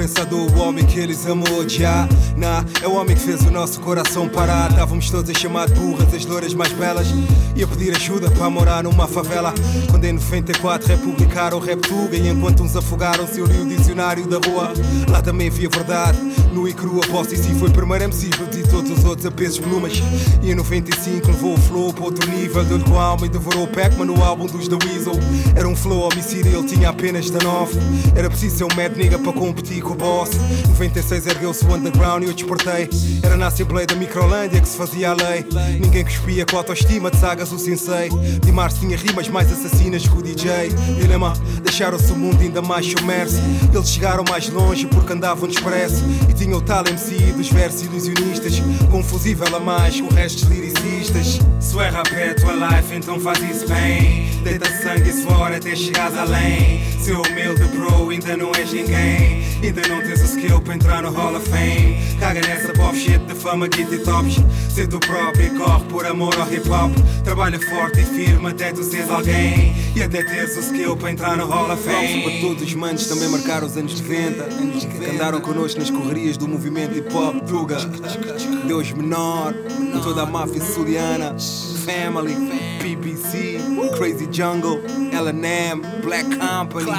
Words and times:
Pensador, 0.00 0.50
o 0.56 0.60
homem 0.60 0.86
que 0.86 0.98
eles 0.98 1.26
amam 1.26 1.58
odiar. 1.58 2.08
Nah, 2.40 2.64
é 2.82 2.88
o 2.88 2.94
homem 2.94 3.14
que 3.14 3.20
fez 3.20 3.42
o 3.42 3.50
nosso 3.50 3.78
coração 3.82 4.26
parar. 4.26 4.70
Estávamos 4.70 5.10
todos 5.10 5.28
a 5.30 5.34
chamar 5.34 5.68
de 5.68 5.74
burras, 5.74 6.14
as 6.14 6.24
louras 6.24 6.54
mais 6.54 6.72
belas. 6.72 7.06
E 7.54 7.62
a 7.62 7.66
pedir 7.66 7.94
ajuda 7.94 8.30
para 8.30 8.48
morar 8.48 8.82
numa 8.82 9.06
favela. 9.06 9.52
Quando 9.90 10.06
em 10.06 10.14
94 10.14 10.88
republicaram 10.88 11.58
o 11.58 11.60
rap 11.60 11.82
tuga. 11.82 12.16
E 12.16 12.30
enquanto 12.30 12.62
uns 12.62 12.74
afogaram-se, 12.74 13.38
eu 13.38 13.44
li 13.44 13.60
o 13.60 13.66
dicionário 13.66 14.26
da 14.26 14.38
rua. 14.38 14.72
Lá 15.10 15.20
também 15.20 15.48
havia 15.48 15.68
verdade. 15.68 16.18
No 16.50 16.66
e 16.66 16.72
crua, 16.72 17.02
posso 17.08 17.34
e 17.34 17.36
sim 17.36 17.54
foi 17.56 17.68
primeiro 17.68 18.04
MC. 18.04 18.28
E 18.28 18.62
todos 18.68 18.90
os 18.90 19.04
outros 19.04 19.26
a 19.26 19.30
pesos 19.30 19.58
plumas. 19.58 20.02
E 20.42 20.50
em 20.50 20.54
95 20.54 21.26
levou 21.26 21.52
o 21.52 21.58
flow 21.58 21.92
para 21.92 22.04
outro 22.04 22.30
nível. 22.30 22.64
Deu-lhe 22.64 22.84
com 22.84 22.98
a 22.98 23.04
alma 23.04 23.26
e 23.26 23.28
devorou 23.28 23.64
o 23.64 23.68
Pac-Man 23.68 24.06
no 24.06 24.24
álbum 24.24 24.46
dos 24.46 24.66
The 24.66 24.76
Weasel. 24.86 25.12
Era 25.54 25.68
um 25.68 25.76
flow 25.76 26.08
homicídio, 26.08 26.58
ele 26.58 26.66
tinha 26.66 26.88
apenas 26.88 27.28
19. 27.28 27.78
Era 28.16 28.30
preciso 28.30 28.56
ser 28.56 28.64
um 28.64 28.74
mad 28.74 28.96
nigga 28.96 29.18
para 29.18 29.32
competir 29.34 29.82
com 29.82 29.92
o 29.92 29.96
boss. 29.96 30.30
96 30.68 31.26
ergueu-se 31.26 31.66
o 31.66 31.74
underground 31.74 32.29
eu 32.30 32.34
desportei. 32.34 32.88
Era 33.22 33.36
na 33.36 33.48
Assembleia 33.48 33.86
da 33.86 33.94
Microlândia 33.94 34.60
que 34.60 34.68
se 34.68 34.76
fazia 34.76 35.10
a 35.10 35.14
lei. 35.14 35.44
Ninguém 35.80 36.04
cuspia 36.04 36.46
com 36.46 36.56
a 36.56 36.60
autoestima 36.60 37.10
de 37.10 37.16
sagas 37.18 37.52
o 37.52 37.58
sensei. 37.58 38.08
De 38.40 38.52
março 38.52 38.80
tinha 38.80 38.96
rimas 38.96 39.28
mais 39.28 39.52
assassinas 39.52 40.06
que 40.06 40.16
o 40.16 40.22
DJ. 40.22 40.70
Dilema, 41.00 41.32
deixaram-se 41.62 42.10
o 42.12 42.16
mundo 42.16 42.40
ainda 42.40 42.62
mais 42.62 42.86
submerso. 42.86 43.40
Eles 43.74 43.88
chegaram 43.88 44.24
mais 44.28 44.48
longe 44.48 44.86
porque 44.86 45.12
andavam 45.12 45.48
expresso. 45.48 46.02
E 46.28 46.32
tinham 46.32 46.58
o 46.58 46.62
tal 46.62 46.86
MC 46.86 47.14
dos 47.32 47.48
versos 47.48 47.82
ilusionistas. 47.82 48.54
Confusível 48.90 49.56
a 49.56 49.60
mais 49.60 50.00
com 50.00 50.06
o 50.06 50.14
resto 50.14 50.46
dos 50.46 50.56
lyricistas. 50.56 51.40
Se 51.58 51.78
é 51.78 51.90
rap 51.90 52.12
é 52.14 52.34
tua 52.34 52.52
life, 52.52 52.94
então 52.94 53.18
faz 53.20 53.38
isso 53.42 53.66
bem. 53.68 54.30
Deita 54.42 54.70
sangue 54.82 55.10
e 55.10 55.12
suor 55.12 55.52
até 55.52 55.74
chegares 55.74 56.16
além. 56.16 56.80
Seu 57.00 57.20
humilde 57.22 57.64
bro, 57.76 58.10
ainda 58.10 58.36
não 58.36 58.52
és 58.54 58.72
ninguém. 58.72 59.44
Ainda 59.62 59.82
não 59.88 60.00
tens 60.00 60.20
o 60.22 60.24
skill 60.24 60.60
para 60.60 60.74
entrar 60.74 61.02
no 61.02 61.10
Hall 61.10 61.36
of 61.36 61.48
Fame. 61.48 61.98
Caga 62.20 62.42
nessa 62.42 62.70
pop 62.74 62.94
shit 62.94 63.18
de 63.18 63.34
fama, 63.34 63.66
kit 63.66 63.92
e 63.94 63.98
tops. 63.98 64.36
Ser 64.68 64.86
tu 64.86 65.00
próprio 65.00 65.46
e 65.46 65.58
corre 65.58 65.84
por 65.86 66.04
amor 66.04 66.38
ao 66.38 66.52
hip 66.52 66.68
hop. 66.68 66.92
Trabalha 67.24 67.58
forte 67.58 68.00
e 68.00 68.04
firme 68.04 68.50
até 68.50 68.72
tu 68.72 68.84
seres 68.84 69.10
alguém. 69.10 69.74
E 69.96 70.02
até 70.02 70.22
teres 70.22 70.54
o 70.58 70.60
skill 70.60 70.96
para 70.98 71.10
entrar 71.10 71.34
no 71.38 71.46
Hall 71.46 71.72
of 71.72 71.82
Fame. 71.82 72.22
para 72.22 72.40
todos 72.40 72.62
os 72.62 72.74
manos 72.74 73.06
também 73.06 73.28
marcaram 73.28 73.66
os 73.66 73.74
anos 73.74 73.98
90. 73.98 74.44
Que 74.44 75.10
andaram 75.10 75.40
connosco 75.40 75.80
nas 75.80 75.88
correrias 75.88 76.36
do 76.36 76.46
movimento 76.46 76.98
hip 76.98 77.12
hop 77.14 77.36
Tuga. 77.46 77.78
Deus 78.66 78.92
menor, 78.92 79.54
com 79.90 80.00
toda 80.00 80.22
a 80.22 80.26
máfia 80.26 80.60
suliana. 80.60 81.34
Family, 81.86 82.36
PPC, 82.82 83.58
Crazy 83.96 84.28
Jungle, 84.30 84.82
LNM, 85.10 85.80
Black 86.02 86.28
Company, 86.36 86.90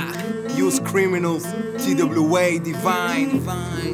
Use 0.58 0.81
Criminals, 0.92 1.44
TWA, 1.78 2.60
Divine, 2.60 3.42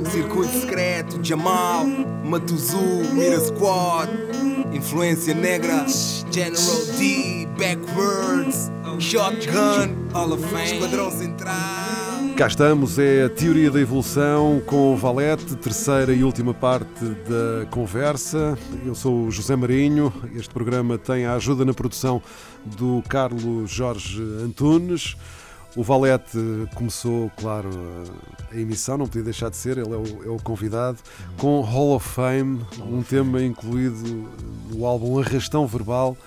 Circuito 0.10 0.52
Secreto, 0.52 1.20
Jamal, 1.22 1.86
Matuzu, 2.24 3.14
Mira 3.14 3.40
Squad, 3.40 4.12
Influência 4.74 5.36
Negra, 5.36 5.86
General 6.32 6.86
D, 6.98 7.48
Backwards, 7.56 8.72
Shotgun, 9.00 10.10
Hall 10.12 10.34
of 10.34 10.44
Fame, 10.48 10.74
Esquadrão 10.74 11.12
Central. 11.12 11.56
Cá 12.36 12.48
estamos, 12.48 12.98
é 12.98 13.26
a 13.26 13.30
teoria 13.30 13.70
da 13.70 13.80
evolução 13.80 14.62
com 14.66 14.94
o 14.94 14.98
Valete, 14.98 15.56
terceira 15.56 16.14
e 16.14 16.24
última 16.24 16.54
parte 16.54 17.06
da 17.06 17.68
conversa. 17.70 18.58
Eu 18.86 18.96
sou 18.96 19.26
o 19.26 19.32
José 19.32 19.56
Marinho. 19.56 20.12
Este 20.36 20.52
programa 20.52 20.98
tem 20.98 21.26
a 21.26 21.34
ajuda 21.34 21.64
na 21.64 21.74
produção 21.74 22.22
do 22.66 23.04
Carlos 23.08 23.70
Jorge 23.70 24.22
Antunes. 24.44 25.16
O 25.78 25.84
Valete 25.84 26.40
começou, 26.74 27.32
claro, 27.38 27.70
a 28.52 28.56
emissão, 28.58 28.98
não 28.98 29.06
podia 29.06 29.22
deixar 29.22 29.50
de 29.52 29.58
ser, 29.58 29.78
ele 29.78 29.94
é 29.94 29.96
o, 29.96 30.24
é 30.26 30.30
o 30.30 30.38
convidado, 30.42 30.98
com 31.38 31.62
Hall 31.62 31.96
of 31.96 32.10
Fame, 32.10 32.66
um 32.80 33.04
tema 33.04 33.44
incluído 33.44 34.28
no 34.72 34.84
álbum 34.88 35.20
Arrastão 35.20 35.68
Verbal 35.68 36.18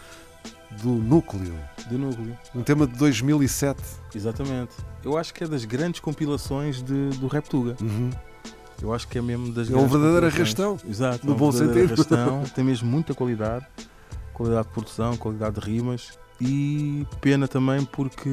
do 0.81 0.91
Núcleo. 0.91 1.53
Do 1.89 1.99
núcleo. 1.99 2.39
Um 2.55 2.63
tema 2.63 2.87
de 2.87 2.97
2007. 2.97 3.83
Exatamente. 4.15 4.71
Eu 5.05 5.19
acho 5.19 5.35
que 5.35 5.43
é 5.43 5.49
das 5.49 5.65
grandes 5.65 5.99
compilações 5.99 6.81
de, 6.81 7.11
do 7.19 7.27
Rap 7.27 7.49
Tuga. 7.49 7.77
Uhum. 7.81 8.11
Eu 8.81 8.95
acho 8.95 9.09
que 9.09 9.19
é 9.19 9.21
mesmo 9.21 9.53
das 9.53 9.69
É 9.69 9.73
um 9.73 9.75
grandes 9.75 9.91
verdadeiro 9.91 10.27
compilações. 10.27 10.61
arrastão. 10.61 10.89
Exato. 10.89 11.27
No 11.27 11.33
é 11.33 11.35
um 11.35 11.39
bom 11.39 11.51
verdadeiro 11.51 11.97
sentido. 11.97 12.15
Arrastão, 12.15 12.45
tem 12.55 12.63
mesmo 12.63 12.89
muita 12.89 13.15
qualidade. 13.15 13.67
Qualidade 14.33 14.69
de 14.69 14.73
produção, 14.73 15.17
qualidade 15.17 15.61
de 15.61 15.67
rimas. 15.67 16.20
E 16.41 17.07
pena 17.21 17.47
também 17.47 17.85
porque 17.85 18.31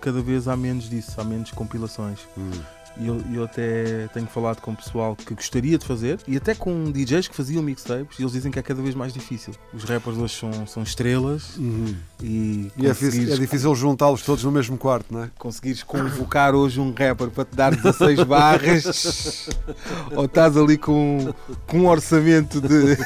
cada 0.00 0.20
vez 0.20 0.48
há 0.48 0.56
menos 0.56 0.88
disso, 0.88 1.20
há 1.20 1.24
menos 1.24 1.50
compilações. 1.52 2.18
Hum. 2.36 2.50
E 2.96 3.08
eu, 3.08 3.20
eu 3.32 3.44
até 3.44 4.06
tenho 4.12 4.26
falado 4.26 4.60
com 4.60 4.70
o 4.70 4.76
pessoal 4.76 5.16
que 5.16 5.34
gostaria 5.34 5.76
de 5.76 5.84
fazer 5.84 6.20
e 6.28 6.36
até 6.36 6.54
com 6.54 6.90
DJs 6.92 7.26
que 7.26 7.34
faziam 7.34 7.62
mixtapes 7.62 8.18
e 8.18 8.22
eles 8.22 8.32
dizem 8.32 8.52
que 8.52 8.58
é 8.58 8.62
cada 8.62 8.80
vez 8.80 8.94
mais 8.94 9.12
difícil. 9.12 9.52
Os 9.72 9.82
rappers 9.84 10.16
hoje 10.16 10.34
são, 10.34 10.66
são 10.66 10.82
estrelas 10.82 11.56
Uhum. 11.56 11.94
e, 12.22 12.70
E 12.76 12.86
é 12.86 12.90
é 12.90 13.36
difícil 13.36 13.74
juntá-los 13.74 14.22
todos 14.22 14.44
no 14.44 14.52
mesmo 14.52 14.78
quarto, 14.78 15.12
não 15.12 15.24
é? 15.24 15.30
conseguires 15.38 15.82
convocar 15.82 16.54
hoje 16.54 16.80
um 16.80 16.92
rapper 16.92 17.30
para 17.30 17.44
te 17.44 17.56
dar 17.56 17.74
16 17.74 18.22
barras 18.24 19.48
ou 20.14 20.26
estás 20.26 20.56
ali 20.56 20.78
com, 20.78 21.34
com 21.66 21.80
um 21.80 21.86
orçamento 21.88 22.60
de. 22.60 22.96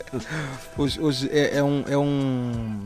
hoje 0.76 1.00
hoje 1.00 1.28
é, 1.30 1.58
é 1.58 1.62
um. 1.62 1.84
É 1.86 1.98
um 1.98 2.80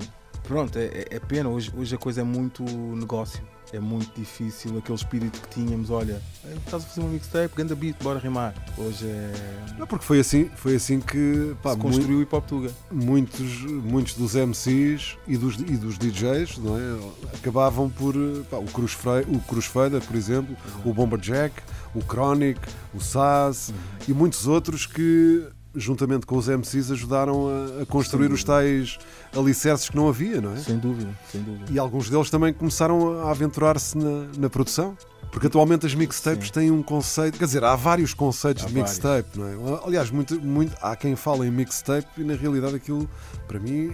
pronto, 0.44 0.78
é, 0.78 1.06
é 1.10 1.18
pena. 1.20 1.48
Hoje, 1.48 1.72
hoje 1.76 1.94
a 1.94 1.98
coisa 1.98 2.20
é 2.20 2.24
muito 2.24 2.62
negócio. 2.64 3.42
É 3.72 3.80
muito 3.80 4.12
difícil 4.20 4.76
aquele 4.76 4.96
espírito 4.96 5.40
que 5.40 5.48
tínhamos. 5.48 5.88
Olha, 5.88 6.20
estás 6.58 6.82
a 6.84 6.86
fazer 6.86 7.00
uma 7.00 7.08
mixtape, 7.08 7.54
ganda 7.56 7.74
beat, 7.74 7.96
bora 8.02 8.18
rimar. 8.18 8.52
Hoje 8.76 9.06
é. 9.06 9.32
Não, 9.78 9.86
porque 9.86 10.04
foi 10.04 10.20
assim, 10.20 10.50
foi 10.56 10.74
assim 10.76 11.00
que 11.00 11.56
pá, 11.62 11.72
se 11.72 11.78
construiu 11.78 12.18
o 12.18 12.22
hip 12.22 12.34
hop 12.34 12.44
Tuga. 12.46 12.70
muitos, 12.90 13.62
muitos 13.64 14.12
dos 14.14 14.34
MCs 14.34 15.16
e 15.26 15.38
dos, 15.38 15.56
e 15.58 15.78
dos 15.78 15.96
DJs 15.96 16.58
não 16.58 16.76
é? 16.76 17.34
acabavam 17.34 17.88
por 17.88 18.14
pá, 18.50 18.58
o, 18.58 18.64
Cruz 18.66 18.92
Fre- 18.92 19.24
o 19.26 19.40
Cruz 19.40 19.64
Fader, 19.64 20.02
por 20.02 20.16
exemplo, 20.16 20.54
o 20.84 20.92
Bomberjack, 20.92 21.54
o 21.94 22.00
Chronic, 22.02 22.60
o 22.92 23.00
Saz 23.00 23.72
e 24.06 24.12
muitos 24.12 24.46
outros 24.46 24.84
que 24.84 25.48
juntamente 25.74 26.26
com 26.26 26.36
os 26.36 26.48
MCs 26.48 26.90
ajudaram 26.90 27.48
a, 27.78 27.82
a 27.82 27.86
construir 27.86 28.30
os 28.32 28.42
tais 28.44 28.98
alicerces 29.36 29.88
que 29.88 29.96
não 29.96 30.08
havia, 30.08 30.40
não 30.40 30.52
é? 30.52 30.56
Sem 30.58 30.78
dúvida, 30.78 31.10
sem 31.30 31.42
dúvida. 31.42 31.66
E 31.70 31.78
alguns 31.78 32.08
deles 32.10 32.28
também 32.30 32.52
começaram 32.52 33.20
a 33.22 33.30
aventurar-se 33.30 33.96
na, 33.96 34.26
na 34.38 34.50
produção. 34.50 34.96
Porque 35.30 35.46
atualmente 35.46 35.86
as 35.86 35.94
mixtapes 35.94 36.48
Sim. 36.48 36.52
têm 36.52 36.70
um 36.70 36.82
conceito, 36.82 37.38
quer 37.38 37.46
dizer, 37.46 37.64
há 37.64 37.74
vários 37.74 38.12
conceitos 38.12 38.64
Há 38.64 38.66
de 38.66 38.74
mixtape, 38.74 39.38
não 39.38 39.48
é? 39.48 39.80
Aliás, 39.86 40.10
muito, 40.10 40.38
muito, 40.38 40.76
há 40.82 40.94
quem 40.94 41.16
fala 41.16 41.46
em 41.46 41.50
mixtape 41.50 42.06
e 42.20 42.22
na 42.22 42.34
realidade 42.34 42.74
aquilo, 42.74 43.08
para 43.48 43.58
mim, 43.58 43.86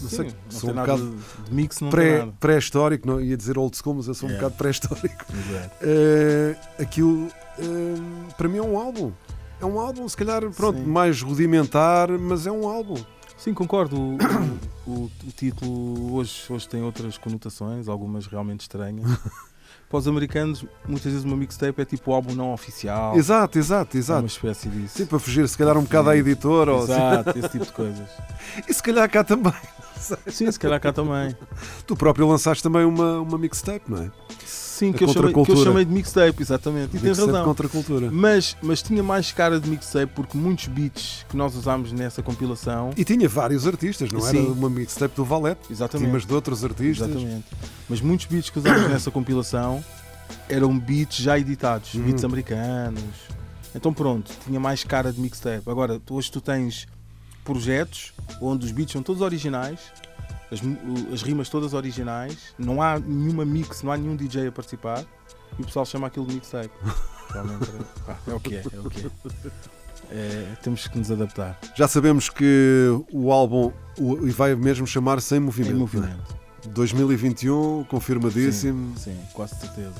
não 0.00 0.08
sei, 0.08 0.30
Sim, 0.30 0.36
sou 0.48 0.70
um 0.70 0.74
bocado 0.74 1.16
não 1.80 1.90
pré- 1.90 2.28
pré-histórico, 2.38 3.08
não 3.08 3.20
ia 3.20 3.36
dizer 3.36 3.58
old 3.58 3.76
school, 3.76 3.94
mas 3.96 4.06
eu 4.06 4.14
sou 4.14 4.28
um 4.28 4.32
Yeah. 4.34 4.48
bocado 4.48 4.56
pré-histórico. 4.56 5.24
Eh, 5.82 6.56
aquilo, 6.80 7.28
eh, 7.58 8.32
para 8.36 8.48
mim, 8.48 8.58
é 8.58 8.62
um 8.62 8.78
álbum. 8.78 9.10
É 9.60 9.64
um 9.66 9.78
álbum, 9.78 10.08
se 10.08 10.16
calhar, 10.16 10.42
pronto, 10.50 10.78
Sim. 10.78 10.84
mais 10.84 11.22
rudimentar, 11.22 12.10
mas 12.18 12.46
é 12.46 12.52
um 12.52 12.68
álbum. 12.68 12.96
Sim, 13.36 13.54
concordo. 13.54 13.96
O, 13.96 14.16
o- 14.86 14.90
o- 15.04 15.10
título 15.36 16.14
hoje, 16.14 16.44
hoje 16.50 16.68
tem 16.68 16.82
outras 16.82 17.16
conotações, 17.18 17.88
algumas 17.88 18.26
realmente 18.26 18.60
estranhas. 18.62 19.04
Para 19.88 19.98
os 19.98 20.08
americanos, 20.08 20.64
muitas 20.88 21.12
vezes 21.12 21.24
uma 21.24 21.36
mixtape 21.36 21.80
é 21.80 21.84
tipo 21.84 22.10
o 22.10 22.14
álbum 22.14 22.34
não 22.34 22.52
oficial. 22.52 23.14
Exato, 23.16 23.58
exato, 23.58 23.96
É 23.96 23.98
uma 23.98 24.00
exato. 24.02 24.26
espécie 24.26 24.68
disso. 24.68 24.98
Sim, 24.98 25.06
para 25.06 25.18
fugir, 25.18 25.46
se 25.48 25.56
calhar, 25.56 25.76
um 25.76 25.82
bocado 25.82 26.10
à 26.10 26.16
editora. 26.16 26.72
ou 26.72 26.82
assim. 26.82 26.92
Exato, 26.92 27.38
esse 27.38 27.48
tipo 27.50 27.64
de 27.66 27.72
coisas. 27.72 28.08
E 28.68 28.72
se 28.74 28.82
calhar 28.82 29.08
cá 29.10 29.22
também. 29.22 29.52
Sim, 30.26 30.50
se 30.50 30.58
calhar 30.58 30.80
cá 30.80 30.92
também. 30.92 31.36
Tu 31.86 31.94
próprio 31.96 32.26
lançaste 32.26 32.62
também 32.62 32.84
uma, 32.84 33.20
uma 33.20 33.38
mixtape, 33.38 33.84
não 33.90 33.98
é? 34.02 34.10
Sim, 34.74 34.90
A 34.90 34.92
que 34.94 35.04
eu, 35.04 35.08
chamei, 35.08 35.22
que 35.22 35.28
eu 35.28 35.32
contracultura. 35.34 35.70
chamei 35.70 35.84
de 35.84 35.92
mixtape, 35.92 36.42
exatamente. 36.42 36.88
E 36.96 36.98
tens 36.98 37.02
Mixtape 37.02 37.30
razão. 37.30 37.44
contra 37.44 37.66
a 37.66 37.70
cultura. 37.70 38.10
Mas, 38.10 38.56
mas 38.60 38.82
tinha 38.82 39.02
mais 39.04 39.30
cara 39.30 39.60
de 39.60 39.70
mixtape 39.70 40.12
porque 40.14 40.36
muitos 40.36 40.66
beats 40.66 41.24
que 41.28 41.36
nós 41.36 41.54
usámos 41.54 41.92
nessa 41.92 42.22
compilação. 42.24 42.90
E 42.96 43.04
tinha 43.04 43.28
vários 43.28 43.66
artistas, 43.68 44.10
não 44.10 44.26
era 44.26 44.36
Sim. 44.36 44.46
uma 44.50 44.68
mixtape 44.68 45.14
do 45.14 45.24
Valete, 45.24 45.60
Exatamente. 45.70 46.10
mas 46.10 46.26
de 46.26 46.34
outros 46.34 46.64
artistas. 46.64 47.08
Exatamente. 47.08 47.44
Mas 47.88 48.00
muitos 48.00 48.26
beats 48.26 48.50
que 48.50 48.58
usámos 48.58 48.88
nessa 48.90 49.10
compilação 49.12 49.84
eram 50.48 50.76
beats 50.76 51.18
já 51.18 51.38
editados, 51.38 51.94
Uhum. 51.94 52.02
beats 52.02 52.24
americanos. 52.24 53.02
Então 53.76 53.92
pronto, 53.94 54.32
tinha 54.44 54.58
mais 54.58 54.82
cara 54.82 55.12
de 55.12 55.20
mixtape. 55.20 55.70
Agora, 55.70 56.00
hoje 56.10 56.32
tu 56.32 56.40
tens 56.40 56.86
projetos 57.44 58.12
onde 58.40 58.64
os 58.66 58.72
beats 58.72 58.92
são 58.92 59.02
todos 59.02 59.22
originais, 59.22 59.78
as, 60.54 61.12
as 61.12 61.22
rimas 61.22 61.48
todas 61.48 61.74
originais, 61.74 62.36
não 62.58 62.80
há 62.80 62.98
nenhuma 62.98 63.44
mix, 63.44 63.82
não 63.82 63.92
há 63.92 63.96
nenhum 63.96 64.16
DJ 64.16 64.48
a 64.48 64.52
participar 64.52 65.04
e 65.58 65.62
o 65.62 65.64
pessoal 65.66 65.84
chama 65.84 66.06
aquilo 66.06 66.26
de 66.26 66.34
mixtape. 66.34 66.70
Realmente, 67.32 67.64
é- 67.70 68.02
pá, 68.06 68.16
é 68.28 68.34
o 68.34 68.40
que 68.40 68.54
é, 68.56 68.62
é 68.72 68.78
o 68.80 68.88
que 68.90 69.06
é. 69.06 69.50
É, 70.10 70.46
temos 70.62 70.86
que 70.86 70.98
nos 70.98 71.10
adaptar. 71.10 71.58
Já 71.74 71.88
sabemos 71.88 72.28
que 72.28 72.88
o 73.10 73.32
álbum 73.32 73.72
o- 73.98 74.30
vai 74.32 74.54
mesmo 74.54 74.86
chamar 74.86 75.20
Sem 75.20 75.40
Movimento. 75.40 75.70
Em 75.72 75.74
não 75.78 75.86
é? 75.86 76.10
movimento. 76.10 76.36
2021, 76.68 77.84
confirmadíssimo. 77.88 78.96
Sim, 78.98 79.18
quase 79.32 79.56
certeza. 79.56 79.94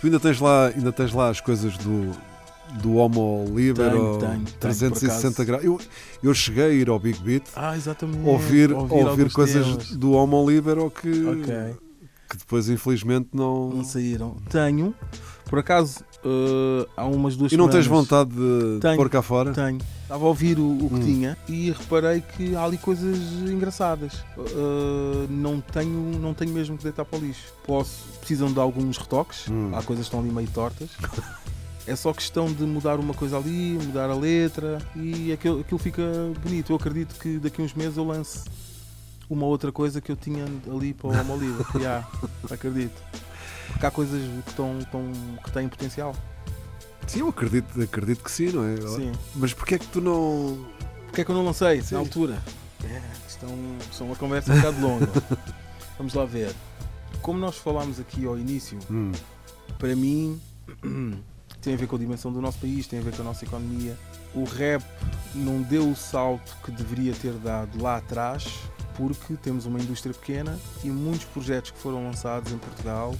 Tu 0.00 0.06
ainda 0.06 0.20
tens 0.20 0.40
lá, 0.40 0.66
ainda 0.68 0.92
tens 0.92 1.12
lá 1.12 1.28
as 1.30 1.40
coisas 1.40 1.76
do, 1.78 2.12
do 2.82 2.96
Homo 2.96 3.44
Liber 3.54 3.90
Tenho, 3.90 4.02
ou 4.04 4.18
tenho, 4.18 4.30
tenho, 4.32 4.44
por 4.44 4.58
360 4.58 5.28
acaso. 5.42 5.44
graus. 5.46 5.64
Eu, 5.64 5.80
eu 6.22 6.34
cheguei 6.34 6.64
a 6.64 6.68
ir 6.70 6.88
ao 6.88 6.98
Big 6.98 7.18
Beat 7.20 7.44
Ah, 7.54 7.74
ouvir, 8.24 8.72
ouvir, 8.72 9.06
alguns 9.06 9.32
coisas 9.32 9.90
do 9.96 10.12
Homo 10.12 10.48
Liber 10.48 10.78
ou 10.78 10.90
que, 10.90 11.08
Ok. 11.26 11.76
que 12.30 12.36
depois 12.38 12.68
infelizmente 12.68 13.28
não. 13.32 13.70
Não 13.70 13.84
saíram. 13.84 14.36
Tenho. 14.50 14.94
Por 15.48 15.58
acaso, 15.58 16.02
eh, 16.24 16.88
há 16.96 17.04
umas 17.04 17.36
duas 17.36 17.52
E 17.52 17.56
não 17.56 17.68
tens 17.68 17.86
vontade 17.86 18.30
de, 18.30 18.78
Tenho. 18.80 18.96
pôr 18.96 19.08
cá 19.10 19.20
fora? 19.22 19.52
Tenho. 19.52 19.78
Estava 20.02 20.24
a 20.24 20.28
ouvir 20.28 20.58
o, 20.58 20.62
o 20.86 20.88
que 20.88 20.94
Hum. 20.96 21.00
tinha 21.00 21.36
e 21.48 21.70
reparei 21.70 22.22
que 22.22 22.56
há 22.56 22.64
ali 22.64 22.78
coisas 22.78 23.18
engraçadas. 23.46 24.24
Eh, 24.38 25.26
não, 25.28 25.60
tenho, 25.60 26.18
não 26.18 26.32
tenho 26.34 26.50
mesmo 26.52 26.76
que 26.78 26.82
deitar 26.82 27.04
para 27.04 27.18
o 27.18 27.22
lixo. 27.22 27.52
Posso, 27.66 28.04
precisam 28.18 28.50
de 28.52 28.58
alguns 28.58 28.96
retoques. 28.96 29.46
Hum. 29.48 29.70
Há 29.74 29.82
coisas 29.82 30.06
que 30.06 30.14
estão 30.14 30.20
ali 30.20 30.30
meio 30.30 30.48
tortas. 30.48 30.88
É 31.86 31.94
só 31.94 32.12
questão 32.14 32.50
de 32.50 32.62
mudar 32.64 32.98
uma 32.98 33.12
coisa 33.12 33.36
ali, 33.36 33.78
mudar 33.82 34.08
a 34.08 34.14
letra 34.14 34.78
e 34.96 35.32
aquilo, 35.32 35.60
aquilo 35.60 35.78
fica 35.78 36.02
bonito. 36.42 36.72
Eu 36.72 36.76
acredito 36.76 37.14
que 37.18 37.38
daqui 37.38 37.60
a 37.60 37.64
uns 37.64 37.74
meses 37.74 37.96
eu 37.98 38.04
lance 38.04 38.44
uma 39.28 39.44
outra 39.46 39.70
coisa 39.70 40.00
que 40.00 40.10
eu 40.10 40.16
tinha 40.16 40.44
ali 40.74 40.94
para 40.94 41.08
o 41.08 41.10
Homo 41.12 41.36
Livre. 41.36 41.64
Já, 41.82 42.08
acredito. 42.50 43.02
Porque 43.68 43.84
há 43.86 43.90
coisas 43.90 44.20
que, 44.44 44.50
estão, 44.50 44.78
estão- 44.78 45.12
que 45.44 45.50
têm 45.52 45.68
potencial. 45.68 46.14
Sim, 47.06 47.20
eu 47.20 47.28
acredito, 47.28 47.80
acredito 47.82 48.22
que 48.24 48.30
sim, 48.30 48.50
não 48.50 48.64
é? 48.64 48.76
Sim. 48.76 49.12
Mas 49.34 49.52
porquê 49.52 49.74
é 49.74 49.78
que 49.78 49.86
tu 49.88 50.00
não. 50.00 50.66
Porquê 51.06 51.20
é 51.20 51.24
que 51.24 51.30
eu 51.30 51.34
não 51.34 51.44
lancei 51.44 51.82
Sim. 51.82 51.94
na 51.96 52.00
altura? 52.00 52.42
É, 52.82 53.02
isto 53.28 53.46
isto 53.90 54.02
é 54.02 54.06
uma 54.06 54.16
conversa 54.16 54.52
um 54.52 54.56
bocado 54.56 54.80
longa. 54.80 55.08
Vamos 55.98 56.14
lá 56.14 56.24
ver. 56.24 56.54
Como 57.20 57.38
nós 57.38 57.56
falámos 57.58 58.00
aqui 58.00 58.24
ao 58.24 58.38
início, 58.38 58.78
Hum, 58.90 59.12
para 59.78 59.94
mim 59.94 60.40
tem 61.64 61.74
a 61.74 61.76
ver 61.76 61.86
com 61.86 61.96
a 61.96 61.98
dimensão 61.98 62.32
do 62.32 62.40
nosso 62.40 62.58
país, 62.58 62.86
tem 62.86 62.98
a 62.98 63.02
ver 63.02 63.14
com 63.16 63.22
a 63.22 63.24
nossa 63.24 63.44
economia. 63.44 63.96
O 64.34 64.44
rap 64.44 64.84
não 65.34 65.62
deu 65.62 65.88
o 65.90 65.96
salto 65.96 66.56
que 66.64 66.70
deveria 66.70 67.12
ter 67.14 67.32
dado 67.34 67.80
lá 67.82 67.96
atrás, 67.96 68.46
porque 68.96 69.34
temos 69.34 69.66
uma 69.66 69.80
indústria 69.80 70.14
pequena 70.14 70.58
e 70.84 70.88
muitos 70.88 71.24
projetos 71.26 71.70
que 71.72 71.78
foram 71.78 72.04
lançados 72.04 72.52
em 72.52 72.58
Portugal 72.58 73.14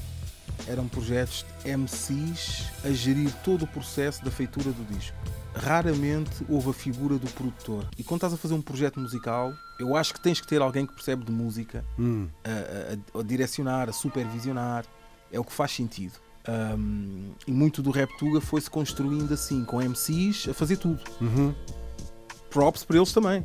eram 0.68 0.86
projetos 0.86 1.44
de 1.64 1.76
MCs 1.76 2.70
a 2.84 2.90
gerir 2.90 3.32
todo 3.42 3.62
o 3.64 3.66
processo 3.66 4.24
da 4.24 4.30
feitura 4.30 4.70
do 4.70 4.84
disco. 4.94 5.16
Raramente 5.54 6.44
houve 6.48 6.70
a 6.70 6.72
figura 6.72 7.16
do 7.18 7.30
produtor. 7.32 7.88
E 7.96 8.02
quando 8.04 8.18
estás 8.18 8.32
a 8.34 8.36
fazer 8.36 8.54
um 8.54 8.62
projeto 8.62 8.98
musical, 9.00 9.52
eu 9.78 9.96
acho 9.96 10.12
que 10.12 10.20
tens 10.20 10.40
que 10.40 10.46
ter 10.46 10.60
alguém 10.60 10.84
que 10.86 10.92
percebe 10.92 11.24
de 11.24 11.32
música 11.32 11.84
hum. 11.98 12.28
a, 12.44 13.16
a- 13.18 13.20
a 13.20 13.22
direcionar, 13.22 13.88
a 13.88 13.92
supervisionar. 13.92 14.84
É 15.32 15.38
o 15.40 15.44
que 15.44 15.52
faz 15.52 15.72
sentido. 15.72 16.12
Um, 16.48 17.32
e 17.46 17.52
muito 17.52 17.80
do 17.82 17.90
Rap 17.90 18.10
Tuga 18.18 18.40
foi-se 18.40 18.68
construindo 18.70 19.32
assim, 19.32 19.64
com 19.64 19.80
MCs 19.80 20.48
a 20.50 20.54
fazer 20.54 20.76
tudo. 20.76 21.00
Uhum. 21.20 21.54
Props 22.50 22.84
para 22.84 22.96
eles 22.98 23.12
também. 23.12 23.44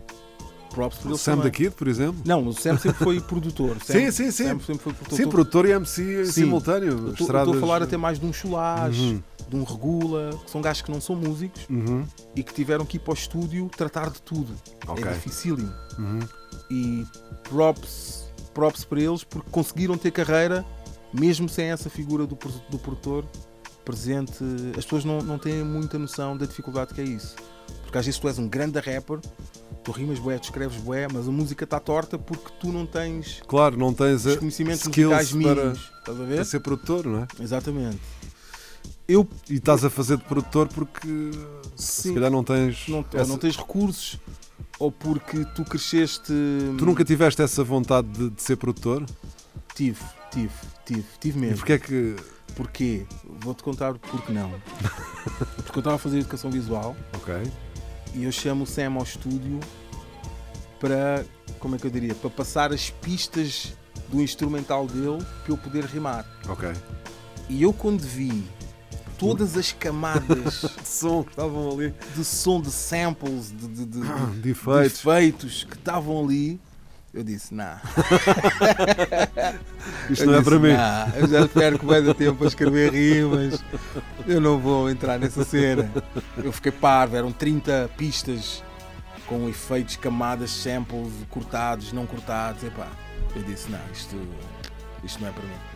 Props 0.71 0.99
para 0.99 1.07
O 1.07 1.11
eles 1.11 1.21
Sam 1.21 1.31
também. 1.37 1.45
da 1.45 1.57
Kid, 1.57 1.71
por 1.71 1.87
exemplo? 1.87 2.21
Não, 2.25 2.45
o 2.47 2.53
Sam 2.53 2.77
sempre 2.77 3.03
foi 3.03 3.19
produtor. 3.21 3.77
Sam- 3.83 3.93
Sim, 3.93 4.11
sim, 4.11 4.31
sim. 4.31 4.43
Sam 4.43 4.59
sempre 4.59 4.77
foi 4.83 4.93
produtor. 4.93 5.17
Sim, 5.17 5.27
produtor 5.29 5.65
e 5.65 5.71
MC 5.71 6.25
Sim. 6.25 6.31
simultâneo. 6.31 7.09
Estou- 7.09 7.25
estradas- 7.25 7.55
a 7.55 7.59
falar 7.59 7.81
até 7.81 7.97
mais 7.97 8.19
de 8.19 8.25
um 8.25 8.33
chulage, 8.33 9.01
Uhum. 9.01 9.23
de 9.49 9.55
um 9.55 9.63
regula, 9.63 10.37
que 10.45 10.51
são 10.51 10.61
gajos 10.61 10.81
que 10.83 10.91
não 10.91 11.01
são 11.01 11.15
músicos 11.15 11.65
Uhum. 11.69 12.05
e 12.35 12.43
que 12.43 12.53
tiveram 12.53 12.85
que 12.85 12.97
ir 12.97 12.99
para 12.99 13.11
o 13.11 13.13
estúdio 13.15 13.67
tratar 13.75 14.09
de 14.11 14.21
tudo. 14.21 14.53
Ok. 14.87 15.03
É 15.05 15.13
dificílimo. 15.13 15.73
Uhum. 15.97 16.19
e 16.71 17.03
props, 17.49 18.25
props 18.53 18.83
para 18.83 19.01
eles 19.01 19.23
porque 19.23 19.49
conseguiram 19.49 19.97
ter 19.97 20.11
carreira 20.11 20.63
mesmo 21.13 21.47
sem 21.49 21.65
essa 21.71 21.89
figura 21.89 22.25
do, 22.25 22.37
do 22.69 22.77
produtor 22.79 23.25
presente. 23.85 24.43
As 24.77 24.83
pessoas 24.85 25.03
não, 25.05 25.19
não 25.21 25.37
têm 25.39 25.63
muita 25.63 25.97
noção 25.97 26.37
da 26.37 26.45
dificuldade 26.45 26.93
que 26.93 27.01
é 27.01 27.03
isso. 27.03 27.35
Porque 27.83 27.97
às 27.97 28.05
vezes 28.05 28.19
tu 28.19 28.27
és 28.27 28.37
um 28.37 28.47
grande 28.47 28.79
rapper, 28.79 29.19
tu 29.83 29.91
rimas 29.91 30.19
bué, 30.19 30.37
tu 30.37 30.43
escreves 30.45 30.77
bué, 30.81 31.07
mas 31.11 31.27
a 31.27 31.31
música 31.31 31.63
está 31.63 31.79
torta 31.79 32.17
porque 32.19 32.51
tu 32.59 32.71
não 32.71 32.85
tens 32.85 33.41
Claro, 33.47 33.77
não 33.77 33.93
tens 33.93 34.25
os 34.25 34.35
a 34.35 34.37
conhecimentos 34.37 34.81
skills 34.81 35.09
musicais 35.11 35.31
para, 35.43 35.55
mínimos. 35.63 35.91
Estás 35.99 36.19
a 36.21 36.23
ver? 36.23 36.35
para 36.35 36.45
ser 36.45 36.59
produtor, 36.59 37.05
não 37.07 37.19
é? 37.23 37.27
Exatamente. 37.39 37.99
Eu 39.07 39.27
E 39.49 39.55
estás 39.55 39.83
a 39.83 39.89
fazer 39.89 40.17
de 40.17 40.23
produtor 40.25 40.67
porque 40.67 41.07
se 41.75 42.03
sim, 42.03 42.13
calhar 42.13 42.29
não 42.29 42.43
tens. 42.43 42.87
não, 42.87 43.03
essa- 43.11 43.25
não 43.27 43.37
tens 43.39 43.57
recursos 43.57 44.19
ou 44.77 44.91
porque 44.91 45.43
tu 45.55 45.63
cresceste. 45.65 46.31
Tu 46.77 46.85
nunca 46.85 47.03
tiveste 47.03 47.41
essa 47.41 47.63
vontade 47.63 48.07
de, 48.07 48.29
de 48.29 48.41
ser 48.41 48.55
produtor? 48.57 49.03
Tive, 49.73 49.99
tive, 50.31 50.53
tive, 50.85 51.05
tive 51.19 51.37
E 51.37 51.41
mesmo. 51.41 51.57
porquê 51.57 51.73
é 51.73 51.79
que. 51.79 52.15
Porquê? 52.55 53.05
Vou-te 53.39 53.63
contar 53.63 53.93
porque 53.93 54.31
não. 54.33 54.51
Porque 55.63 55.77
eu 55.77 55.79
estava 55.79 55.95
a 55.95 55.99
fazer 55.99 56.19
educação 56.19 56.49
visual 56.51 56.95
Ok. 57.15 57.33
e 58.15 58.23
eu 58.23 58.31
chamo 58.31 58.63
o 58.63 58.67
Sam 58.67 58.93
ao 58.95 59.03
estúdio 59.03 59.59
para, 60.79 61.25
como 61.59 61.75
é 61.75 61.77
que 61.77 61.85
eu 61.87 61.91
diria, 61.91 62.15
para 62.15 62.29
passar 62.29 62.73
as 62.73 62.89
pistas 62.89 63.73
do 64.09 64.21
instrumental 64.21 64.87
dele 64.87 65.23
para 65.43 65.53
eu 65.53 65.57
poder 65.57 65.85
rimar. 65.85 66.25
Ok. 66.49 66.69
E 67.47 67.61
eu 67.61 67.71
quando 67.71 68.01
vi 68.01 68.43
todas 69.17 69.55
as 69.57 69.71
camadas 69.71 70.61
De 70.81 70.87
som 70.87 71.23
que 71.23 71.29
estavam 71.31 71.71
ali. 71.71 71.93
de 72.15 72.23
som, 72.25 72.61
de 72.61 72.71
samples, 72.71 73.51
de, 73.51 73.67
de- 73.67 73.85
de- 73.85 74.41
de- 74.41 74.49
efeitos 74.49 75.63
que 75.65 75.75
estavam 75.75 76.23
ali, 76.23 76.59
eu 77.13 77.23
disse, 77.23 77.53
nah. 77.53 77.81
Isto 80.09 80.25
não 80.25 80.35
é 80.35 80.43
para 80.43 80.59
mim. 80.59 80.73
"Nah, 80.73 81.07
eu 81.15 81.27
já 81.27 81.47
perco 81.47 81.85
bem 81.85 82.03
de 82.03 82.13
tempo 82.13 82.43
a 82.43 82.47
escrever 82.47 82.93
rimas. 82.93 83.63
Eu 84.27 84.39
não 84.39 84.59
vou 84.59 84.89
entrar 84.89 85.19
nessa 85.19 85.43
cena. 85.43 85.91
Eu 86.37 86.51
fiquei 86.51 86.71
parvo, 86.71 87.15
eram 87.15 87.31
30 87.31 87.89
pistas 87.97 88.63
com 89.25 89.47
efeitos, 89.47 89.95
camadas, 89.95 90.51
samples, 90.51 91.11
cortados, 91.29 91.93
não 91.93 92.05
cortados. 92.05 92.63
Epá, 92.63 92.87
eu 93.35 93.43
disse, 93.43 93.69
não, 93.69 93.79
isto, 93.93 94.15
isto 95.03 95.21
não 95.21 95.29
é 95.29 95.31
para 95.31 95.43
mim. 95.43 95.68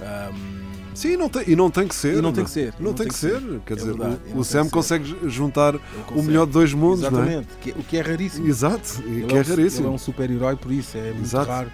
Ahm, 0.00 0.68
Sim, 0.94 1.16
não 1.16 1.28
tem, 1.28 1.44
e 1.46 1.54
não 1.54 1.70
tem 1.70 1.86
que 1.86 1.94
ser. 1.94 2.18
E 2.18 2.22
não 2.22 2.32
tem 2.32 2.42
que 2.44 2.50
ser, 2.50 2.74
Não, 2.80 2.92
tem, 2.92 3.06
que 3.06 3.14
ser. 3.14 3.40
Quer 3.64 3.74
É 3.74 3.76
dizer, 3.76 3.88
verdade, 3.94 4.16
o, 4.16 4.28
não 4.30 4.30
o 4.32 4.34
tem 4.34 4.42
Sam 4.44 4.64
ser. 4.64 4.70
consegue 4.70 5.16
juntar 5.28 5.76
o 6.10 6.22
melhor 6.22 6.44
de 6.46 6.52
dois 6.52 6.72
mundos, 6.74 7.00
não 7.02 7.06
é? 7.20 7.22
Exatamente, 7.22 7.48
que- 7.60 7.70
o 7.70 7.84
que 7.84 7.96
é 7.96 8.00
raríssimo. 8.00 8.48
Exato, 8.48 9.00
e 9.00 9.02
que 9.02 9.08
é 9.08 9.12
um- 9.12 9.14
Ele 9.28 9.38
é 9.38 9.42
raríssimo. 9.42 9.88
um 9.90 9.98
super-herói 9.98 10.56
por 10.56 10.72
isso, 10.72 10.96
é 10.98 11.12
muito 11.12 11.22
Exato. 11.22 11.48
raro. 11.50 11.70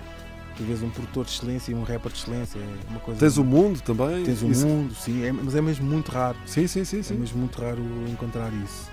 Tu 0.59 0.63
vês 0.65 0.83
um 0.83 0.91
produtor 0.91 1.25
de 1.25 1.31
excelência 1.33 1.73
e 1.73 1.75
um 1.75 1.83
rapper 1.85 2.13
de 2.13 2.19
excelência, 2.19 2.59
é 2.59 2.91
uma 2.91 3.01
coisa. 3.01 3.19
Tens 3.19 3.37
o 3.39 3.45
mundo 3.45 3.81
também. 3.81 4.25
Tens 4.25 4.43
o 4.43 4.47
Isso- 4.51 4.67
mundo, 4.67 4.95
sim, 4.95 5.25
é- 5.25 5.33
mas 5.33 5.55
é 5.55 5.63
mesmo 5.63 5.87
muito 5.87 6.11
raro. 6.13 6.37
Sim, 6.47 6.67
sim, 6.67 6.85
sim. 6.85 6.99
É 7.01 7.03
sim. 7.03 7.15
mesmo 7.15 7.39
muito 7.39 7.61
raro 7.61 7.83
encontrar 8.09 8.53
isso. 8.63 8.91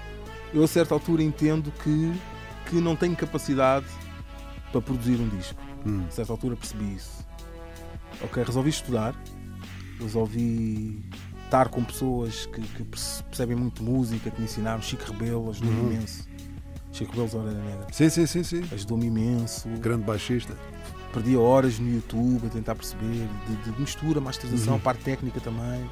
Eu 0.53 0.63
a 0.63 0.67
certa 0.67 0.93
altura 0.93 1.21
entendo 1.23 1.71
que, 1.83 2.13
que 2.67 2.75
não 2.77 2.95
tenho 2.95 3.15
capacidade 3.15 3.85
para 4.71 4.81
produzir 4.81 5.19
um 5.19 5.27
disco. 5.27 5.61
Hum. 5.85 6.03
A 6.07 6.11
certa 6.11 6.31
altura 6.31 6.55
percebi 6.55 6.95
isso. 6.95 7.20
Ok, 8.23 8.43
resolvi 8.43 8.69
estudar, 8.69 9.15
resolvi 9.99 11.03
estar 11.45 11.69
com 11.69 11.83
pessoas 11.83 12.45
que, 12.45 12.61
que 12.61 12.83
perce- 12.83 13.23
percebem 13.23 13.55
muito 13.55 13.83
música, 13.83 14.29
que 14.29 14.39
me 14.39 14.45
ensinaram. 14.45 14.81
Chico 14.81 15.11
Rebelo 15.11 15.49
ajudou-me 15.49 15.79
Uhum. 15.79 15.91
imenso. 15.93 16.27
Chico 16.91 17.11
Rebelo 17.11 17.29
Zora 17.29 17.51
Negra 17.51 17.87
Sim, 17.91 18.09
sim, 18.09 18.25
sim, 18.25 18.43
sim. 18.43 18.63
ajudou-me 18.71 19.05
imenso. 19.07 19.67
Grande 19.79 20.03
baixista. 20.03 20.55
Perdi 21.13 21.35
horas 21.35 21.77
no 21.79 21.89
YouTube 21.91 22.47
a 22.47 22.49
tentar 22.49 22.75
perceber 22.75 23.27
de, 23.47 23.71
de 23.71 23.79
mistura, 23.79 24.21
masterização, 24.21 24.75
Uhum. 24.75 24.79
parte 24.79 25.03
técnica 25.03 25.39
também. 25.41 25.89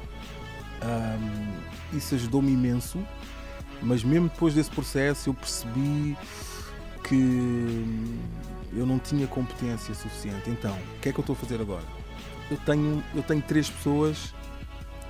Ahm, 0.82 1.96
isso 1.96 2.14
ajudou-me 2.14 2.50
imenso, 2.52 2.98
mas 3.82 4.02
mesmo 4.02 4.28
depois 4.30 4.54
desse 4.54 4.70
processo 4.70 5.28
eu 5.30 5.34
percebi 5.34 6.16
que 7.04 7.14
hum, 7.14 8.18
eu 8.72 8.86
não 8.86 8.98
tinha 8.98 9.26
competência 9.26 9.94
suficiente. 9.94 10.48
Então, 10.48 10.72
o 10.96 11.00
que 11.00 11.10
é 11.10 11.12
que 11.12 11.18
eu 11.18 11.22
estou 11.22 11.34
a 11.34 11.36
fazer 11.36 11.60
agora? 11.60 11.84
Eu 12.50 12.56
tenho, 12.58 13.02
eu 13.14 13.22
tenho 13.22 13.40
três 13.42 13.70
pessoas 13.70 14.34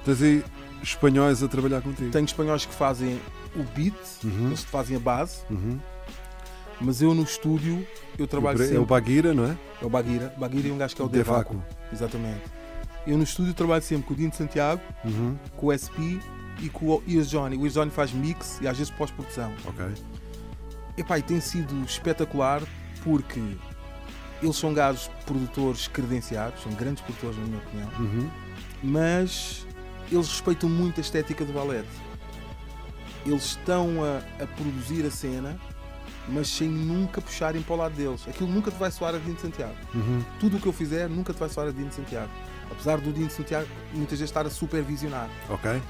Tens 0.05 0.23
aí 0.23 0.45
espanhóis 0.83 1.43
a 1.43 1.49
trabalhar 1.49 1.81
contigo. 1.83 2.11
Tenho 2.11 2.25
espanhóis 2.25 2.65
que 2.65 2.75
fazem 2.75 3.21
o 3.55 3.63
beat, 3.75 3.95
Uhum. 4.25 4.47
eles 4.49 4.63
fazem 4.65 4.97
a 4.97 5.01
base, 5.01 5.41
Uhum. 5.51 5.79
mas 6.81 7.03
eu 7.03 7.13
no 7.15 7.23
estúdio 7.23 7.87
eu 8.19 8.27
trabalho 8.27 8.61
é 8.63 8.65
o 8.65 8.69
sempre. 8.69 8.85
Baguira, 8.87 9.35
não 9.35 9.45
é? 9.45 9.57
É 9.83 9.85
o 9.85 9.91
Baguira. 9.91 10.35
Baguira 10.39 10.69
é 10.69 10.73
um 10.73 10.79
gajo 10.79 10.97
que 10.97 11.03
é 11.03 11.05
o 11.05 11.09
Devaco. 11.09 11.55
Devaco. 11.55 11.75
Exatamente. 11.93 12.41
Eu 13.07 13.17
no 13.19 13.25
estúdio 13.25 13.53
trabalho 13.55 13.83
sempre 13.83 14.07
com 14.07 14.15
o 14.15 14.17
Dino 14.17 14.31
de 14.31 14.37
Santiago, 14.37 14.81
Uhum. 15.05 15.37
com 15.57 15.67
o 15.67 15.73
SP 15.73 16.19
e 16.63 16.69
com 16.71 16.87
o 16.87 17.03
Ears 17.07 17.29
Johnny. 17.31 17.57
O 17.57 17.63
Ears 17.65 17.75
Johnny 17.75 17.91
faz 17.91 18.13
mix 18.13 18.59
e 18.63 18.69
às 18.69 18.77
vezes 18.79 18.93
pós-produção. 18.93 19.53
Ok. 19.67 19.85
Epá, 20.97 21.19
e 21.19 21.23
tem 21.23 21.41
sido 21.41 21.83
espetacular 21.85 22.63
porque 23.03 23.41
eles 24.43 24.57
são 24.57 24.73
gajos 24.75 25.11
produtores 25.27 25.87
credenciados, 25.89 26.63
são 26.63 26.73
grandes 26.73 27.03
produtores 27.03 27.37
na 27.39 27.45
minha 27.45 27.59
opinião, 27.59 27.89
Uhum. 27.99 28.31
mas 28.83 29.67
eles 30.11 30.29
respeitam 30.29 30.69
muito 30.69 30.99
a 30.99 31.03
estética 31.03 31.45
do 31.45 31.53
ballet. 31.53 31.85
Eles 33.27 33.45
estão 33.45 34.03
a, 34.03 34.43
a 34.43 34.47
produzir 34.47 35.05
a 35.07 35.11
cena, 35.11 35.59
mas 36.29 36.49
sem 36.49 36.69
nunca 36.69 37.21
puxarem 37.21 37.61
para 37.63 37.75
o 37.75 37.77
lado 37.77 37.95
deles. 37.95 38.27
Aquilo 38.27 38.51
nunca 38.51 38.71
te 38.71 38.79
vai 38.79 38.91
soar 38.91 39.15
a 39.15 39.19
Dino 39.19 39.35
de 39.35 39.43
Santiago. 39.43 39.75
Uhum. 39.95 40.25
Tudo 40.39 40.57
o 40.57 40.61
que 40.61 40.67
eu 40.67 40.73
fizer 40.73 41.09
nunca 41.09 41.33
te 41.33 41.39
vai 41.39 41.49
soar 41.49 41.69
a 41.69 41.71
Dino 41.71 41.89
de 41.89 41.95
Santiago. 41.95 42.31
Apesar 42.71 42.99
do 42.99 43.13
Dino 43.13 43.27
de 43.27 43.33
Santiago 43.35 43.67
muitas 43.93 44.19
vezes 44.19 44.31
estar 44.31 44.47
a 44.47 44.51
supervisionar. 44.51 45.29
Ok. 45.49 45.83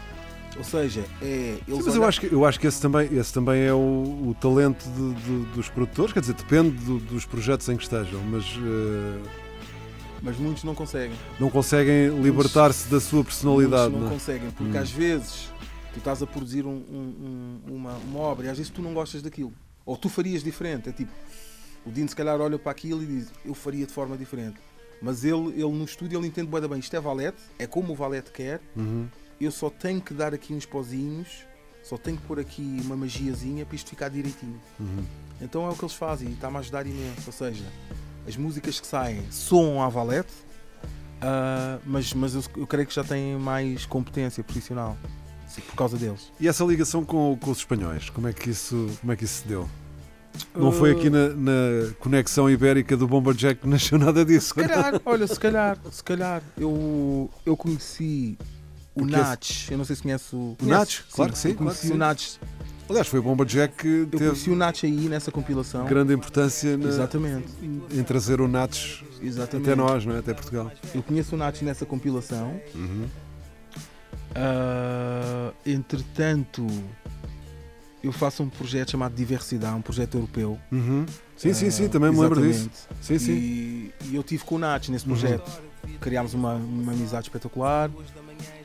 Ou 0.58 0.64
seja, 0.64 1.04
é. 1.22 1.56
Sim, 1.56 1.62
mas 1.68 1.86
eu 1.86 1.92
olham- 1.92 2.04
acho 2.08 2.20
que, 2.20 2.32
eu 2.32 2.44
acho 2.44 2.60
que 2.60 2.66
esse 2.66 2.80
também, 2.80 3.08
esse 3.16 3.32
também 3.32 3.62
é 3.62 3.72
o, 3.72 3.76
o 3.78 4.36
talento 4.40 4.84
de- 4.90 5.14
de- 5.14 5.44
dos 5.54 5.68
produtores, 5.68 6.12
quer 6.12 6.20
dizer, 6.20 6.34
depende 6.34 6.70
do- 6.84 6.98
dos 6.98 7.24
projetos 7.24 7.68
em 7.68 7.76
que 7.76 7.82
estejam, 7.84 8.20
mas 8.24 8.44
eh, 8.44 9.28
Mas 10.22 10.36
muitos 10.36 10.64
não 10.64 10.74
conseguem. 10.74 11.16
não 11.38 11.48
conseguem 11.48 12.08
libertar-se 12.20 12.88
da 12.88 13.00
sua 13.00 13.24
personalidade. 13.24 13.84
Muitos 13.90 13.94
não 13.94 14.00
não 14.00 14.08
é? 14.08 14.12
conseguem, 14.18 14.50
porque 14.50 14.76
Hum. 14.76 14.80
às 14.82 14.90
vezes 14.90 15.48
tu 15.94 15.98
estás 15.98 16.22
a 16.22 16.26
produzir 16.26 16.66
um- 16.66 16.70
um- 16.90 17.60
um- 17.68 17.74
uma, 17.76 17.92
uma 17.94 18.18
obra 18.20 18.46
e 18.46 18.48
às 18.50 18.58
vezes 18.58 18.70
tu 18.70 18.82
não 18.82 18.92
gostas 18.92 19.22
daquilo. 19.22 19.52
Ou 19.86 19.96
tu 19.96 20.08
farias 20.10 20.42
diferente. 20.42 20.88
É 20.88 20.92
tipo, 20.92 21.10
o 21.86 21.90
Dino 21.90 22.08
se 22.08 22.14
calhar 22.14 22.38
olha 22.40 22.58
para 22.58 22.70
aquilo 22.72 23.02
e 23.02 23.06
diz, 23.06 23.32
eu 23.46 23.54
faria 23.54 23.86
de 23.86 23.92
forma 23.92 24.16
diferente. 24.16 24.56
Mas 25.00 25.24
ele, 25.24 25.48
ele 25.54 25.72
no 25.72 25.84
estúdio 25.84 26.18
ele 26.20 26.26
entende 26.26 26.50
da 26.50 26.68
bem, 26.68 26.78
isto 26.80 26.94
é 26.94 27.00
valete, 27.00 27.38
é 27.58 27.66
como 27.66 27.92
o 27.94 27.96
valete 27.96 28.30
quer, 28.30 28.60
Uhum. 28.76 29.06
Eu 29.44 29.50
só 29.50 29.70
tenho 29.70 30.00
que 30.00 30.12
dar 30.12 30.34
aqui 30.34 30.52
uns 30.52 30.66
pozinhos, 30.66 31.46
só 31.82 31.96
tenho 31.96 32.16
que 32.16 32.24
pôr 32.24 32.38
aqui 32.38 32.80
uma 32.84 32.96
magiazinha 32.96 33.64
para 33.64 33.74
isto 33.74 33.90
ficar 33.90 34.08
direitinho. 34.08 34.60
Uhum. 34.78 35.04
Então 35.40 35.66
é 35.66 35.70
o 35.70 35.74
que 35.74 35.82
eles 35.82 35.94
fazem 35.94 36.28
e 36.28 36.32
está-me 36.32 36.56
a 36.56 36.60
ajudar 36.60 36.86
imenso. 36.86 37.22
Ou 37.26 37.32
seja, 37.32 37.64
as 38.28 38.36
músicas 38.36 38.78
que 38.78 38.86
saem 38.86 39.22
soam 39.30 39.82
à 39.82 39.88
valete, 39.88 40.32
ah, 41.20 41.78
mas, 41.84 42.12
mas 42.12 42.34
eu, 42.34 42.42
eu 42.56 42.66
creio 42.66 42.86
que 42.86 42.94
já 42.94 43.04
têm 43.04 43.36
mais 43.38 43.86
competência 43.86 44.42
profissional 44.42 44.96
por 45.66 45.74
causa 45.74 45.96
deles. 45.96 46.30
E 46.38 46.46
essa 46.46 46.64
ligação 46.64 47.04
com, 47.04 47.36
com 47.40 47.50
os 47.50 47.58
espanhóis, 47.58 48.08
como 48.08 48.28
é 48.28 48.32
que 48.32 48.50
isso, 48.50 48.88
como 49.00 49.12
é 49.12 49.16
que 49.16 49.24
isso 49.24 49.42
se 49.42 49.48
deu? 49.48 49.68
Não 50.54 50.70
foi 50.70 50.92
aqui 50.92 51.10
na, 51.10 51.28
na 51.30 51.92
conexão 51.98 52.48
ibérica 52.48 52.96
do 52.96 53.06
Bomberjack 53.08 53.60
que 53.60 53.66
nasceu 53.68 53.98
nada 53.98 54.24
disso? 54.24 54.48
Se 54.48 54.54
calhar, 54.54 55.00
olha, 55.04 55.26
se 55.26 55.40
calhar, 55.40 55.78
se 55.90 56.04
calhar. 56.04 56.42
Eu, 56.56 57.28
eu 57.44 57.56
conheci 57.56 58.38
o 58.94 59.00
esse- 59.02 59.10
Natch, 59.10 59.70
eu 59.70 59.78
não 59.78 59.84
sei 59.84 59.96
se 59.96 60.02
conhece 60.02 60.34
o. 60.34 60.38
O? 60.52 60.56
Claro 61.12 61.32
que 61.32 61.38
sim, 61.38 61.54
conheci 61.54 61.86
o 61.88 61.90
sim. 61.92 61.96
Natch, 61.96 62.36
Aliás, 62.88 63.06
foi 63.06 63.20
o 63.20 63.22
Bomberjack 63.22 63.76
que 63.76 63.86
eu 63.88 64.06
teve 64.06 64.24
conheci 64.30 64.50
o 64.50 64.56
Natch 64.56 64.82
aí 64.82 65.08
nessa 65.08 65.30
compilação. 65.30 65.84
grande 65.86 66.12
importância 66.12 66.76
na- 66.76 66.88
Exatamente, 66.88 67.46
em 67.62 68.02
trazer 68.02 68.40
o 68.40 68.48
Nats 68.48 69.04
exatamente. 69.22 69.70
até 69.70 69.76
nós, 69.76 70.04
não 70.04 70.16
é? 70.16 70.18
até 70.18 70.34
Portugal. 70.34 70.72
Eu 70.92 71.00
conheço 71.02 71.36
o 71.36 71.38
Natch 71.38 71.62
nessa 71.62 71.86
compilação. 71.86 72.60
Uhum. 72.74 73.06
Ah, 74.34 75.52
entretanto, 75.64 76.66
eu 78.02 78.12
faço 78.12 78.42
um 78.42 78.48
projeto 78.48 78.90
chamado 78.92 79.14
Diversidade, 79.14 79.74
um 79.76 79.82
projeto 79.82 80.14
europeu. 80.16 80.58
Uhum. 80.72 81.06
Sim, 81.36 81.52
sim, 81.54 81.70
sim, 81.70 81.84
Ah, 81.86 81.88
também 81.88 82.10
me 82.10 82.18
lembro 82.18 82.40
disso. 82.42 82.68
Sim, 83.00 83.18
sim. 83.18 83.32
E, 83.32 83.94
e 84.06 84.14
eu 84.16 84.22
tive 84.22 84.44
com 84.44 84.56
o 84.56 84.58
Nath 84.58 84.88
nesse 84.88 85.04
Uhum. 85.06 85.12
projeto. 85.16 85.62
Criámos 86.00 86.34
uma, 86.34 86.54
uma 86.54 86.92
amizade 86.92 87.24
espetacular 87.26 87.90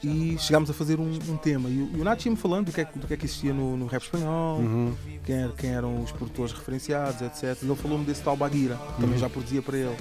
e 0.03 0.37
chegámos 0.39 0.69
a 0.69 0.73
fazer 0.73 0.99
um, 0.99 1.11
um 1.29 1.37
tema. 1.37 1.69
E, 1.69 1.81
o- 1.81 1.97
e 1.97 2.01
o 2.01 2.03
Nath 2.03 2.25
ia-me 2.25 2.37
falando 2.37 2.67
do 2.67 2.71
que, 2.71 2.81
é, 2.81 2.85
que- 2.85 2.97
do 2.99 3.07
que 3.07 3.13
é 3.13 3.17
que 3.17 3.25
existia 3.25 3.53
no, 3.53 3.75
no 3.75 3.87
rap 3.87 4.01
espanhol, 4.03 4.59
Uhum. 4.59 4.93
quem, 5.25 5.35
era- 5.35 5.51
quem 5.53 5.69
eram 5.71 6.01
os 6.01 6.11
produtores 6.11 6.53
referenciados, 6.53 7.21
etc. 7.21 7.61
E 7.61 7.65
ele 7.65 7.75
falou-me 7.75 8.05
desse 8.05 8.21
tal 8.21 8.37
Baguira, 8.37 8.75
que 8.75 8.93
também 9.01 9.11
Uhum. 9.13 9.17
já 9.17 9.29
produzia 9.29 9.61
para 9.61 9.77
ele. 9.77 9.95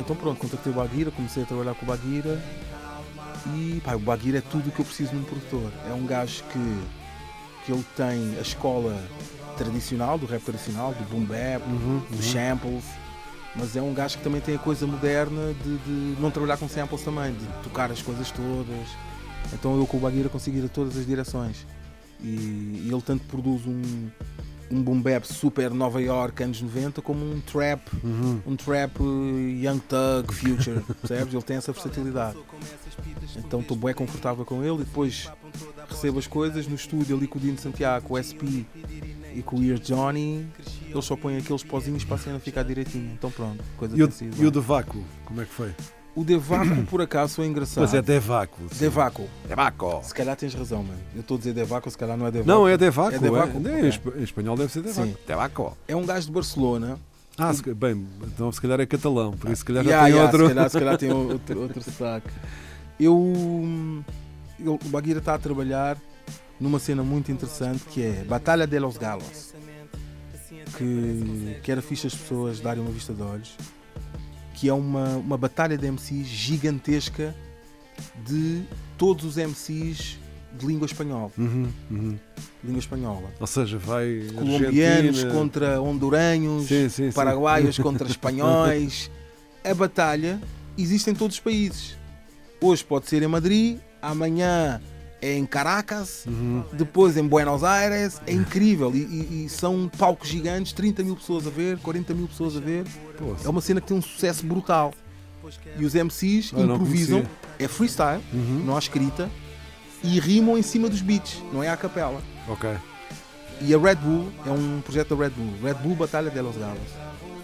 Então 0.00 0.16
pronto, 0.16 0.38
contactei 0.38 0.72
o 0.72 0.76
Baguira, 0.76 1.10
comecei 1.10 1.42
a 1.42 1.46
trabalhar 1.46 1.74
com 1.74 1.84
o 1.84 1.88
Baguira 1.88 2.40
e 3.54 3.80
pá, 3.84 3.94
o 3.94 3.98
Baguira 3.98 4.38
é 4.38 4.40
tudo 4.40 4.68
o 4.68 4.72
que 4.72 4.80
eu 4.80 4.84
preciso 4.84 5.14
num 5.14 5.24
produtor. 5.24 5.70
É 5.88 5.92
um 5.92 6.06
gajo 6.06 6.42
que, 6.44 6.82
que 7.66 7.72
ele 7.72 7.84
tem 7.96 8.38
a 8.38 8.42
escola 8.42 8.96
tradicional, 9.56 10.16
do 10.18 10.26
rap 10.26 10.40
tradicional, 10.42 10.94
do 10.94 11.04
boom 11.04 11.24
bap, 11.24 11.62
Uhum. 11.68 12.00
dos 12.10 12.24
samples, 12.26 12.84
mas 13.56 13.76
é 13.76 13.82
um 13.82 13.92
gajo 13.92 14.18
que 14.18 14.24
também 14.24 14.40
tem 14.40 14.54
a 14.54 14.58
coisa 14.58 14.86
moderna 14.86 15.54
de, 15.62 15.78
de 16.14 16.20
não 16.20 16.30
trabalhar 16.30 16.56
com 16.56 16.68
samples 16.68 17.02
também, 17.02 17.32
de 17.34 17.44
tocar 17.62 17.90
as 17.90 18.00
coisas 18.02 18.30
todas. 18.30 18.88
Então 19.52 19.76
eu 19.78 19.86
com 19.86 19.96
o 19.96 20.00
Baguira 20.00 20.28
consigo 20.28 20.56
ir 20.58 20.64
a 20.64 20.68
todas 20.68 20.96
as 20.96 21.06
direções. 21.06 21.66
E, 22.20 22.84
e 22.86 22.88
ele 22.90 23.02
tanto 23.02 23.24
produz 23.24 23.66
um, 23.66 23.82
um 24.70 24.80
boom 24.82 25.02
bap 25.02 25.24
super 25.26 25.70
Nova 25.72 26.00
York 26.00 26.42
anos 26.42 26.62
90 26.62 27.02
como 27.02 27.24
um 27.24 27.40
trap, 27.40 27.82
Uhum. 28.02 28.40
um 28.46 28.56
trap 28.56 28.96
eh, 29.00 29.66
Young 29.66 29.80
Thug 29.80 30.32
Future, 30.32 30.80
percebes? 31.02 31.34
Ele 31.34 31.42
tem 31.42 31.56
essa 31.56 31.72
versatilidade. 31.72 32.38
Então 33.36 33.60
estou 33.60 33.76
bem 33.76 33.92
confortável 33.92 34.44
com 34.44 34.62
ele 34.62 34.76
e 34.76 34.84
depois 34.84 35.28
recebo 35.88 36.18
as 36.18 36.26
coisas 36.26 36.66
no 36.66 36.74
estúdio 36.76 37.16
ali 37.16 37.26
com 37.26 37.38
o 37.38 37.42
Dino 37.42 37.58
Santiago, 37.58 38.14
o 38.14 38.22
SP 38.22 38.64
e 39.34 39.42
com 39.42 39.56
o 39.56 39.64
Ear 39.64 39.78
Johnny, 39.78 40.46
eles 40.88 41.04
só 41.04 41.16
põem 41.16 41.38
aqueles 41.38 41.62
pozinhos 41.62 42.04
para 42.04 42.16
a 42.16 42.18
cena 42.18 42.38
ficar 42.38 42.62
direitinho. 42.62 43.10
Então 43.12 43.30
pronto, 43.30 43.62
coisa 43.76 43.96
E 43.96 44.02
o, 44.02 44.10
e 44.38 44.46
o 44.46 44.50
Devaco, 44.50 45.02
como 45.24 45.40
é 45.40 45.44
que 45.44 45.52
foi? 45.52 45.74
O 46.14 46.22
Devaco, 46.24 46.82
por 46.90 47.00
acaso, 47.00 47.36
foi 47.36 47.46
engraçado. 47.46 47.76
Pois 47.84 47.94
é, 47.94 48.02
Devaco. 48.02 48.58
sim. 48.70 48.78
Devaco. 48.80 49.26
Devaco. 49.48 50.00
Se 50.04 50.12
calhar 50.14 50.36
tens 50.36 50.52
razão, 50.54 50.82
mano. 50.82 50.98
Eu 51.14 51.20
estou 51.22 51.36
a 51.36 51.38
dizer 51.38 51.54
Devaco, 51.54 51.90
se 51.90 51.96
calhar 51.96 52.18
não 52.18 52.26
é 52.26 52.30
Devaco. 52.30 52.48
Não, 52.50 52.68
é 52.68 52.76
Devaco. 52.76 53.14
É 53.14 53.18
Devaco? 53.18 53.62
é. 53.66 53.80
Em 53.80 53.88
espa- 53.88 54.12
Em 54.18 54.22
espanhol 54.22 54.54
deve 54.56 54.70
ser 54.70 54.82
Devaco. 54.82 55.08
Sim. 55.08 55.16
Devaco. 55.26 55.76
É 55.88 55.96
um 55.96 56.04
gajo 56.04 56.26
de 56.26 56.32
Barcelona. 56.32 56.98
Ah, 57.38 57.54
se 57.54 57.62
ca- 57.62 57.72
bem, 57.74 58.06
então 58.24 58.52
se 58.52 58.60
calhar 58.60 58.78
é 58.78 58.84
catalão, 58.84 59.32
por 59.32 59.48
isso 59.50 59.60
se 59.60 59.64
calhar 59.64 59.82
já 59.82 59.88
Yeah, 59.90 60.06
tem 60.06 60.14
yeah, 60.14 60.30
outro. 60.30 60.48
Se 60.48 60.54
calhar, 60.54 60.70
se 60.70 60.78
calhar 60.78 60.98
tem 60.98 61.10
outro, 61.10 61.60
outro 61.62 61.82
saco. 61.90 62.28
Eu, 63.00 64.04
eu- 64.60 64.78
O 64.84 64.88
Baguira 64.90 65.18
está 65.18 65.34
a 65.34 65.38
trabalhar 65.38 65.96
numa 66.62 66.78
cena 66.78 67.02
muito 67.02 67.32
interessante 67.32 67.82
que 67.90 68.00
é 68.02 68.24
Batalha 68.24 68.66
de 68.66 68.78
los 68.78 68.96
Galos. 68.96 69.52
Que, 70.78 71.58
que 71.62 71.72
era 71.72 71.82
fixe 71.82 72.06
as 72.06 72.14
pessoas 72.14 72.60
darem 72.60 72.80
uma 72.82 72.92
vista 72.92 73.12
de 73.12 73.20
olhos. 73.20 73.56
Que 74.54 74.68
é 74.68 74.72
uma, 74.72 75.16
uma 75.16 75.36
batalha 75.36 75.76
de 75.76 75.90
MCs 75.90 76.26
gigantesca 76.26 77.34
de 78.24 78.62
todos 78.96 79.24
os 79.24 79.36
MCs 79.36 80.18
de 80.56 80.66
língua 80.66 80.86
espanhola. 80.86 81.32
Uhum, 81.36 81.68
uhum. 81.90 82.18
Língua 82.62 82.78
espanhola. 82.78 83.28
Ou 83.40 83.46
seja, 83.46 83.76
vai. 83.76 84.28
Colombianos 84.34 85.16
Argentina. 85.16 85.32
contra 85.32 85.80
honduranhos, 85.82 86.68
Sim, 86.68 86.88
sim, 86.88 87.10
sim. 87.10 87.12
paraguaios 87.12 87.76
contra 87.78 88.06
espanhóis. 88.08 89.10
A 89.64 89.74
batalha 89.74 90.40
existe 90.78 91.10
em 91.10 91.14
todos 91.14 91.36
os 91.36 91.40
países. 91.40 91.96
Hoje 92.60 92.84
pode 92.84 93.08
ser 93.08 93.22
em 93.22 93.26
Madrid, 93.26 93.78
amanhã 94.00 94.80
é 95.22 95.34
em 95.38 95.46
Caracas, 95.46 96.24
Uhum. 96.26 96.64
depois 96.72 97.16
em 97.16 97.26
Buenos 97.26 97.62
Aires. 97.64 98.20
É 98.26 98.32
incrível. 98.32 98.90
E, 98.94 98.98
e- 98.98 99.44
e 99.44 99.48
são 99.48 99.88
palcos 99.96 100.28
gigantes, 100.28 100.72
30 100.72 101.02
mil 101.04 101.14
pessoas 101.16 101.46
a 101.46 101.50
ver, 101.50 101.78
40 101.78 102.12
mil 102.12 102.26
pessoas 102.28 102.56
a 102.56 102.60
ver. 102.60 102.84
Pô, 103.16 103.36
É 103.44 103.48
uma 103.48 103.60
cena 103.60 103.80
que 103.80 103.86
tem 103.86 103.96
um 103.96 104.02
sucesso 104.02 104.44
brutal. 104.44 104.92
E 105.78 105.84
os 105.84 105.94
MCs 105.94 106.52
não 106.52 106.64
improvisam, 106.74 107.24
é 107.58 107.66
freestyle, 107.68 108.22
Uhum. 108.32 108.62
não 108.64 108.76
há 108.76 108.78
escrita, 108.78 109.28
e 110.02 110.18
rimam 110.20 110.56
em 110.58 110.62
cima 110.62 110.88
dos 110.88 111.00
beats, 111.00 111.40
não 111.52 111.62
é 111.62 111.68
à 111.68 111.76
capela. 111.76 112.20
Ok. 112.48 112.68
E 113.60 113.72
a 113.74 113.78
Red 113.78 113.96
Bull 113.96 114.28
é 114.46 114.50
um 114.50 114.80
projeto 114.80 115.14
da 115.14 115.24
Red 115.24 115.30
Bull, 115.30 115.52
Red 115.62 115.74
Bull 115.74 115.94
Batalha 115.94 116.30
de 116.30 116.40
los 116.40 116.56
Galos. 116.56 116.80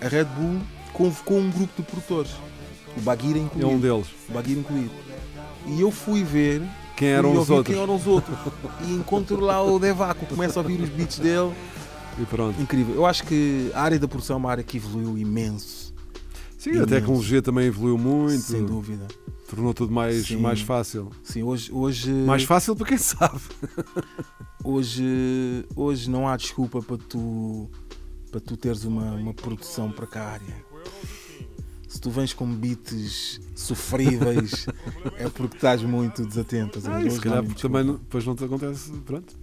A 0.01 0.09
Red 0.09 0.25
Bull 0.25 0.61
convocou 0.93 1.39
um 1.39 1.51
grupo 1.51 1.73
de 1.77 1.83
produtores, 1.89 2.33
o 2.97 3.01
Baguira 3.01 3.39
É 3.39 3.43
incluído. 3.43 3.69
um 3.71 3.79
deles. 3.79 4.07
o 4.29 4.33
Baguira 4.33 4.61
incluído. 4.61 4.91
E 5.67 5.81
eu 5.81 5.91
fui 5.91 6.25
ver 6.25 6.63
Quem 6.99 7.09
eram 7.11 7.33
os 7.39 7.49
outros? 7.49 7.75
quem 7.75 7.83
eram 7.83 7.95
os 7.95 8.07
outros. 8.09 8.37
e 8.87 8.93
encontro 8.93 9.39
lá 9.41 9.63
o 9.63 9.79
Devaco, 9.79 10.27
começo 10.27 10.59
a 10.59 10.63
ouvir 10.63 10.81
os 10.81 10.89
beats 10.89 11.19
dele. 11.21 11.53
E 12.21 12.27
pronto. 12.27 12.61
Incrível. 12.61 12.97
Eu 12.97 13.07
acho 13.07 13.23
que 13.23 13.71
a 13.73 13.81
área 13.83 13.99
da 14.01 14.09
produção 14.09 14.35
é 14.35 14.39
uma 14.39 14.51
área 14.51 14.65
que 14.65 14.77
evoluiu 14.79 15.17
imenso, 15.17 15.95
Sim, 16.59 16.71
a 16.71 16.73
Imenso. 16.73 16.89
tecnologia 16.89 17.41
também 17.41 17.67
evoluiu 17.69 17.97
muito. 17.97 18.41
sem 18.43 18.67
dúvida. 18.67 19.07
Tornou 19.49 19.73
tudo 19.73 19.93
mais, 19.93 20.27
Sim. 20.27 20.39
mais 20.39 20.61
fácil. 20.61 21.09
Sim, 21.23 21.45
hoje, 21.45 21.71
hoje, 21.73 22.11
Mais 22.11 22.43
fácil 22.43 22.75
para 22.75 22.87
quem 22.89 22.99
sabe. 22.99 23.41
hoje, 24.65 25.65
hoje 25.77 26.11
não 26.11 26.27
há 26.27 26.37
desculpa 26.37 26.83
para 26.83 26.99
tu, 26.99 27.71
para 28.31 28.41
tu 28.41 28.57
teres 28.57 28.83
uma, 28.85 29.13
uma 29.13 29.33
produção 29.33 29.91
precária. 29.93 30.67
Se 31.87 31.99
tu 32.01 32.11
vens 32.11 32.35
com 32.35 32.45
beats 32.47 33.41
sofríveis, 33.55 34.67
é 35.17 35.29
porque 35.29 35.57
estás 35.57 35.83
muito 35.83 36.25
desatento. 36.25 36.79
Ah, 36.87 37.09
se 37.11 37.21
calhar 37.21 37.45
também 37.61 37.85
não, 37.85 37.95
depois 37.95 38.25
não 38.27 38.35
te 38.35 38.45
acontece. 38.45 38.91
Pronto. 39.05 39.35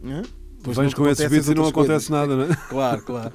Depois 0.57 0.77
Vens 0.77 0.93
com 0.93 1.07
esses 1.07 1.29
beats 1.29 1.49
e 1.49 1.53
não 1.55 1.67
acontece 1.67 2.11
nada, 2.11 2.35
não 2.35 2.43
é? 2.43 2.55
Claro, 2.69 3.01
claro. 3.03 3.33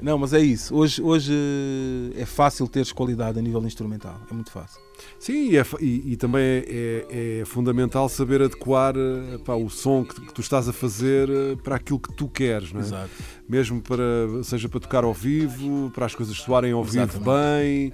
Não, 0.00 0.16
mas 0.16 0.32
é 0.32 0.40
isso. 0.40 0.74
Hoje, 0.74 1.02
hoje 1.02 1.30
eh, 2.16 2.22
é 2.22 2.24
fácil 2.24 2.66
teres 2.66 2.90
qualidade 2.90 3.38
a 3.38 3.42
nível 3.42 3.62
instrumental. 3.66 4.18
É 4.30 4.34
muito 4.34 4.50
fácil. 4.50 4.80
Sim, 5.18 5.50
e, 5.50 5.58
é 5.58 5.64
e- 5.78 6.12
e 6.12 6.16
também 6.16 6.42
é, 6.42 6.64
é- 7.10 7.40
é 7.40 7.44
fundamental 7.44 8.08
saber 8.08 8.40
adequar 8.40 8.94
eh, 8.96 9.36
pá, 9.44 9.54
o 9.54 9.68
som 9.68 10.02
que, 10.04 10.18
que 10.22 10.32
tu 10.32 10.40
estás 10.40 10.68
a 10.68 10.72
fazer 10.72 11.28
eh, 11.28 11.56
para 11.62 11.76
aquilo 11.76 11.98
que 11.98 12.14
tu 12.14 12.28
queres, 12.28 12.72
não 12.72 12.80
é? 12.80 12.84
Exato. 12.84 13.10
Mesmo 13.46 13.82
para, 13.82 14.04
seja 14.42 14.70
para 14.70 14.80
tocar 14.80 15.04
ao 15.04 15.12
vivo, 15.12 15.90
para 15.94 16.06
as 16.06 16.14
coisas 16.14 16.34
soarem 16.36 16.72
ao 16.72 16.82
vivo 16.84 17.02
Exatamente. 17.04 17.28
bem, 17.28 17.92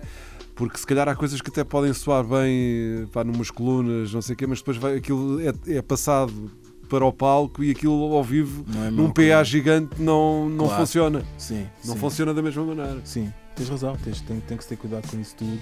porque 0.57 0.79
se 0.79 0.87
calhar 0.87 1.07
há 1.09 1.15
coisas 1.15 1.41
que 1.41 1.51
até 1.51 1.63
podem 1.63 1.93
soar 1.93 2.25
bem 2.25 3.07
pá, 3.13 3.23
numas 3.23 3.51
colunas, 3.51 4.13
não 4.13 4.23
sei 4.23 4.33
o 4.35 4.37
quê, 4.37 4.47
mas 4.47 4.59
depois 4.59 4.79
vai, 4.79 4.97
aquilo 4.97 5.39
é, 5.41 5.53
é 5.77 5.83
passado 5.83 6.51
para 6.89 7.05
o 7.05 7.13
palco 7.13 7.63
e 7.63 7.71
aquilo 7.71 8.15
ao 8.15 8.25
vivo, 8.25 8.65
é 8.87 8.91
num 8.91 9.11
PA 9.11 9.45
gigante, 9.45 10.01
não, 10.01 10.49
não 10.49 10.67
Claro. 10.67 10.81
funciona. 10.81 11.25
Sim. 11.37 11.67
Não 11.85 11.95
sim. 11.95 12.01
funciona 12.01 12.33
da 12.33 12.41
mesma 12.43 12.65
maneira. 12.65 13.01
Sim, 13.05 13.31
tens 13.55 13.69
razão, 13.69 13.97
tens, 14.03 14.21
tem, 14.23 14.41
tem 14.41 14.57
que 14.57 14.67
ter 14.67 14.77
cuidado 14.77 15.09
com 15.09 15.21
isso 15.21 15.37
tudo. 15.37 15.61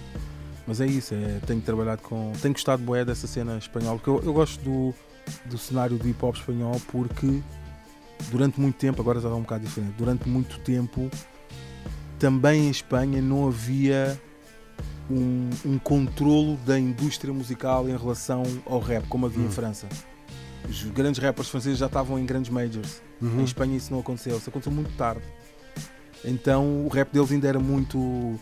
Mas 0.67 0.81
é 0.81 0.87
isso, 0.87 1.13
é, 1.13 1.41
tenho 1.47 1.61
trabalhado 1.61 2.01
com. 2.03 2.33
Tenho 2.41 2.55
gostado 2.55 2.83
bué 2.83 3.05
dessa 3.05 3.27
cena 3.27 3.59
espanhola, 3.59 3.99
porque 3.99 4.11
eu, 4.11 4.23
eu 4.25 4.33
gosto 4.33 4.63
do, 4.63 4.95
do 5.47 5.59
cenário 5.59 5.99
do 5.99 6.09
hip 6.09 6.25
hop 6.25 6.37
espanhol 6.37 6.81
porque 6.87 7.43
durante 8.31 8.61
muito 8.61 8.77
tempo, 8.77 9.03
agora 9.03 9.21
já 9.21 9.29
está 9.29 9.37
um 9.37 9.43
bocado 9.43 9.65
diferente, 9.65 9.93
durante 9.99 10.29
muito 10.29 10.59
tempo 10.61 11.11
também 12.19 12.69
em 12.69 12.71
Espanha 12.71 13.21
não 13.21 13.49
havia 13.49 14.19
um, 15.11 15.51
um 15.65 15.79
controlo 15.79 16.57
da 16.67 16.79
indústria 16.79 17.33
musical 17.33 17.89
em 17.89 17.97
relação 17.97 18.43
ao 18.67 18.79
rap, 18.81 19.07
como 19.09 19.27
havia 19.27 19.43
em 19.43 19.47
Hum. 19.47 19.51
França. 19.51 19.87
Os 20.69 20.83
grandes 20.85 21.21
rappers 21.21 21.49
franceses 21.49 21.79
já 21.79 21.87
estavam 21.87 22.19
em 22.19 22.25
grandes 22.25 22.51
majors. 22.51 23.03
Uhum. 23.21 23.41
Em 23.41 23.45
Espanha 23.45 23.77
isso 23.77 23.93
não 23.93 24.01
aconteceu, 24.01 24.37
isso 24.37 24.49
aconteceu 24.49 24.73
muito 24.73 24.91
tarde. 24.97 25.23
Então 26.25 26.85
o 26.87 26.89
rap 26.89 27.13
deles 27.13 27.31
ainda 27.33 27.47
era 27.49 27.61
muito 27.61 28.39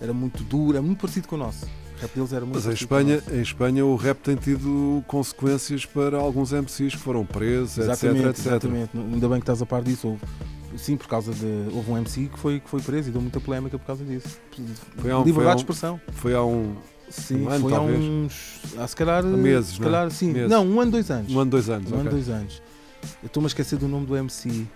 era 0.00 0.12
muito 0.12 0.42
duro, 0.44 0.76
é 0.76 0.80
muito 0.80 1.00
parecido 1.00 1.26
com 1.28 1.36
o 1.36 1.38
nosso. 1.38 1.64
O 1.64 2.00
rap 2.02 2.14
deles 2.14 2.32
era 2.34 2.44
muito 2.44 2.56
Mas 2.56 2.66
em 2.66 2.72
Espanha, 2.74 3.22
em 3.32 3.40
Espanha 3.40 3.86
o 3.86 3.96
rap 3.96 4.18
tem 4.18 4.36
tido 4.36 5.02
consequências 5.06 5.86
para 5.86 6.18
alguns 6.18 6.52
MCs 6.52 6.94
que 6.94 7.00
foram 7.00 7.24
presos, 7.24 7.78
Exatamente, 7.78 8.18
etc, 8.26 8.38
etc. 8.38 8.46
exatamente. 8.52 8.90
Ainda 8.94 9.28
bem 9.30 9.38
que 9.38 9.44
estás 9.44 9.62
a 9.62 9.66
par 9.66 9.82
disso. 9.82 10.08
Houve, 10.08 10.20
sim, 10.76 10.96
por 10.96 11.06
causa 11.08 11.32
de. 11.32 11.46
Houve 11.74 11.90
um 11.90 11.96
MC 11.98 12.26
que 12.32 12.38
foi, 12.38 12.60
que 12.60 12.68
foi 12.68 12.80
preso 12.80 13.08
e 13.08 13.12
deu 13.12 13.20
muita 13.20 13.40
polémica 13.40 13.78
por 13.78 13.86
causa 13.86 14.04
disso. 14.04 14.38
Foi 14.96 15.10
há 15.10 15.18
um- 15.18 15.24
Liberdade 15.24 15.32
foi 15.34 15.44
há 15.46 15.50
um- 15.50 15.54
de 15.54 15.60
expressão. 15.62 16.00
Foi 16.12 16.34
há 16.34 16.42
um, 16.44 16.76
Sim, 17.08 17.42
um 17.44 17.48
ano, 17.50 17.60
foi 17.60 17.72
há 17.72 17.76
talvez. 17.76 18.00
uns. 18.00 18.60
Há 18.78 18.86
se 18.86 18.96
calhar. 18.96 19.24
meses, 19.24 19.70
se 19.74 19.80
não 19.80 19.88
é? 19.88 19.90
calhar, 19.92 20.10
sim. 20.10 20.32
Meses. 20.32 20.50
Não, 20.50 20.66
um 20.66 20.80
ano, 20.80 20.90
dois 20.90 21.10
anos. 21.10 21.32
um 21.32 21.38
ano, 21.40 21.50
dois 21.50 21.68
anos. 21.70 21.90
Um 21.90 21.94
ano, 21.94 22.00
ok. 22.08 22.10
dois 22.12 22.28
anos. 22.28 22.62
Eu 23.22 23.26
estou-me 23.26 23.46
a 23.46 23.48
esquecer 23.48 23.78
do 23.78 23.86
nome 23.88 24.06
do 24.06 24.16
MC. 24.16 24.66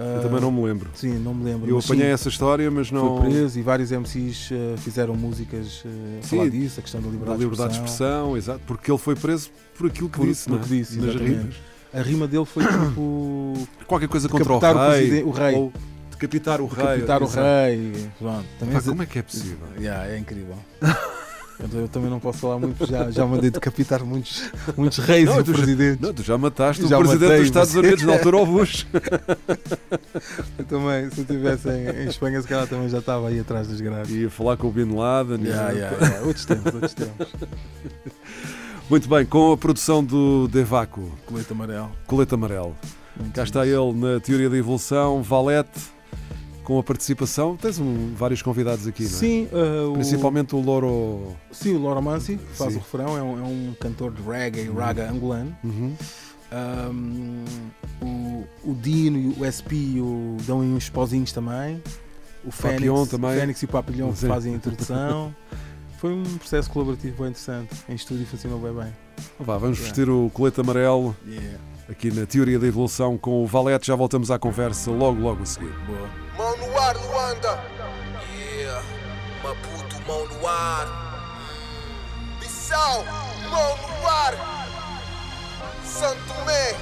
Eu 0.00 0.18
Ah, 0.18 0.20
também 0.22 0.40
não 0.40 0.52
me 0.52 0.62
lembro. 0.62 0.88
Sim, 0.94 1.18
não 1.18 1.34
me 1.34 1.42
lembro. 1.44 1.68
Eu 1.68 1.78
apanhei 1.78 2.04
sim. 2.06 2.12
essa 2.12 2.28
história, 2.28 2.70
mas 2.70 2.90
não. 2.92 3.18
Foi 3.18 3.30
preso 3.30 3.58
e 3.58 3.62
vários 3.62 3.90
MCs 3.90 4.50
eh, 4.52 4.74
fizeram 4.76 5.16
músicas 5.16 5.82
a 5.84 6.22
Sim, 6.22 6.36
falar 6.36 6.50
disso, 6.50 6.78
a 6.78 6.82
questão 6.82 7.00
da 7.00 7.06
Da 7.08 7.12
liberdade, 7.12 7.40
liberdade 7.40 7.70
de 7.72 7.76
expressão, 7.78 8.36
exato, 8.36 8.60
porque 8.64 8.90
ele 8.92 8.98
foi 8.98 9.16
preso 9.16 9.50
por 9.76 9.88
aquilo 9.88 10.08
que 10.08 10.18
Por- 10.18 10.26
disse, 10.28 10.44
por 10.44 10.52
não 10.52 10.58
é? 10.60 10.62
que 10.62 10.68
disse, 10.68 10.96
Nas 10.98 11.08
exatamente. 11.08 11.36
rimas. 11.38 11.54
A 11.92 12.00
rima 12.02 12.26
dele 12.28 12.44
foi 12.44 12.62
tipo 12.66 13.54
Qualquer 13.86 14.08
coisa 14.08 14.28
contra 14.28 14.52
o 14.52 14.58
decapitar 14.60 14.76
o, 14.76 14.90
rei, 14.90 15.00
presiden- 15.08 15.24
o 15.24 15.30
rei. 15.30 15.54
ou 15.54 15.72
decapitar 16.10 16.60
o 16.60 16.66
rei. 16.66 16.84
decapitar 16.86 17.22
o 17.22 17.26
rei. 17.26 18.08
Pronto, 18.18 18.44
também 18.58 18.74
Pá, 18.74 18.82
como 18.82 19.02
é 19.02 19.06
que 19.06 19.18
é 19.18 19.22
possível? 19.22 19.68
Yeah, 19.78 20.06
é 20.12 20.18
incrível. 20.18 20.56
Eu, 21.60 21.80
eu 21.80 21.88
também 21.88 22.08
não 22.08 22.20
posso 22.20 22.38
falar 22.38 22.56
muito, 22.60 22.86
já, 22.86 23.10
já 23.10 23.26
mandei 23.26 23.50
decapitar 23.50 24.04
muitos, 24.04 24.44
muitos 24.76 24.98
reis 24.98 25.24
Não, 25.28 25.40
e 25.40 25.42
tu 25.42 25.50
já- 25.50 25.56
presidentes. 25.56 26.00
Não, 26.00 26.14
tu 26.14 26.22
já 26.22 26.38
mataste 26.38 26.86
Já 26.86 26.96
o 26.96 27.00
presidente 27.00 27.22
matei, 27.24 27.38
dos 27.38 27.46
Estados 27.48 27.74
mas- 27.74 27.84
Unidos, 27.84 28.04
na 28.04 28.12
altura, 28.12 28.36
o 28.36 28.46
Bush. 28.46 28.86
Eu 30.56 30.64
também, 30.66 31.10
se 31.10 31.18
eu 31.18 31.22
estivesse 31.22 31.68
em, 31.68 32.04
em 32.04 32.08
Espanha, 32.08 32.40
se 32.40 32.46
calhar 32.46 32.64
também 32.68 32.88
já 32.88 32.98
estava 32.98 33.26
aí 33.26 33.40
atrás 33.40 33.66
dos 33.66 33.80
graves. 33.80 34.08
Ia 34.14 34.30
falar 34.30 34.56
com 34.56 34.68
o 34.68 34.70
Bin 34.70 34.94
Laden. 34.94 35.44
Yeah, 35.44 35.72
e- 35.72 35.76
yeah, 35.78 35.96
yeah. 35.96 36.26
Outros 36.26 36.44
tempos, 36.44 36.72
outros 36.74 36.94
tempos. 36.94 37.26
Muito 38.90 39.08
bem, 39.08 39.26
com 39.26 39.52
a 39.52 39.56
produção 39.56 40.02
do 40.02 40.48
Devaco, 40.48 41.10
Colete 41.26 41.52
amarelo. 41.52 41.90
Colete 42.06 42.34
Amarelo. 42.34 42.74
Muito 43.18 43.34
Cá 43.34 43.42
está 43.42 43.66
ele 43.66 43.92
na 43.92 44.18
Teoria 44.20 44.48
da 44.48 44.56
Evolução, 44.56 45.22
Valete, 45.22 45.78
com 46.64 46.78
a 46.78 46.82
participação. 46.82 47.56
Tens 47.56 47.78
um, 47.78 48.14
vários 48.14 48.40
convidados 48.40 48.86
aqui, 48.86 49.02
não 49.02 49.10
é? 49.10 49.12
Sim, 49.12 49.48
uh, 49.52 49.90
o- 49.90 49.94
Principalmente 49.94 50.54
o 50.54 50.60
Loro. 50.60 51.36
Sim, 51.52 51.74
o 51.76 51.82
Laura 51.82 52.00
Mansi 52.00 52.36
que 52.38 52.56
faz 52.56 52.72
Sim. 52.72 52.78
o 52.78 52.82
refrão, 52.82 53.16
é 53.18 53.22
um, 53.22 53.38
é 53.38 53.42
um 53.42 53.74
cantor 53.78 54.12
de 54.12 54.22
reggae, 54.22 54.70
raga 54.70 55.10
angolano. 55.10 55.54
Uhum. 55.62 55.94
Um, 56.50 57.44
o, 58.00 58.70
o 58.70 58.74
Dino 58.74 59.18
e 59.18 59.28
o 59.38 59.44
SP 59.44 60.00
o, 60.00 60.38
dão 60.46 60.60
uns 60.60 60.88
pozinhos 60.88 61.30
também. 61.32 61.82
O 62.44 62.50
Fênix, 62.50 63.08
também. 63.08 63.38
Fênix 63.38 63.60
e 63.60 63.64
o 63.66 63.68
Papilhão 63.68 64.14
Sim. 64.16 64.28
fazem 64.28 64.54
a 64.54 64.56
introdução. 64.56 65.34
Foi 65.98 66.12
um 66.12 66.22
processo 66.38 66.70
colaborativo 66.70 67.16
bem 67.22 67.30
interessante. 67.30 67.74
Em 67.88 67.94
estúdio 67.94 68.24
funcionou 68.26 68.58
bem 68.60 68.72
bem. 68.72 68.96
Vá, 69.40 69.58
vamos 69.58 69.78
Yeah. 69.78 69.82
vestir 69.82 70.08
o 70.08 70.30
colete 70.32 70.60
amarelo 70.60 71.14
aqui 71.90 72.10
na 72.12 72.24
Teoria 72.24 72.56
da 72.58 72.66
Evolução 72.68 73.18
com 73.18 73.42
o 73.42 73.46
Valete. 73.48 73.88
Já 73.88 73.96
voltamos 73.96 74.30
à 74.30 74.38
conversa 74.38 74.92
logo, 74.92 75.20
logo 75.20 75.42
a 75.42 75.46
seguir. 75.46 75.72
Boa. 75.86 76.08
Mão 76.36 76.56
no 76.56 76.78
ar, 76.78 76.96
Luanda. 76.96 77.60
Yeah. 78.32 78.82
Maputo, 79.42 79.96
mão 80.06 80.24
no 80.28 80.46
ar. 80.46 80.86
Bissau, 82.38 83.04
mão 83.50 83.76
no 83.76 84.06
ar. 84.08 84.34
Santo 85.84 86.20
Tomé, 86.28 86.74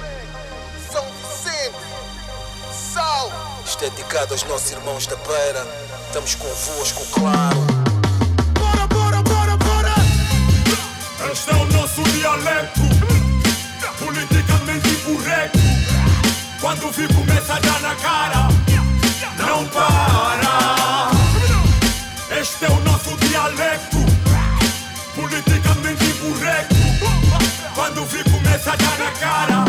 São 0.91 1.03
Vicente, 1.05 1.75
Sal. 2.71 3.31
Isto 3.65 3.83
é 3.85 3.89
dedicado 3.89 4.33
aos 4.35 4.43
nossos 4.43 4.71
irmãos 4.71 5.07
da 5.07 5.15
beira. 5.15 5.65
Estamos 6.05 6.35
convosco, 6.35 7.03
claro. 7.19 7.86
Este 11.31 11.51
é 11.51 11.55
o 11.55 11.65
nosso 11.73 12.01
dialeto, 12.03 12.81
politicamente 13.99 14.89
incorreto. 14.89 15.59
Quando 16.61 16.91
vi 16.91 17.07
começa 17.13 17.53
a 17.53 17.59
dar 17.59 17.81
na 17.81 17.95
cara, 17.95 18.47
não 19.37 19.65
para. 19.67 21.11
Este 22.39 22.65
é 22.65 22.69
o 22.69 22.79
nosso 22.79 23.17
dialeto, 23.17 23.97
politicamente 25.15 26.05
incorreto. 26.05 26.75
Quando 27.75 28.05
vi 28.05 28.23
começa 28.31 28.71
a 28.71 28.75
dar 28.77 28.97
na 28.97 29.11
cara, 29.11 29.65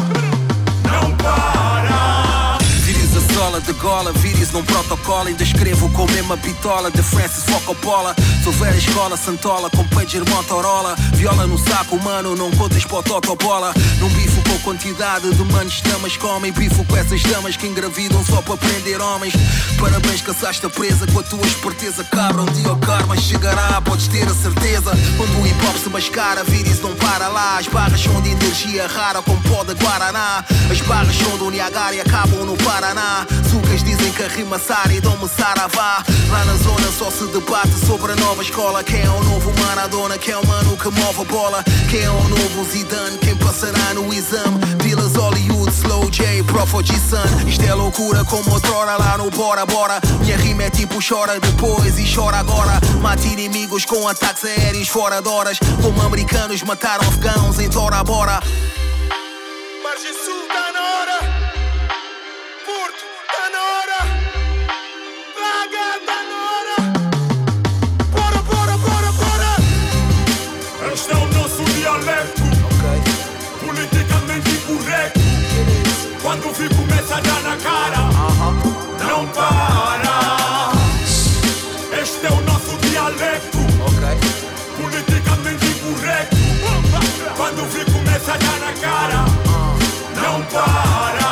não 0.85 1.17
para. 1.17 2.59
Vires 2.85 3.17
a 3.17 3.35
sola 3.35 3.61
de 3.61 3.73
gola, 3.73 4.13
num 4.53 4.65
protocolo. 4.65 5.29
Ainda 5.29 5.43
escrevo 5.43 5.89
com 5.91 6.05
a 6.05 6.07
mesma 6.13 6.37
bitola 6.37 6.91
de 6.91 7.03
Francis 7.03 7.45
Focopola. 7.45 8.15
Sou 8.43 8.53
velha 8.53 8.77
escola, 8.77 9.17
Santola, 9.17 9.71
com 9.71 9.87
pager 9.89 10.23
Motorola. 10.29 10.95
Viola 11.15 11.47
no 11.47 11.59
saco, 11.59 12.03
mano, 12.03 12.37
não 12.37 12.51
contas 12.53 12.85
para 12.85 12.99
o 12.99 13.03
totobola. 13.03 13.73
Não 14.01 14.09
bifo 14.11 14.43
com 14.49 14.59
quantidade 14.61 15.33
de 15.35 15.45
manos 15.45 15.81
damas 15.81 16.17
comem. 16.17 16.53
Bifo 16.53 16.85
com 16.85 16.97
essas 16.97 17.23
damas 17.23 17.57
que 17.57 17.67
engravidam 17.67 18.25
só 18.25 18.41
para 18.43 18.57
prender 18.57 19.01
homens. 19.01 19.35
Parabéns, 19.81 20.23
caçaste 20.23 20.65
a 20.67 20.71
presa 20.71 21.07
com 21.07 21.21
a 21.21 21.23
tua 21.23 21.47
esperteza. 21.47 22.05
Cabra, 22.05 22.43
um 22.43 22.47
dia 22.47 22.73
o 22.73 22.77
karma 22.79 23.17
chegará, 23.17 23.81
podes 23.81 24.09
ter 24.09 24.27
a 24.27 24.35
certeza. 24.35 24.93
Quando 25.17 25.41
o 25.41 25.47
hip 25.47 25.67
hop 25.67 25.77
se 25.77 25.89
mascara, 25.89 26.45
vires 26.45 26.81
não 26.81 26.95
para 26.97 27.29
lá. 27.29 27.59
As 27.59 27.67
barras 27.67 28.01
são 28.01 28.21
de 28.21 28.31
energia 28.31 28.87
rara, 28.87 29.23
como 29.23 29.41
pó 29.43 29.65
de 29.65 29.75
Guaraná. 29.75 30.45
As 30.71 30.81
barras 30.83 31.17
são 31.17 31.37
do 31.39 31.51
Niagara 31.51 31.95
e 31.95 32.01
acabam 32.01 32.45
no 32.45 32.57
Paraná. 32.59 33.27
Sucas 33.51 33.83
que 34.19 34.25
a 34.25 34.29
rima 34.29 34.59
sara 34.59 34.93
e 34.93 35.01
dão-me 35.01 35.29
saravá. 35.29 36.03
Lá 36.29 36.45
na 36.45 36.55
zona 36.55 36.91
só 36.91 37.09
se 37.09 37.25
debate 37.27 37.73
sobre 37.87 38.11
a 38.11 38.17
nova 38.17 38.43
escola. 38.43 38.83
Quem 38.83 39.01
é 39.01 39.09
o 39.09 39.23
novo 39.23 39.53
Maradona? 39.63 40.19
Quem 40.19 40.35
é 40.35 40.37
o 40.37 40.45
mano 40.45 40.77
que 40.77 40.91
move 40.91 41.21
a 41.21 41.25
bola? 41.25 41.65
Quem 41.89 42.03
é 42.03 42.11
o 42.11 42.29
novo 42.29 42.65
Zidane? 42.65 43.17
Quem 43.19 43.37
passará 43.37 43.95
no 43.95 44.13
exame? 44.13 44.59
Pilas 44.83 45.15
Hollywood, 45.15 45.73
Slow 45.73 46.11
J, 46.11 46.43
Profo 46.43 46.83
G-Sun. 46.83 47.47
Isto 47.47 47.65
é 47.65 47.73
loucura 47.75 48.25
como 48.25 48.51
outrora 48.51 48.97
lá 48.97 49.17
no 49.19 49.31
Bora 49.31 49.65
Bora. 49.65 50.01
Minha 50.21 50.37
rima 50.37 50.65
é 50.65 50.71
tipo 50.71 50.99
chora 51.01 51.39
depois 51.39 51.97
e 51.97 52.13
chora 52.13 52.39
agora. 52.39 52.81
Mata 53.01 53.25
inimigos 53.25 53.85
com 53.85 54.09
ataques 54.09 54.45
aéreos 54.45 54.89
fora 54.89 55.23
de 55.23 55.29
horas. 55.29 55.61
Como 55.81 56.03
americanos 56.03 56.61
mataram 56.65 57.07
afegãos 57.07 57.61
em 57.61 57.69
Tora 57.69 58.03
Bora. 58.03 58.41
Margem 59.81 60.13
Quando 76.49 76.57
fico 76.57 76.77
começa 76.77 77.17
na 77.17 77.57
cara. 77.59 78.09
Não 79.07 79.29
para. 79.29 80.73
Este 82.01 82.27
é 82.27 82.31
o 82.31 82.41
nosso 82.41 82.75
dialeto. 82.79 83.59
Politicamente 84.81 85.67
incorreto. 85.67 86.37
Quando 87.37 87.67
fico 87.67 87.91
vi 87.91 88.01
na 88.61 88.73
cara. 88.81 89.25
Não 90.23 90.43
para. 90.47 91.29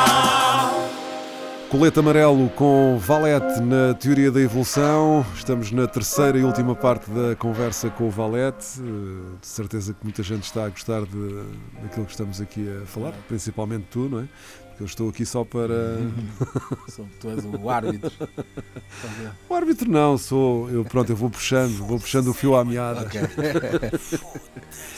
Colete 1.69 1.99
amarelo 1.99 2.49
com 2.49 2.97
Valete 2.99 3.59
na 3.59 3.95
teoria 3.95 4.31
da 4.31 4.39
evolução. 4.39 5.25
Estamos 5.35 5.71
na 5.71 5.87
terceira 5.87 6.37
e 6.37 6.43
última 6.43 6.75
parte 6.75 7.09
da 7.09 7.35
conversa 7.35 7.89
com 7.89 8.07
o 8.07 8.11
Valete. 8.11 8.79
Eh, 8.79 9.37
de 9.41 9.47
certeza 9.47 9.93
que 9.93 9.99
muita 10.03 10.21
gente 10.21 10.43
está 10.43 10.65
a 10.65 10.69
gostar 10.69 11.01
de, 11.01 11.43
daquilo 11.81 12.05
que 12.05 12.11
estamos 12.11 12.39
aqui 12.39 12.69
a 12.69 12.85
falar, 12.85 13.13
principalmente 13.27 13.87
tu, 13.89 14.07
não 14.07 14.19
é? 14.19 14.27
Eu 14.79 14.85
estou 14.85 15.09
aqui 15.09 15.25
só 15.25 15.43
para. 15.43 15.97
Tu 17.19 17.29
és 17.29 17.45
o 17.45 17.69
árbitro. 17.69 18.11
O 19.49 19.53
árbitro 19.55 19.89
não, 19.89 20.17
sou. 20.17 20.69
Eu, 20.69 20.85
pronto, 20.85 21.11
eu 21.11 21.15
vou 21.15 21.29
puxando, 21.29 21.77
vou 21.85 21.99
puxando 21.99 22.27
o 22.27 22.33
fio 22.33 22.55
à 22.55 22.63
meada. 22.63 23.01
Ok. 23.01 23.21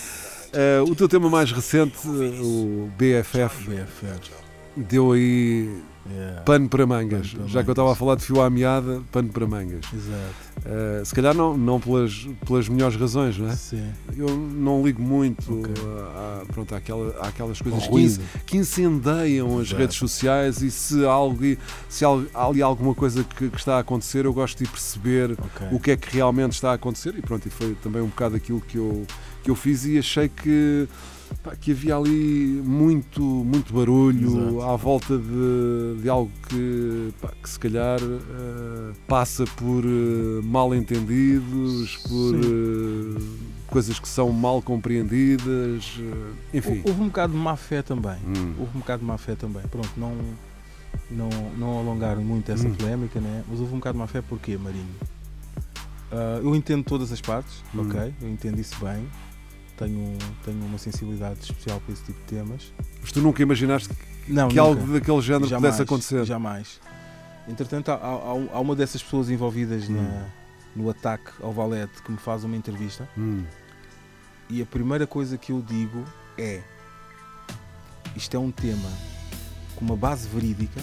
Eh, 0.51 0.81
o 0.81 0.95
teu 0.95 1.07
tema 1.07 1.29
mais 1.29 1.51
recente, 1.51 1.95
eh, 2.07 2.41
o 2.41 2.89
BFF, 2.97 3.69
BFF. 3.69 4.31
deu 4.75 5.11
aí 5.11 5.69
Yeah. 6.11 6.41
pano 6.41 6.67
para 6.69 6.85
mangas. 6.87 7.29
Pano 7.33 7.43
para 7.43 7.53
Já 7.53 7.63
que 7.63 7.69
eu 7.69 7.73
estava 7.73 7.87
a 7.87 7.91
mangas. 7.91 7.97
falar 7.99 8.15
de 8.15 8.23
fio 8.23 8.41
à 8.41 8.49
meada, 8.49 9.01
pano 9.11 9.29
para 9.29 9.45
mangas. 9.45 9.85
Exato. 9.93 10.49
Uh, 10.59 11.05
se 11.05 11.13
calhar 11.15 11.33
não, 11.35 11.57
não 11.57 11.79
pelas, 11.79 12.27
pelas 12.45 12.67
melhores 12.67 12.95
razões, 12.99 13.37
não 13.37 13.47
é? 13.49 13.55
Sim. 13.55 13.87
Eu 14.17 14.27
não 14.29 14.81
ligo 14.83 15.01
muito 15.01 15.59
Ok. 15.61 15.73
a, 16.15 16.41
a- 16.41 16.45
pronto, 16.47 16.73
àquela, 16.75 17.09
àquelas 17.21 17.61
coisas 17.61 17.87
que, 17.87 18.41
que 18.45 18.57
incendeiam 18.57 19.57
as 19.59 19.67
Exato. 19.67 19.81
redes 19.81 19.97
sociais 19.97 20.61
e 20.61 20.71
se 20.71 21.05
há, 21.05 21.11
algo, 21.11 21.43
se 21.87 22.03
há 22.05 22.09
ali 22.33 22.61
alguma 22.61 22.95
coisa 22.95 23.23
que, 23.23 23.49
que 23.49 23.57
está 23.57 23.75
a 23.75 23.79
acontecer, 23.79 24.25
eu 24.25 24.33
gosto 24.33 24.63
de 24.63 24.69
perceber 24.69 25.31
Ok. 25.33 25.67
o 25.71 25.79
que 25.79 25.91
é 25.91 25.97
que 25.97 26.13
realmente 26.15 26.53
está 26.53 26.71
a 26.71 26.73
acontecer 26.73 27.13
e 27.17 27.21
pronto, 27.21 27.45
e 27.47 27.49
foi 27.51 27.75
também 27.83 28.01
um 28.01 28.07
bocado 28.07 28.35
aquilo 28.35 28.61
que 28.61 28.77
eu, 28.77 29.05
que 29.43 29.51
eu 29.51 29.55
fiz 29.55 29.85
e 29.85 29.97
achei 29.99 30.27
que, 30.27 30.87
que 31.61 31.71
havia 31.71 31.95
ali 31.95 32.61
muito, 32.65 33.21
muito 33.21 33.73
barulho 33.73 34.27
Exato. 34.27 34.61
à 34.61 34.75
volta 34.75 35.17
de, 35.17 36.01
de 36.01 36.09
algo 36.09 36.31
que, 36.47 37.13
pá, 37.21 37.31
que 37.41 37.49
se 37.49 37.59
calhar 37.59 37.99
eh, 38.01 38.93
passa 39.07 39.45
por 39.55 39.83
eh, 39.85 40.41
mal 40.43 40.73
entendidos, 40.75 41.97
por 41.97 42.35
eh, 42.35 43.21
coisas 43.67 43.99
que 43.99 44.07
são 44.07 44.31
mal 44.31 44.61
compreendidas, 44.61 45.99
enfim. 46.53 46.81
Houve 46.85 47.01
um 47.01 47.07
bocado 47.07 47.33
de 47.33 47.39
má 47.39 47.55
fé 47.55 47.81
também. 47.81 48.17
Hum. 48.25 48.53
Houve 48.59 48.77
um 48.77 48.79
bocado 48.79 48.99
de 49.01 49.05
má 49.05 49.17
fé 49.17 49.35
também. 49.35 49.61
Pronto, 49.69 49.89
não, 49.97 50.15
não, 51.09 51.29
não 51.57 51.77
alongar 51.79 52.17
muito 52.17 52.51
essa 52.51 52.67
Hum. 52.67 52.73
polémica, 52.75 53.19
né? 53.19 53.43
mas 53.49 53.59
houve 53.59 53.73
um 53.73 53.77
bocado 53.77 53.93
de 53.93 53.99
má 53.99 54.07
fé 54.07 54.21
porquê, 54.21 54.57
Marinho? 54.57 54.85
Ah, 56.11 56.39
eu 56.43 56.55
entendo 56.55 56.83
todas 56.83 57.11
as 57.11 57.21
partes, 57.21 57.63
Hum. 57.73 57.81
ok? 57.87 58.13
Eu 58.21 58.29
entendo 58.29 58.59
isso 58.59 58.75
bem. 58.83 59.05
Tenho, 59.79 60.17
tenho 60.43 60.65
uma 60.65 60.77
sensibilidade 60.77 61.39
especial 61.39 61.79
para 61.79 61.93
esse 61.93 62.03
tipo 62.03 62.19
de 62.19 62.25
temas. 62.25 62.73
Mas 63.01 63.11
tu 63.13 63.21
nunca 63.21 63.41
imaginaste 63.41 63.87
Não, 64.27 64.49
que 64.49 64.55
nunca. 64.55 64.61
algo 64.61 64.91
daquele 64.93 65.21
género 65.21 65.47
Jamais, 65.47 65.61
pudesse 65.75 65.81
acontecer? 65.81 66.25
Jamais. 66.25 66.81
Entretanto, 67.47 67.89
há, 67.89 67.95
há- 67.95 68.55
há 68.55 68.59
uma 68.59 68.75
dessas 68.75 69.01
pessoas 69.01 69.29
envolvidas 69.29 69.87
Hum. 69.89 69.93
na- 69.93 70.25
no 70.75 70.89
ataque 70.89 71.31
ao 71.41 71.53
Valete 71.53 72.03
que 72.03 72.11
me 72.11 72.17
faz 72.17 72.43
uma 72.43 72.55
entrevista 72.57 73.07
Hum. 73.17 73.43
e 74.49 74.61
a 74.61 74.65
primeira 74.65 75.07
coisa 75.07 75.37
que 75.37 75.51
eu 75.53 75.61
digo 75.61 76.03
é 76.37 76.61
isto 78.15 78.35
é 78.35 78.39
um 78.39 78.51
tema 78.51 78.89
com 79.75 79.85
uma 79.85 79.95
base 79.95 80.27
verídica 80.27 80.81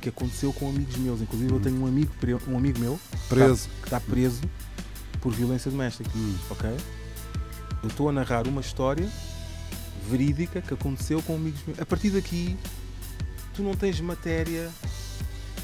que 0.00 0.08
aconteceu 0.08 0.52
com 0.54 0.70
amigos 0.70 0.96
meus. 0.96 1.20
Inclusive 1.20 1.52
eu 1.52 1.58
Hum. 1.58 1.60
tenho 1.60 1.82
um 1.82 1.86
amigo, 1.86 2.10
um 2.48 2.56
amigo 2.56 2.78
meu 2.78 2.98
Preso. 3.28 3.68
que 3.82 3.88
está 3.88 4.00
preso 4.00 4.40
por 5.20 5.32
violência 5.34 5.70
doméstica. 5.70 6.08
Hum. 6.16 6.34
Ok? 6.50 6.70
Eu 7.82 7.88
estou 7.88 8.08
a 8.08 8.12
narrar 8.12 8.46
uma 8.46 8.60
história 8.60 9.08
verídica 10.08 10.60
que 10.60 10.74
aconteceu 10.74 11.22
com 11.22 11.36
amigos 11.36 11.60
meus. 11.66 11.78
A 11.78 11.86
partir 11.86 12.10
daqui, 12.10 12.56
tu 13.54 13.62
não 13.62 13.74
tens 13.74 14.00
matéria 14.00 14.70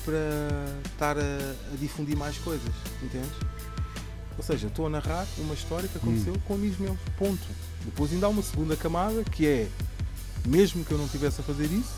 para 0.05 0.91
estar 0.91 1.19
a, 1.19 1.21
a 1.21 1.77
difundir 1.81 2.17
mais 2.17 2.37
coisas, 2.39 2.73
entendes? 3.03 3.33
Ou 4.37 4.45
seja, 4.45 4.67
estou 4.67 4.87
a 4.87 4.91
narrar 4.91 5.27
uma 5.39 5.55
história 5.55 5.89
que 5.89 5.97
aconteceu 5.97 6.35
com 6.47 6.55
amigos 6.55 6.79
meus, 6.79 6.99
ponto. 7.17 7.43
Depois 7.85 8.13
ainda 8.13 8.27
há 8.27 8.29
uma 8.29 8.43
segunda 8.43 8.77
camada 8.77 9.23
que 9.25 9.47
é, 9.47 9.69
mesmo 10.47 10.85
que 10.85 10.93
eu 10.93 10.99
não 10.99 11.07
estivesse 11.07 11.41
a 11.41 11.45
fazer 11.45 11.67
isso, 11.67 11.95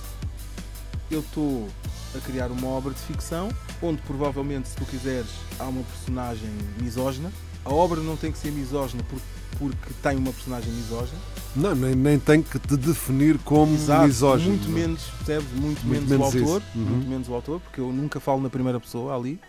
eu 1.10 1.20
estou 1.20 1.68
a 2.14 2.20
criar 2.20 2.50
uma 2.50 2.68
obra 2.68 2.92
de 2.92 3.00
ficção 3.00 3.48
onde 3.82 4.00
provavelmente, 4.02 4.68
se 4.68 4.76
tu 4.76 4.84
quiseres, 4.84 5.30
há 5.58 5.64
uma 5.64 5.82
personagem 5.82 6.50
misógina. 6.80 7.32
A 7.66 7.72
obra 7.74 8.00
não 8.00 8.16
tem 8.16 8.30
que 8.32 8.38
ser 8.38 8.50
misógina 8.52 9.02
por- 9.04 9.20
porque 9.58 9.92
tem 10.02 10.16
uma 10.16 10.32
personagem 10.32 10.72
misógina. 10.72 11.18
Não, 11.56 11.74
nem, 11.74 11.94
nem 11.94 12.18
tem 12.18 12.42
que 12.42 12.58
te 12.58 12.76
definir 12.76 13.38
como 13.38 13.74
Exato, 13.74 14.06
misógino. 14.06 14.50
Muito 14.50 14.68
menos, 14.68 15.02
percebes? 15.18 15.48
Muito, 15.52 15.84
Muito 15.86 16.06
menos, 16.08 16.08
menos 16.08 16.34
o 16.34 16.52
autor. 16.52 16.62
Uhum. 16.74 16.82
Muito 16.82 17.08
menos 17.08 17.28
o 17.28 17.34
autor, 17.34 17.60
porque 17.60 17.80
eu 17.80 17.90
nunca 17.92 18.20
falo 18.20 18.40
na 18.42 18.50
primeira 18.50 18.78
pessoa 18.78 19.16
ali. 19.16 19.40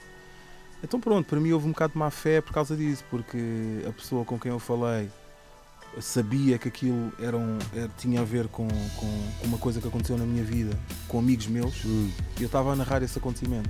Então 0.83 0.99
pronto, 0.99 1.27
para 1.27 1.39
mim 1.39 1.51
houve 1.51 1.67
um 1.67 1.71
bocado 1.71 1.93
de 1.93 1.99
má 1.99 2.09
fé 2.09 2.39
por 2.41 2.53
causa 2.53 2.75
disso, 2.75 3.03
porque 3.09 3.37
a 3.87 3.91
pessoa 3.91 4.23
com 4.23 4.39
quem 4.39 4.51
eu 4.51 4.59
falei 4.59 5.09
sabia 5.99 6.57
que 6.59 6.67
aquilo 6.67 7.11
era 7.19 7.35
um- 7.35 7.57
era- 7.75 7.89
tinha 7.97 8.21
a 8.21 8.23
ver 8.23 8.47
com, 8.47 8.67
com- 8.67 9.23
com 9.39 9.47
uma 9.47 9.57
coisa 9.57 9.81
que 9.81 9.87
aconteceu 9.87 10.17
na 10.17 10.25
minha 10.25 10.43
vida, 10.43 10.77
com 11.07 11.17
amigos 11.19 11.47
meus, 11.47 11.83
Hum. 11.83 12.09
e 12.39 12.43
eu 12.43 12.45
estava 12.45 12.71
a 12.71 12.75
narrar 12.75 13.01
esse 13.01 13.17
acontecimento. 13.17 13.69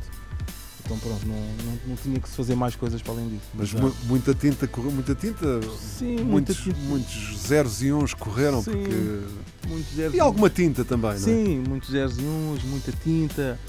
Então 0.88 0.98
pronto, 1.00 1.28
não, 1.28 1.36
não, 1.36 1.80
não 1.88 1.96
tinha 1.98 2.18
que 2.18 2.30
se 2.30 2.36
fazer 2.38 2.56
mais 2.56 2.74
coisas 2.74 3.02
para 3.02 3.12
além 3.12 3.28
disso. 3.28 3.42
Mas 3.54 3.74
mu- 3.74 3.94
muita 4.06 4.34
tinta 4.34 4.66
correu, 4.70 4.90
muita 4.90 5.14
tinta. 5.14 5.60
Sim, 5.78 6.12
muita 6.16 6.24
muitos, 6.24 6.56
tinta. 6.58 6.78
muitos 6.80 7.38
zeros 7.46 7.82
e 7.84 7.92
uns 7.92 8.14
correram 8.14 8.64
Sim, 8.64 8.72
porque. 8.72 9.22
muitos 9.68 9.94
zeros 9.96 10.14
E 10.16 10.20
alguma 10.22 10.50
tinta 10.50 10.86
também, 10.86 11.10
não 11.12 11.18
é? 11.18 11.20
Sim, 11.20 11.64
muitos 11.68 11.90
zeros 11.90 12.18
e 12.18 12.22
uns, 12.22 12.64
muita 12.64 12.94
tinta. 13.04 13.60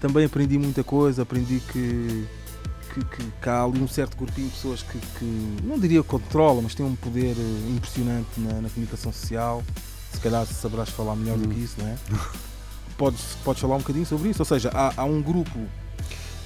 Também 0.00 0.24
aprendi 0.26 0.58
muita 0.58 0.82
coisa, 0.82 1.22
aprendi 1.22 1.60
que, 1.72 2.24
que, 2.92 3.04
que- 3.04 3.30
que 3.40 3.48
há 3.48 3.62
ali 3.62 3.80
um 3.80 3.86
certo 3.86 4.16
grupinho 4.16 4.48
de 4.48 4.54
pessoas 4.54 4.82
que, 4.82 4.98
que 4.98 5.56
não 5.62 5.78
diria 5.78 6.02
controla, 6.02 6.60
mas 6.60 6.74
tem 6.74 6.84
um 6.84 6.96
poder 6.96 7.36
eh, 7.38 7.70
impressionante 7.70 8.28
na, 8.40 8.60
na 8.62 8.68
comunicação 8.68 9.12
social. 9.12 9.62
Se 10.12 10.18
calhar 10.18 10.44
saberás 10.44 10.88
falar 10.88 11.14
melhor 11.14 11.38
do 11.38 11.48
Hum. 11.48 11.52
que 11.54 11.60
isso, 11.60 11.76
não 11.78 11.86
é? 11.86 11.96
Podes, 12.98 13.20
podes 13.44 13.60
falar 13.62 13.76
um 13.76 13.78
bocadinho 13.78 14.06
sobre 14.06 14.28
isso, 14.30 14.42
ou 14.42 14.44
seja, 14.46 14.70
há, 14.74 14.92
há 14.96 15.04
um 15.04 15.22
grupo. 15.22 15.56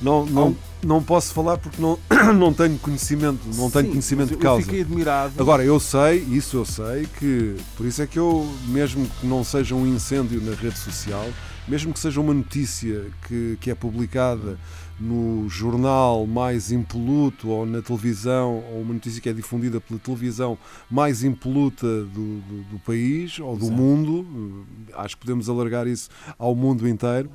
Não, 0.00 0.24
não, 0.26 0.56
não 0.82 1.02
posso 1.02 1.32
falar 1.32 1.58
porque 1.58 1.80
não, 1.80 1.98
não 2.34 2.52
tenho 2.52 2.78
conhecimento, 2.78 3.40
não 3.56 3.70
tenho 3.70 3.86
Sim, 3.86 3.90
conhecimento 3.90 4.28
de 4.28 4.34
eu 4.34 4.40
causa. 4.40 4.62
fiquei 4.62 4.82
admirado. 4.82 5.34
Agora, 5.40 5.64
eu 5.64 5.80
sei, 5.80 6.18
isso 6.18 6.56
eu 6.56 6.64
sei, 6.64 7.06
que 7.18 7.56
por 7.76 7.84
isso 7.86 8.00
é 8.00 8.06
que 8.06 8.18
eu, 8.18 8.48
mesmo 8.68 9.06
que 9.20 9.26
não 9.26 9.42
seja 9.42 9.74
um 9.74 9.86
incêndio 9.86 10.40
na 10.40 10.54
rede 10.54 10.78
social, 10.78 11.26
mesmo 11.66 11.92
que 11.92 11.98
seja 11.98 12.20
uma 12.20 12.32
notícia 12.32 13.06
que, 13.26 13.58
que 13.60 13.70
é 13.70 13.74
publicada 13.74 14.58
no 15.00 15.48
jornal 15.48 16.26
mais 16.26 16.72
impoluto 16.72 17.48
ou 17.50 17.64
na 17.64 17.80
televisão, 17.80 18.64
ou 18.72 18.80
uma 18.80 18.94
notícia 18.94 19.20
que 19.20 19.28
é 19.28 19.32
difundida 19.32 19.80
pela 19.80 19.98
televisão 20.00 20.58
mais 20.90 21.22
impoluta 21.22 21.86
do, 21.86 22.40
do, 22.40 22.62
do 22.70 22.78
país 22.80 23.38
ou 23.38 23.56
do 23.56 23.66
Exato. 23.66 23.76
mundo, 23.80 24.66
eh, 24.88 24.92
acho 24.96 25.16
que 25.16 25.20
podemos 25.20 25.48
alargar 25.48 25.86
isso 25.86 26.08
ao 26.38 26.54
mundo 26.54 26.88
inteiro. 26.88 27.30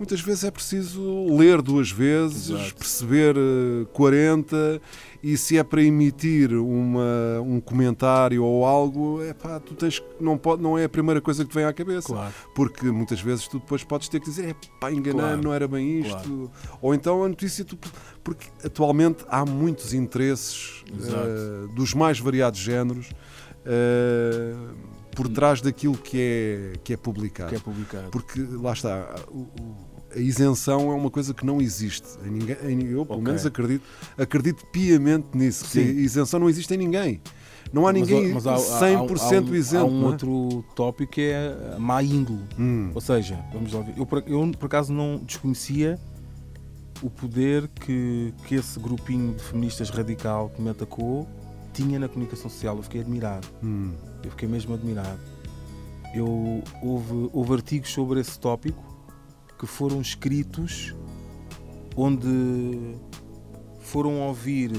Muitas 0.00 0.22
vezes 0.22 0.44
é 0.44 0.50
preciso 0.50 1.26
ler 1.36 1.60
duas 1.60 1.90
vezes, 1.90 2.48
Exato. 2.48 2.74
perceber 2.74 3.36
eh, 3.36 3.84
40 3.92 4.80
e 5.22 5.36
se 5.36 5.58
é 5.58 5.62
para 5.62 5.82
emitir 5.82 6.54
uma, 6.54 7.38
um 7.44 7.60
comentário 7.60 8.42
ou 8.42 8.64
algo, 8.64 9.22
é 9.22 9.34
pá, 9.34 9.60
tu 9.60 9.74
tens 9.74 10.02
não, 10.18 10.38
pode, 10.38 10.62
não 10.62 10.78
é 10.78 10.84
a 10.84 10.88
primeira 10.88 11.20
coisa 11.20 11.44
que 11.44 11.50
te 11.50 11.54
vem 11.54 11.64
à 11.66 11.72
cabeça. 11.74 12.08
Claro. 12.08 12.32
Porque 12.54 12.86
muitas 12.90 13.20
vezes 13.20 13.46
tu 13.46 13.58
depois 13.58 13.84
podes 13.84 14.08
ter 14.08 14.20
que 14.20 14.30
dizer, 14.30 14.48
é 14.48 14.54
pá, 14.80 14.90
enganei, 14.90 15.20
Claro, 15.20 15.42
não 15.42 15.52
era 15.52 15.68
bem 15.68 16.00
isto. 16.00 16.12
claro. 16.12 16.50
Ou 16.80 16.94
então 16.94 17.22
a 17.22 17.28
notícia, 17.28 17.62
tu, 17.62 17.78
porque 18.24 18.46
atualmente 18.64 19.22
há 19.28 19.44
muitos 19.44 19.92
interesses 19.92 20.82
eh, 20.90 21.74
dos 21.76 21.92
mais 21.92 22.18
variados 22.18 22.58
géneros 22.58 23.10
eh, 23.66 24.54
por 25.14 25.28
trás 25.28 25.60
daquilo 25.60 25.98
que 25.98 26.16
é, 26.18 26.72
que 26.84 26.92
é 26.94 26.96
publicado. 26.96 27.50
Que 27.50 27.56
é 27.56 27.58
publicado. 27.58 28.08
Porque 28.10 28.40
lá 28.40 28.72
está, 28.72 29.14
o- 29.28 29.40
o- 29.60 29.89
a 30.14 30.18
isenção 30.18 30.90
é 30.90 30.94
uma 30.94 31.10
coisa 31.10 31.32
que 31.34 31.44
não 31.46 31.60
existe. 31.60 32.06
Em 32.24 32.30
ninguém, 32.30 32.56
em- 32.64 32.86
eu, 32.90 33.04
pelo 33.06 33.18
Ok. 33.20 33.24
menos, 33.24 33.46
acredito, 33.46 33.84
acredito 34.18 34.66
piamente 34.72 35.28
nisso. 35.34 35.64
Que 35.64 35.70
Sim. 35.70 35.80
a 35.80 35.84
isenção 35.92 36.40
não 36.40 36.48
existe 36.48 36.72
em 36.74 36.76
ninguém. 36.78 37.20
Não 37.72 37.86
há 37.86 37.92
Mas, 37.92 38.00
ninguém 38.02 38.32
mas 38.34 38.46
há- 38.48 38.54
há- 38.54 38.58
100% 38.58 39.48
há, 39.48 39.52
um- 39.52 39.54
isento. 39.54 39.84
Há 39.84 39.88
um 39.88 40.02
é? 40.02 40.06
outro 40.06 40.64
tópico 40.74 41.12
que 41.12 41.20
é 41.20 41.74
a 41.76 41.78
má 41.78 42.02
índole. 42.02 42.40
Hum, 42.58 42.90
Ou 42.94 43.00
seja, 43.00 43.38
vamos 43.52 43.72
lá 43.72 43.80
ver. 43.82 43.94
Eu, 43.96 44.04
por- 44.06 44.24
eu, 44.26 44.50
por 44.58 44.66
acaso 44.66 44.92
não 44.92 45.18
desconhecia 45.18 45.96
o 47.02 47.08
poder 47.08 47.68
que, 47.68 48.34
que 48.46 48.56
esse 48.56 48.78
grupinho 48.80 49.34
de 49.34 49.42
feministas 49.42 49.88
radical 49.90 50.50
que 50.50 50.60
me 50.60 50.70
atacou 50.70 51.28
tinha 51.72 51.98
na 52.00 52.08
comunicação 52.08 52.50
social. 52.50 52.76
Eu 52.76 52.82
fiquei 52.82 53.00
admirado. 53.02 53.46
hum, 53.62 53.92
Eu 54.24 54.30
fiquei 54.32 54.48
mesmo 54.48 54.74
admirado. 54.74 55.18
Eu, 56.12 56.62
houve, 56.82 57.30
houve 57.32 57.52
artigos 57.54 57.90
sobre 57.92 58.18
esse 58.20 58.38
tópico 58.38 58.82
que 59.60 59.66
foram 59.66 60.00
escritos 60.00 60.94
onde 61.94 62.96
foram 63.80 64.20
ouvir 64.22 64.72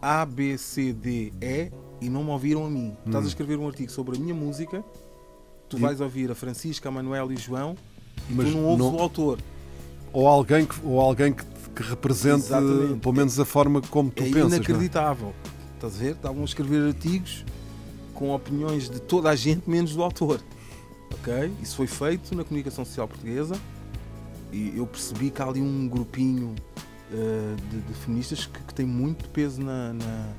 A, 0.00 0.24
B, 0.24 0.56
C, 0.56 0.92
D, 0.92 1.32
E 1.42 1.72
e 2.00 2.08
não 2.08 2.22
me 2.22 2.30
ouviram 2.30 2.64
a 2.64 2.70
mim. 2.70 2.96
Tu 3.02 3.08
Estás 3.08 3.24
a 3.24 3.28
escrever 3.28 3.58
um 3.58 3.66
artigo 3.66 3.90
sobre 3.90 4.16
a 4.16 4.20
minha 4.20 4.34
música, 4.34 4.84
tu 5.68 5.76
E- 5.78 5.80
vais 5.80 6.00
ouvir 6.00 6.30
a 6.30 6.34
Francisca, 6.34 6.88
a 6.88 6.92
Manuel 6.92 7.32
e 7.32 7.34
o 7.34 7.38
João 7.38 7.74
E 8.30 8.34
Mas 8.34 8.50
tu 8.50 8.56
não 8.56 8.64
ouves 8.66 8.78
não- 8.86 8.94
o 8.96 9.00
autor. 9.00 9.38
Ou 10.12 10.28
alguém 10.28 10.64
que, 10.64 10.76
ou 10.84 11.00
alguém 11.00 11.32
que, 11.32 11.44
que 11.74 11.82
represente 11.82 12.44
Exatamente. 12.46 13.00
pelo 13.00 13.14
menos 13.14 13.40
a 13.40 13.44
forma 13.44 13.80
como 13.82 14.10
tu 14.12 14.22
é 14.22 14.26
pensas. 14.26 14.52
é? 14.52 14.56
inacreditável. 14.56 15.34
Estás 15.74 15.96
a 15.96 15.98
ver? 15.98 16.12
Estavam 16.12 16.42
a 16.42 16.44
escrever 16.44 16.86
artigos 16.86 17.44
com 18.14 18.32
opiniões 18.32 18.88
de 18.88 19.00
toda 19.00 19.28
a 19.30 19.34
gente, 19.34 19.68
menos 19.68 19.92
do 19.96 20.02
autor. 20.04 20.40
Ok? 21.12 21.52
Isso 21.60 21.74
foi 21.74 21.88
feito 21.88 22.32
na 22.36 22.44
comunicação 22.44 22.84
social 22.84 23.08
portuguesa 23.08 23.56
e 24.54 24.72
eu 24.76 24.86
percebi 24.86 25.30
que 25.30 25.42
há 25.42 25.46
ali 25.46 25.60
um 25.60 25.88
grupinho 25.88 26.54
eh, 27.12 27.54
de, 27.70 27.80
de 27.80 27.94
feministas 27.94 28.46
que, 28.46 28.60
que 28.62 28.74
tem 28.74 28.86
muito 28.86 29.28
peso 29.30 29.60
na, 29.62 29.92
na, 29.92 30.32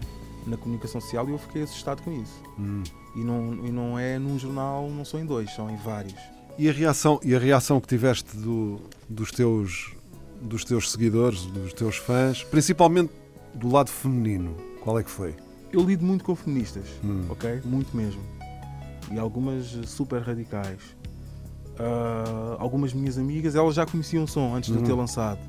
na 0.47 0.57
comunicação 0.57 0.99
social 1.01 1.27
e 1.27 1.31
eu 1.31 1.37
fiquei 1.37 1.63
assustado 1.63 2.01
com 2.01 2.11
isso. 2.11 2.41
Hum. 2.59 2.83
E 3.15 3.19
não, 3.23 3.65
e 3.65 3.71
não 3.71 3.99
é 3.99 4.17
num 4.19 4.37
jornal, 4.39 4.89
não 4.89 5.05
são 5.05 5.19
em 5.19 5.25
dois, 5.25 5.53
são 5.53 5.69
em 5.69 5.77
vários. 5.77 6.15
E 6.57 6.69
a 6.69 6.71
reação, 6.71 7.19
e 7.23 7.35
a 7.35 7.39
reação 7.39 7.79
que 7.81 7.87
tiveste 7.87 8.35
do- 8.37 8.79
dos, 9.09 9.31
teus, 9.31 9.93
dos 10.41 10.63
teus 10.63 10.91
seguidores, 10.91 11.45
dos 11.47 11.73
teus 11.73 11.97
fãs, 11.97 12.43
principalmente 12.43 13.11
do 13.53 13.69
lado 13.71 13.89
feminino, 13.89 14.55
qual 14.81 14.97
é 14.99 15.03
que 15.03 15.09
foi? 15.11 15.35
Eu 15.71 15.81
lido 15.83 16.05
muito 16.05 16.23
com 16.23 16.35
feministas, 16.35 16.85
Hum. 17.03 17.25
ok? 17.29 17.61
Muito 17.65 17.95
mesmo. 17.95 18.21
E 19.11 19.19
algumas 19.19 19.65
super 19.85 20.21
radicais. 20.21 20.79
Ah, 21.79 22.55
algumas 22.59 22.93
minhas 22.93 23.17
amigas, 23.17 23.55
elas 23.55 23.75
já 23.75 23.85
conheciam 23.85 24.23
o 24.23 24.27
som 24.27 24.55
antes 24.55 24.71
de 24.71 24.77
eu 24.77 24.83
ter 24.83 24.91
Uhum. 24.93 24.99
lançado. 24.99 25.39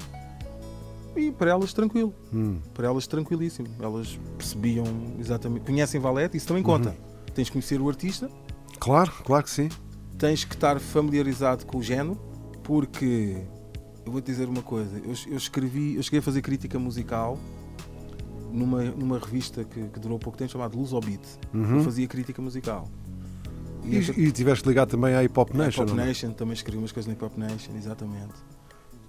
E 1.17 1.33
para 1.33 1.51
elas, 1.51 1.73
tranquilo. 1.73 2.13
Hum. 2.33 2.59
Para 2.75 2.89
elas, 2.89 3.07
tranquilíssimo. 3.07 3.69
Elas 3.81 4.19
percebiam 4.37 4.85
exatamente. 5.19 5.65
Conhecem 5.65 5.99
Valete, 6.01 6.37
isso 6.37 6.47
também 6.47 6.63
conta. 6.63 6.91
Uhum. 6.91 7.33
Tens 7.35 7.49
que 7.49 7.53
conhecer 7.53 7.81
o 7.81 7.89
artista, 7.89 8.31
Claro, 8.79 9.11
claro 9.25 9.43
que 9.45 9.51
sim. 9.51 9.69
tens 10.19 10.45
que 10.45 10.55
estar 10.55 10.79
familiarizado 10.79 11.65
com 11.65 11.79
o 11.79 11.83
género, 11.83 12.19
porque 12.63 13.43
eu 14.05 14.13
vou 14.13 14.21
te 14.21 14.27
dizer 14.27 14.47
uma 14.49 14.61
coisa, 14.63 14.99
eu, 14.99 15.15
eu 15.29 15.37
escrevi, 15.37 15.95
eu 15.97 16.03
cheguei 16.03 16.19
a 16.19 16.23
fazer 16.23 16.43
crítica 16.43 16.79
musical 16.79 17.39
numa, 18.53 18.83
numa 18.85 19.19
revista 19.19 19.65
que, 19.65 19.89
que 19.89 19.99
durou 19.99 20.19
pouco 20.19 20.37
tempo 20.39 20.51
chamada 20.53 20.77
Luz 20.77 20.93
ao 20.93 21.01
Beat. 21.01 21.21
Uhum. 21.55 21.77
Eu 21.79 21.85
fazia 21.85 22.07
crítica 22.07 22.41
musical. 22.43 22.89
E, 23.87 23.99
essa- 23.99 24.21
e 24.21 24.31
tiveste 24.33 24.67
ligado 24.69 24.91
também 24.91 25.15
à 25.15 25.23
Hip 25.25 25.39
Hop 25.39 25.51
a 25.55 25.59
Nation? 25.59 25.85
Não 25.85 26.03
é? 26.03 26.07
Nation, 26.07 26.33
também 26.33 26.55
escrevi 26.55 26.79
umas 26.79 26.93
coisas 26.93 27.09
na 27.11 27.17
Pop 27.19 27.39
Nation, 27.39 27.73
exatamente. 27.77 28.35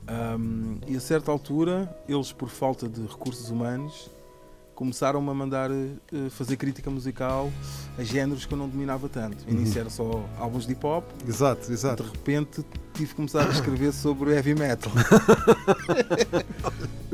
Um, 0.09 0.77
e 0.87 0.95
a 0.95 0.99
certa 0.99 1.31
altura, 1.31 1.93
eles, 2.07 2.31
por 2.31 2.49
falta 2.49 2.87
de 2.87 3.01
recursos 3.01 3.49
humanos, 3.49 4.09
começaram-me 4.73 5.29
a 5.29 5.33
mandar 5.33 5.69
eh, 5.71 6.29
fazer 6.29 6.55
crítica 6.55 6.89
musical 6.89 7.51
a 7.97 8.03
géneros 8.03 8.45
que 8.45 8.53
eu 8.53 8.57
não 8.57 8.69
dominava 8.69 9.09
tanto. 9.09 9.43
Uhum. 9.45 9.55
Início 9.57 9.79
era 9.81 9.89
só 9.89 10.23
álbuns 10.39 10.65
de 10.67 10.73
hip 10.73 10.85
hop, 10.85 11.03
Exato, 11.27 11.71
exato. 11.73 12.03
de 12.03 12.09
repente 12.11 12.63
tive 12.93 13.09
que 13.09 13.15
começar 13.15 13.47
a 13.47 13.51
escrever 13.51 13.91
sobre 13.91 14.31
heavy 14.35 14.53
metal. 14.53 14.91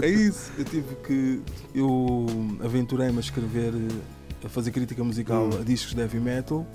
é 0.02 0.08
isso, 0.10 0.52
eu 0.58 0.66
tive 0.66 0.96
que. 1.08 1.42
Eu 1.74 2.26
aventurei-me 2.64 3.18
a 3.18 3.22
escrever, 3.22 3.74
eh, 3.74 4.46
a 4.46 4.50
fazer 4.50 4.72
crítica 4.72 5.04
musical 5.04 5.46
Hum. 5.46 5.62
a 5.62 5.64
discos 5.64 5.94
de 5.96 6.02
heavy 6.02 6.20
metal 6.20 6.68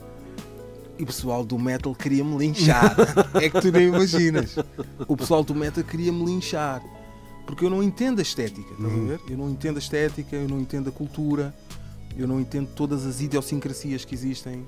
e 0.99 1.03
o 1.03 1.07
pessoal 1.07 1.45
do 1.45 1.59
metal 1.59 1.95
queria-me 1.95 2.37
linchar. 2.37 2.95
é 3.41 3.49
que 3.49 3.61
tu 3.61 3.71
nem 3.71 3.89
imaginas. 3.89 4.57
O 5.07 5.17
pessoal 5.17 5.43
do 5.45 5.55
metal 5.55 5.83
queria-me 5.85 6.25
linchar. 6.25 6.83
Porque 7.47 7.65
eu 7.65 7.71
não 7.71 7.83
entendo 7.83 8.19
a 8.19 8.23
estética, 8.23 8.71
estás 8.73 8.93
Uhum. 8.93 9.05
a 9.05 9.09
ver? 9.09 9.21
Eu 9.29 9.39
não 9.39 9.49
entendo 9.49 9.77
a 9.77 9.79
estética, 9.79 10.37
eu 10.37 10.49
não 10.49 10.61
entendo 10.61 10.89
a 10.89 10.93
cultura, 10.93 11.55
eu 12.17 12.27
não 12.27 12.39
entendo 12.41 12.69
todas 12.75 13.07
as 13.07 13.21
idiosincrasias 13.23 14.05
que 14.05 14.15
existem 14.15 14.67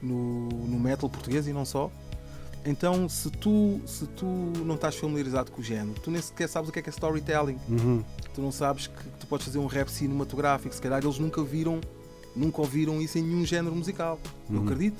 no, 0.00 0.48
no 0.48 0.78
metal 0.78 1.08
português 1.10 1.46
e 1.46 1.52
não 1.52 1.64
só. 1.66 1.90
Então, 2.64 3.06
se 3.10 3.30
tu, 3.30 3.78
se 3.84 4.06
tu 4.06 4.24
não 4.64 4.76
estás 4.76 4.96
familiarizado 4.96 5.52
com 5.52 5.60
o 5.60 5.64
género, 5.64 6.00
tu 6.00 6.10
nem 6.10 6.22
sequer 6.22 6.48
sabes 6.48 6.70
o 6.70 6.72
que 6.72 6.78
é 6.78 6.82
que 6.82 6.88
é 6.88 6.92
storytelling. 6.92 7.58
Uhum. 7.68 8.02
Tu 8.32 8.40
não 8.40 8.50
sabes 8.50 8.86
que 8.86 9.04
tu 9.20 9.26
podes 9.26 9.44
fazer 9.44 9.58
um 9.58 9.66
rap 9.66 9.88
cinematográfico. 9.88 10.74
Se 10.74 10.80
calhar 10.80 11.02
eles 11.04 11.18
nunca 11.18 11.42
viram, 11.42 11.78
nunca 12.34 12.62
ouviram 12.62 13.02
isso 13.02 13.18
em 13.18 13.22
nenhum 13.22 13.44
género 13.44 13.74
musical. 13.76 14.18
Eu 14.48 14.56
Uhum. 14.56 14.62
acredito. 14.64 14.96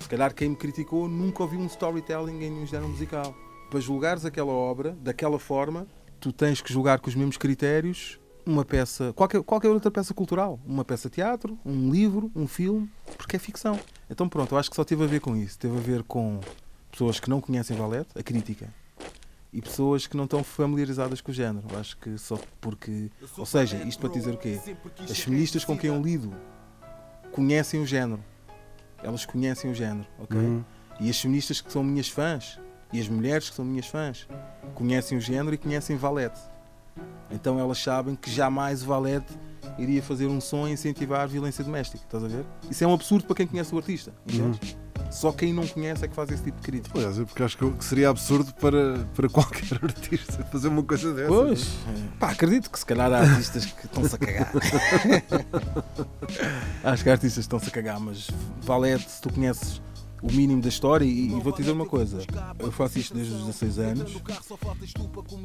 Se 0.00 0.08
calhar 0.08 0.34
quem 0.34 0.50
me 0.50 0.56
criticou 0.56 1.08
nunca 1.08 1.42
ouviu 1.42 1.60
um 1.60 1.66
storytelling 1.66 2.42
em 2.42 2.50
nenhum 2.50 2.66
género 2.66 2.88
musical. 2.88 3.34
Para 3.70 3.80
julgares 3.80 4.24
aquela 4.24 4.52
obra 4.52 4.96
daquela 5.00 5.38
forma, 5.38 5.86
tu 6.20 6.32
tens 6.32 6.60
que 6.60 6.72
julgar 6.72 7.00
com 7.00 7.08
os 7.08 7.14
mesmos 7.14 7.36
critérios 7.36 8.18
uma 8.48 8.64
peça, 8.64 9.12
qualquer, 9.12 9.42
qualquer 9.42 9.68
outra 9.68 9.90
peça 9.90 10.14
cultural. 10.14 10.58
Uma 10.66 10.82
peça 10.82 11.10
de 11.10 11.16
teatro, 11.16 11.58
um 11.66 11.90
livro, 11.90 12.32
um 12.34 12.48
filme, 12.48 12.90
porque 13.18 13.36
é 13.36 13.38
ficção. 13.38 13.78
Então 14.08 14.26
pronto, 14.26 14.54
eu 14.54 14.58
acho 14.58 14.70
que 14.70 14.76
só 14.76 14.84
teve 14.84 15.04
a 15.04 15.06
ver 15.06 15.20
com 15.20 15.36
isso. 15.36 15.58
Teve 15.58 15.76
a 15.76 15.80
ver 15.80 16.02
com 16.02 16.40
pessoas 16.90 17.20
que 17.20 17.28
não 17.28 17.42
conhecem 17.42 17.76
Valete, 17.76 18.18
a 18.18 18.22
crítica, 18.22 18.72
e 19.52 19.60
pessoas 19.60 20.06
que 20.06 20.16
não 20.16 20.24
estão 20.24 20.42
familiarizadas 20.42 21.20
com 21.20 21.30
o 21.30 21.34
género. 21.34 21.66
Eu 21.70 21.78
acho 21.78 21.98
que 21.98 22.16
só 22.16 22.38
porque. 22.58 23.10
Ou 23.36 23.44
seja, 23.44 23.76
isto 23.84 24.00
para 24.00 24.08
te 24.08 24.18
dizer 24.18 24.32
o 24.32 24.38
quê? 24.38 24.58
As 24.98 25.18
feministas 25.18 25.62
com 25.62 25.76
quem 25.76 25.90
eu 25.90 26.00
lido 26.00 26.34
conhecem 27.32 27.82
o 27.82 27.86
género. 27.86 28.24
Elas 29.02 29.24
conhecem 29.24 29.70
o 29.70 29.74
género, 29.74 30.06
ok? 30.18 30.38
Uhum. 30.38 30.64
E 31.00 31.08
as 31.08 31.20
feministas 31.20 31.60
que 31.60 31.72
são 31.72 31.82
minhas 31.82 32.08
fãs, 32.08 32.58
e 32.92 33.00
as 33.00 33.08
mulheres 33.08 33.50
que 33.50 33.56
são 33.56 33.64
minhas 33.64 33.86
fãs, 33.86 34.26
conhecem 34.74 35.16
o 35.16 35.20
género 35.20 35.54
e 35.54 35.58
conhecem 35.58 35.96
Valete. 35.96 36.40
Então 37.30 37.58
elas 37.58 37.78
sabem 37.78 38.16
que 38.16 38.30
jamais 38.30 38.82
o 38.82 38.86
Valete 38.86 39.32
iria 39.78 40.02
fazer 40.02 40.26
um 40.26 40.40
som 40.40 40.64
a 40.64 40.70
incentivar 40.70 41.22
a 41.22 41.26
violência 41.26 41.64
doméstica, 41.64 42.02
estás 42.04 42.24
a 42.24 42.28
ver? 42.28 42.44
Isso 42.70 42.82
é 42.82 42.86
um 42.86 42.92
absurdo 42.92 43.24
para 43.24 43.36
quem 43.36 43.46
conhece 43.46 43.74
o 43.74 43.78
artista, 43.78 44.12
entendes? 44.26 44.76
Só 45.10 45.32
quem 45.32 45.54
não 45.54 45.66
conhece 45.66 46.04
é 46.04 46.08
que 46.08 46.14
faz 46.14 46.30
esse 46.30 46.42
tipo 46.42 46.58
de 46.58 46.62
crítica. 46.62 46.98
Aliás, 46.98 47.18
eu 47.18 47.26
porque 47.26 47.42
acho 47.42 47.56
que 47.56 47.84
seria 47.84 48.10
absurdo 48.10 48.52
para, 48.54 48.98
para 49.14 49.28
qualquer 49.28 49.78
artista 49.82 50.44
fazer 50.44 50.68
uma 50.68 50.82
coisa 50.82 51.14
dessa. 51.14 51.28
Pois, 51.28 51.64
é. 51.64 52.18
pá, 52.18 52.30
acredito 52.30 52.70
que 52.70 52.78
se 52.78 52.84
calhar 52.84 53.10
há 53.12 53.20
artistas 53.20 53.64
que 53.64 53.86
estão-se 53.86 54.14
a 54.14 54.18
cagar. 54.18 54.52
Acho 56.84 57.02
que 57.02 57.08
há 57.08 57.12
artistas 57.12 57.34
que 57.34 57.40
estão-se 57.40 57.68
a 57.68 57.70
cagar, 57.70 57.98
mas 57.98 58.28
Valete, 58.60 59.10
se 59.10 59.22
tu 59.22 59.32
conheces 59.32 59.80
o 60.22 60.30
mínimo 60.30 60.60
da 60.60 60.68
história, 60.68 61.04
e, 61.04 61.28
e 61.28 61.40
vou-te 61.40 61.58
dizer 61.58 61.72
uma 61.72 61.86
coisa: 61.86 62.18
eu 62.58 62.70
faço 62.70 62.98
isto 62.98 63.14
desde 63.14 63.32
os 63.32 63.46
16 63.46 63.78
anos. 63.78 64.22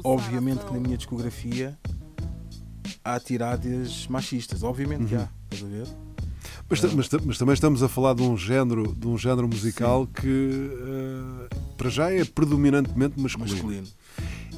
Obviamente 0.02 0.64
que 0.64 0.72
na 0.72 0.80
minha 0.80 0.96
discografia 0.96 1.78
há 3.04 3.18
tiradas 3.20 4.06
machistas, 4.08 4.62
obviamente 4.62 5.06
que 5.06 5.14
há, 5.14 5.28
estás 5.50 5.62
a 5.62 5.76
ver? 5.76 5.86
Mas, 6.68 6.80
mas 6.94 7.08
mas 7.24 7.38
também 7.38 7.52
estamos 7.52 7.82
a 7.82 7.88
falar 7.88 8.14
de 8.14 8.22
um 8.22 8.36
género, 8.36 8.94
de 8.94 9.06
um 9.06 9.18
género 9.18 9.46
musical 9.46 10.06
que 10.06 10.70
eh, 10.72 11.56
para 11.76 11.90
já 11.90 12.10
é 12.10 12.24
predominantemente 12.24 13.20
masculino. 13.20 13.54
Masculino. 13.54 13.86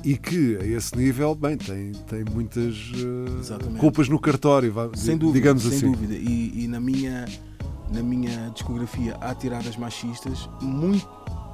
E 0.05 0.17
que 0.17 0.57
a 0.61 0.65
esse 0.65 0.97
nível, 0.97 1.35
bem, 1.35 1.57
tem, 1.57 1.93
tem 1.93 2.25
muitas 2.33 2.77
Exatamente. 3.41 3.81
culpas 3.81 4.09
no 4.09 4.21
cartório, 4.21 4.73
Sem 4.95 5.17
dúvida, 5.17 5.39
digamos 5.39 5.63
sem 5.65 5.73
assim. 5.73 5.91
dúvida. 5.91 6.15
E, 6.15 6.65
e 6.65 6.69
na, 6.69 6.79
minha, 6.79 7.25
na 7.93 8.03
minha 8.03 8.51
discografia 8.51 9.17
há 9.21 9.35
tiradas 9.35 9.77
machistas, 9.77 10.49
muito, 10.63 11.09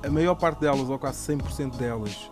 a 0.04 0.10
maior 0.10 0.34
parte 0.34 0.60
delas, 0.60 0.88
ou 0.88 0.98
quase 0.98 1.32
100% 1.32 1.76
delas, 1.76 2.30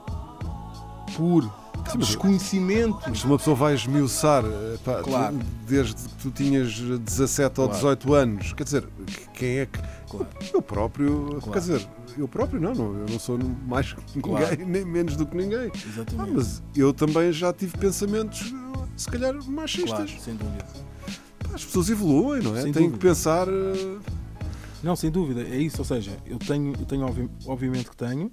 por 1.16 1.50
mas- 1.98 2.06
desconhecimento. 2.08 2.98
Mas 3.08 3.24
uma 3.24 3.36
pessoa 3.38 3.56
vai 3.56 3.74
esmiuçar 3.74 4.44
eh, 4.44 4.78
pá, 4.84 5.02
Claro. 5.02 5.38
desde 5.66 5.94
que 5.94 6.14
tu 6.22 6.30
tinhas 6.30 6.72
17 6.78 7.60
ou 7.60 7.66
Claro. 7.66 7.72
18 7.80 8.14
anos, 8.14 8.52
quer 8.52 8.64
dizer, 8.64 8.88
quem 9.34 9.58
é 9.60 9.66
que. 9.66 9.78
Claro. 10.10 10.26
Eu 10.52 10.62
próprio, 10.62 11.26
Claro. 11.40 11.52
quer 11.52 11.58
dizer, 11.60 11.88
eu 12.18 12.26
próprio 12.28 12.60
não, 12.60 12.74
não, 12.74 12.94
eu 12.98 13.06
não 13.08 13.18
sou 13.18 13.38
mais 13.66 13.92
que 13.92 14.20
Claro. 14.20 14.46
ninguém, 14.50 14.66
nem 14.66 14.84
menos 14.84 15.16
do 15.16 15.24
que 15.26 15.36
ninguém. 15.36 15.70
Ah, 15.74 15.78
Exatamente. 15.88 16.32
mas 16.32 16.62
eu 16.74 16.92
também 16.92 17.32
já 17.32 17.52
tive 17.52 17.76
pensamentos, 17.78 18.52
se 18.96 19.08
calhar, 19.08 19.34
machistas. 19.48 19.90
Claro, 20.10 20.20
sem 20.20 20.34
dúvida. 20.34 20.64
As 21.54 21.64
pessoas 21.64 21.90
evoluem, 21.90 22.42
não 22.42 22.56
é? 22.56 22.62
Sem 22.62 22.72
Têm 22.72 22.82
dúvida. 22.84 22.98
que 22.98 23.06
pensar. 23.06 23.48
eh, 23.48 23.98
Não, 24.82 24.96
sem 24.96 25.10
dúvida, 25.10 25.42
é 25.42 25.58
isso. 25.58 25.76
Ou 25.78 25.84
seja, 25.84 26.16
eu 26.26 26.38
tenho, 26.38 26.72
eu 26.78 26.86
tenho 26.86 27.04
obvi- 27.06 27.28
obviamente 27.46 27.90
que 27.90 27.96
tenho, 27.96 28.30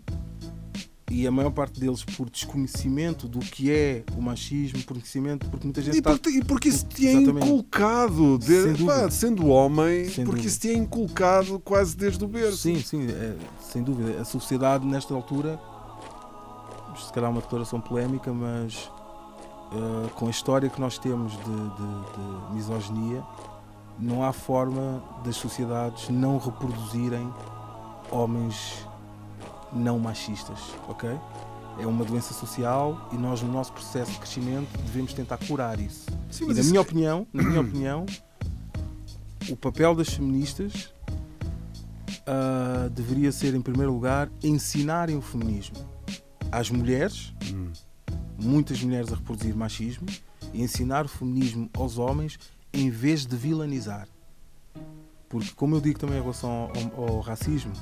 e 1.10 1.26
a 1.26 1.32
maior 1.32 1.52
parte 1.52 1.80
deles 1.80 2.04
por 2.04 2.30
desconhecimento 2.30 3.28
do 3.28 3.40
que 3.40 3.72
é 3.72 4.04
o 4.18 4.22
machismo, 4.22 4.82
por 4.84 4.94
conhecimento, 4.96 5.50
porque 5.50 5.66
muita 5.66 5.82
gente 5.82 5.96
E, 5.96 5.98
está. 6.00 6.12
porque, 6.12 6.30
e 6.30 6.44
porque 6.44 6.70
isso 6.70 6.86
te 6.86 7.08
é 7.08 7.14
inculcado, 7.14 8.38
de- 8.38 8.84
pá, 8.86 9.10
sendo 9.10 9.48
homem, 9.48 10.06
Sem 10.10 10.26
porque 10.26 10.42
dúvida. 10.42 10.48
isso 10.48 10.60
te 10.60 10.70
é 10.70 10.74
inculcado 10.74 11.60
quase 11.60 11.96
desde 11.96 12.24
o 12.24 12.28
berço. 12.28 12.58
Sim, 12.58 12.80
sim, 12.82 13.08
é, 13.10 13.36
sem 13.72 13.82
dúvida. 13.84 14.20
A 14.22 14.26
sociedade, 14.26 14.86
nesta 14.86 15.14
altura, 15.14 15.60
se 16.98 17.14
calhar 17.14 17.30
é 17.30 17.34
uma 17.34 17.42
declaração 17.42 17.80
polémica, 17.80 18.34
mas 18.34 18.92
eh, 19.72 20.10
com 20.16 20.28
a 20.28 20.30
história 20.30 20.70
que 20.70 20.80
nós 20.82 20.98
temos 20.98 21.32
de, 21.34 21.38
de- 21.38 22.50
de 22.50 22.56
misoginia, 22.56 23.24
não 24.00 24.24
há 24.24 24.34
forma 24.34 25.02
das 25.24 25.36
sociedades 25.38 26.10
não 26.10 26.38
reproduzirem 26.38 27.32
homens 28.12 28.86
não 29.74 30.00
machistas, 30.00 30.60
ok? 30.88 31.10
É 31.80 31.86
uma 31.86 32.04
doença 32.04 32.34
social 32.34 33.08
e 33.12 33.16
nós, 33.18 33.42
no 33.42 33.52
nosso 33.52 33.72
processo 33.72 34.12
de 34.12 34.18
crescimento, 34.18 34.68
devemos 34.86 35.14
tentar 35.14 35.38
curar 35.38 35.80
isso. 35.80 36.06
Sim, 36.32 36.46
E 36.46 36.54
na 36.54 36.60
isso- 36.62 36.70
minha 36.70 36.82
opinião, 36.82 37.28
na 37.32 37.44
minha 37.44 37.62
opinião, 37.68 38.06
o 39.50 39.56
papel 39.56 39.94
das 39.96 40.10
feministas 40.10 40.92
ah, 42.26 42.90
deveria 42.92 43.32
ser, 43.32 43.54
em 43.54 43.62
primeiro 43.62 43.92
lugar, 43.94 44.30
ensinarem 44.44 45.16
o 45.18 45.22
feminismo. 45.22 45.78
às 46.52 46.70
mulheres, 46.72 47.34
Hum. 47.54 47.72
muitas 48.40 48.82
mulheres 48.82 49.12
a 49.12 49.16
reproduzir 49.16 49.54
machismo, 49.56 50.08
e 50.54 50.62
ensinar 50.64 51.06
o 51.06 51.10
feminismo 51.10 51.70
aos 51.74 51.98
homens 51.98 52.40
em 52.74 52.90
vez 52.90 53.26
de 53.26 53.36
vilanizar. 53.36 54.08
Porque, 55.28 55.52
como 55.58 55.76
eu 55.76 55.82
digo 55.82 56.00
também 56.00 56.18
em 56.18 56.22
relação 56.22 56.50
ao, 56.50 56.72
ao- 57.04 57.10
ao 57.16 57.20
racismo, 57.20 57.74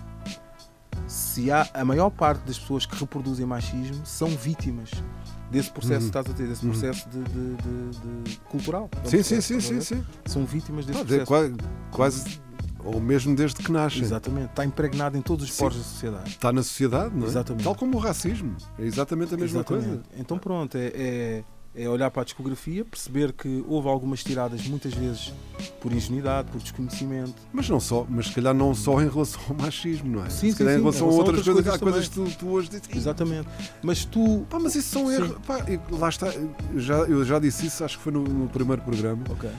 se 1.16 1.50
há 1.50 1.66
a 1.74 1.86
maior 1.86 2.10
parte 2.10 2.42
das 2.46 2.60
pessoas 2.60 2.86
que 2.86 2.94
reproduzem 2.94 3.46
machismo 3.46 4.06
são 4.06 4.28
vítimas 4.28 4.92
desse 5.50 5.72
processo 5.72 6.02
que 6.02 6.06
estás 6.08 6.30
a 6.30 6.34
ter, 6.34 6.46
desse 6.46 6.66
processo 6.66 7.08
de, 7.08 7.20
de- 7.24 7.56
de- 7.56 8.24
de- 8.32 8.38
cultural. 8.50 8.90
Uhum. 8.98 9.10
Sim, 9.10 9.24
sim, 9.24 9.36
processo, 9.36 9.42
sim, 9.42 9.60
sim, 9.62 9.82
sim. 9.82 10.06
São 10.26 10.46
vítimas 10.46 10.86
desse 10.86 11.00
de- 11.00 11.06
processo. 11.06 11.26
quase, 11.28 11.56
quase, 11.92 12.42
ou 12.84 13.00
mesmo 13.00 13.34
desde 13.34 13.64
que 13.64 13.72
nascem. 13.72 14.02
Exatamente. 14.02 14.50
Está 14.50 14.66
impregnado 14.66 15.18
em 15.18 15.22
todos 15.22 15.46
os 15.46 15.54
Sim. 15.54 15.60
poros 15.64 15.78
da 15.78 15.84
sociedade. 15.84 16.30
Está 16.32 16.52
na 16.52 16.62
sociedade, 16.62 17.16
não 17.16 17.24
é? 17.26 17.30
Exatamente. 17.30 17.64
Tal 17.64 17.76
como 17.76 17.96
o 17.96 18.00
racismo. 18.02 18.54
É 18.78 18.84
exatamente 18.84 19.34
a 19.34 19.38
mesma 19.38 19.60
Exatamente. 19.62 19.88
coisa. 19.88 20.04
Então 20.18 20.38
pronto, 20.38 20.76
é, 20.78 20.92
é- 20.94 21.44
é 21.78 21.90
olhar 21.90 22.10
para 22.10 22.22
a 22.22 22.26
discografia, 22.26 22.86
perceber 22.86 23.34
que 23.34 23.64
houve 23.68 23.88
algumas 23.90 24.24
tiradas, 24.24 24.66
muitas 24.68 24.94
vezes 24.94 25.34
por 25.82 25.92
ingenuidade, 25.92 26.50
por 26.52 26.62
desconhecimento. 26.62 27.34
Mas 27.52 27.70
não 27.70 27.80
só, 27.80 28.06
mas 28.10 28.28
se 28.28 28.34
calhar 28.34 28.54
não 28.54 28.74
só 28.74 29.02
em 29.02 29.10
relação 29.10 29.42
ao 29.50 29.56
machismo, 29.56 30.10
não 30.18 30.26
é? 30.26 30.30
Sim, 30.30 30.52
se 30.52 30.52
sim, 30.52 30.58
calhar 30.60 30.74
em 30.74 30.78
sim, 30.78 30.84
relação 30.84 31.08
em 31.08 31.10
a 31.10 31.12
relação 31.12 31.26
a 31.26 31.28
outras 31.36 31.48
outras 31.48 31.54
coisas, 31.56 31.74
há 31.76 31.80
coisas 31.80 32.08
coisas 32.10 32.34
que 32.34 32.36
tu, 32.36 32.46
tu 32.46 32.52
hoje 32.52 32.70
dizes. 32.70 32.84
"Ih, 32.90 32.98
Exatamente. 32.98 33.48
Mas 33.84 34.06
tu. 34.06 34.46
Pá, 34.50 34.60
mas 34.60 34.76
isso 34.76 34.90
são 34.90 35.08
Sim. 35.08 35.14
erros. 35.16 35.38
Pá, 35.46 35.60
lá 35.92 36.10
está, 36.10 36.28
eu 36.28 36.80
já, 36.80 36.96
eu 37.00 37.26
já 37.26 37.40
disse 37.40 37.66
isso, 37.68 37.84
acho 37.84 37.98
que 37.98 38.04
foi 38.04 38.14
no, 38.14 38.24
no 38.24 38.48
primeiro 38.48 38.82
programa. 38.82 39.24
Ok, 39.30 39.50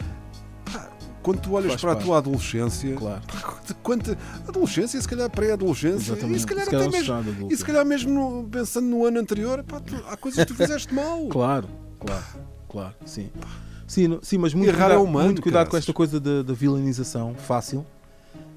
Quando 1.22 1.40
tu 1.40 1.52
olhas 1.54 1.70
Faz 1.72 1.80
para 1.80 1.90
a 1.90 1.94
parte. 1.96 2.06
tua 2.06 2.18
adolescência, 2.18 2.94
claro. 2.94 3.20
de 3.66 3.74
quanta 3.74 4.16
adolescência, 4.46 5.00
se 5.00 5.08
calhar 5.08 5.28
pré-adolescência, 5.28 6.12
e 6.12 6.38
se 6.38 6.46
calhar 6.46 6.64
Se 6.64 6.70
calhar 6.70 6.86
até 6.86 6.88
um 6.88 6.90
mesmo, 6.92 7.52
e 7.52 7.56
se 7.56 7.64
calhar 7.64 7.84
mesmo 7.84 8.12
no- 8.42 8.48
pensando 8.48 8.86
no 8.86 9.04
ano 9.04 9.18
anterior, 9.18 9.64
pá, 9.64 9.80
tu- 9.80 10.04
há 10.08 10.16
coisas 10.16 10.44
que 10.44 10.52
tu 10.52 10.54
fizeste 10.56 10.94
mal. 10.94 11.26
Claro, 11.26 11.68
claro, 12.06 12.24
claro, 12.68 12.94
sim. 13.04 13.30
Sim, 13.86 14.18
sim 14.22 14.38
mas 14.38 14.52
muito 14.54 14.68
Errar 14.68 14.86
cuidado, 14.86 14.92
é 14.92 14.98
humano, 14.98 15.26
muito 15.26 15.42
cuidado 15.42 15.70
com 15.70 15.76
esta 15.76 15.92
coisa 15.92 16.18
da 16.18 16.52
vilanização 16.52 17.34
fácil. 17.34 17.86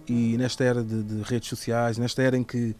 E 0.08 0.36
nesta 0.38 0.64
era 0.64 0.84
de, 0.84 1.04
de 1.04 1.22
redes 1.22 1.50
sociais, 1.50 1.98
nesta 1.98 2.24
era 2.24 2.36
em 2.36 2.44
que 2.44 2.76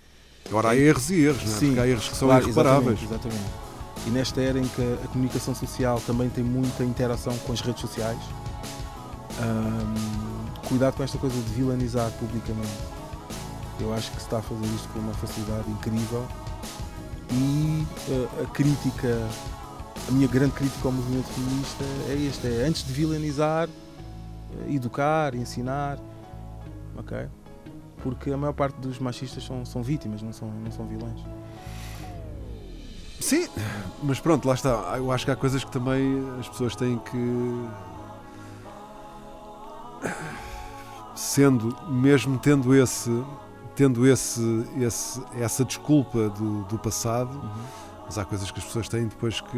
Agora 0.48 0.70
há 0.70 0.76
erros 0.76 1.10
e 1.12 1.22
erros, 1.22 1.44
é? 1.44 1.46
Sim, 1.46 1.68
Porque 1.68 1.80
há 1.80 1.88
erros 1.88 2.10
que 2.10 2.16
são 2.16 2.28
Claro, 2.28 2.44
irreparáveis. 2.44 3.00
Exatamente, 3.04 3.28
exatamente. 3.36 3.70
E 4.08 4.10
nesta 4.10 4.42
era 4.42 4.60
em 4.60 4.68
que 4.68 4.82
a, 4.82 5.06
a 5.06 5.08
comunicação 5.10 5.54
social 5.54 6.02
também 6.08 6.30
tem 6.30 6.44
muita 6.44 6.84
interação 6.84 7.38
com 7.40 7.54
as 7.54 7.62
redes 7.62 7.82
sociais, 7.82 8.20
hum, 9.40 10.46
cuidado 10.68 10.96
com 10.96 11.04
esta 11.04 11.18
coisa 11.18 11.36
de 11.36 11.54
vilanizar 11.54 12.10
publicamente. 12.14 12.70
Eu 13.80 13.94
acho 13.94 14.10
que 14.12 14.18
se 14.18 14.24
está 14.24 14.40
a 14.40 14.42
fazer 14.42 14.66
isto 14.76 14.88
com 14.90 15.00
uma 15.00 15.14
facilidade 15.14 15.70
incrível 15.70 16.26
e 17.32 17.86
uh, 18.10 18.44
a 18.44 18.46
crítica, 18.48 19.28
a 20.08 20.12
minha 20.12 20.28
grande 20.28 20.54
crítica 20.54 20.88
ao 20.88 20.92
movimento 20.92 21.28
feminista 21.28 21.84
é 22.08 22.28
esta, 22.28 22.48
é 22.48 22.66
antes 22.66 22.86
de 22.86 22.94
vilanizar, 22.94 23.68
eh, 23.68 24.74
educar, 24.74 25.36
ensinar, 25.36 26.00
ok? 26.98 27.28
Porque 28.02 28.32
a 28.32 28.38
maior 28.38 28.54
parte 28.54 28.76
dos 28.80 29.00
machistas 29.00 29.44
são, 29.44 29.66
são 29.66 29.84
vítimas, 29.84 30.22
não 30.22 30.32
são, 30.32 30.50
não 30.50 30.72
são 30.72 30.88
vilões. 30.88 31.20
Sim, 33.20 33.48
mas 34.02 34.20
pronto, 34.20 34.48
lá 34.48 34.54
está. 34.54 34.96
Eu 34.98 35.12
acho 35.12 35.26
que 35.26 35.32
há 35.32 35.36
coisas 35.36 35.64
que 35.64 35.72
também 35.72 36.24
as 36.40 36.48
pessoas 36.48 36.76
têm 36.76 36.98
que. 37.00 37.68
Sendo, 41.14 41.76
mesmo 41.90 42.40
tendo 42.40 42.74
esse. 42.74 43.24
Tendo 43.76 44.08
esse, 44.08 44.66
esse, 44.78 45.22
essa 45.38 45.64
desculpa 45.64 46.30
do, 46.30 46.64
do 46.64 46.78
passado, 46.80 47.32
Uhum. 47.32 47.89
Mas 48.10 48.18
há 48.18 48.26
coisas 48.26 48.50
que 48.50 48.58
as 48.58 48.66
pessoas 48.66 48.90
têm 48.90 49.08
depois 49.08 49.40
que, 49.40 49.58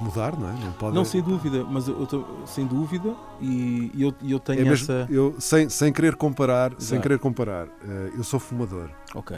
mudar, 0.00 0.36
não 0.38 0.50
é? 0.50 0.52
Não, 0.52 0.72
pode, 0.72 0.94
Não, 0.94 1.02
sem 1.04 1.22
dúvida, 1.22 1.64
mas 1.64 1.88
eu, 1.88 2.06
sem 2.46 2.66
dúvida, 2.66 3.14
e 3.40 3.90
eu, 3.98 4.12
eu 4.22 4.36
é 4.36 4.40
tenho 4.40 4.66
mesmo, 4.66 4.84
essa. 4.92 5.06
eu, 5.10 5.34
sem, 5.38 5.66
sem 5.70 5.90
querer 5.90 6.14
comparar, 6.16 6.72
sem 6.72 6.96
Exato. 6.96 7.02
querer 7.02 7.18
comparar, 7.18 7.68
eh, 7.82 8.10
eu 8.16 8.22
sou 8.22 8.38
fumador. 8.38 8.90
Ok, 9.14 9.34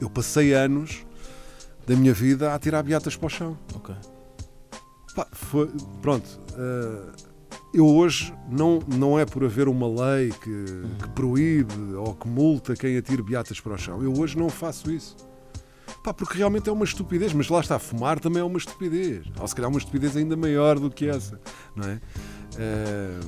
Eu 0.00 0.10
passei 0.10 0.52
anos 0.52 1.06
da 1.86 1.96
minha 1.96 2.12
vida 2.12 2.52
a 2.54 2.58
tirar 2.58 2.82
beatas 2.82 3.16
para 3.16 3.26
o 3.26 3.30
chão. 3.30 3.56
ok. 3.74 3.94
Pá, 5.14 5.26
foi- 5.32 5.70
pronto. 6.02 6.28
eh, 6.56 7.12
eu 7.74 7.86
hoje 7.86 8.34
não, 8.50 8.80
não 8.86 9.18
é 9.18 9.24
por 9.24 9.44
haver 9.44 9.68
uma 9.68 9.86
lei 9.86 10.30
que, 10.30 10.82
que 11.02 11.08
proíbe 11.10 11.94
ou 11.94 12.14
que 12.14 12.26
multa 12.28 12.74
quem 12.74 12.96
atire 12.98 13.22
beatas 13.22 13.60
para 13.60 13.74
o 13.74 13.78
chão. 13.78 14.02
Eu 14.02 14.12
hoje 14.18 14.36
não 14.38 14.48
faço 14.50 14.90
isso. 14.90 15.16
Pá, 16.08 16.14
porque 16.14 16.38
realmente 16.38 16.70
é 16.70 16.72
uma 16.72 16.86
estupidez, 16.86 17.34
mas 17.34 17.48
lá 17.50 17.60
está, 17.60 17.78
fumar 17.78 18.18
também 18.18 18.40
é 18.40 18.44
uma 18.44 18.56
estupidez. 18.56 19.26
Ou 19.38 19.46
se 19.46 19.54
calhar 19.54 19.68
uma 19.70 19.78
estupidez 19.78 20.16
ainda 20.16 20.36
maior 20.38 20.78
do 20.80 20.90
que 20.90 21.06
essa, 21.06 21.38
não 21.76 21.86
é? 21.86 22.00
Eh, 22.56 23.20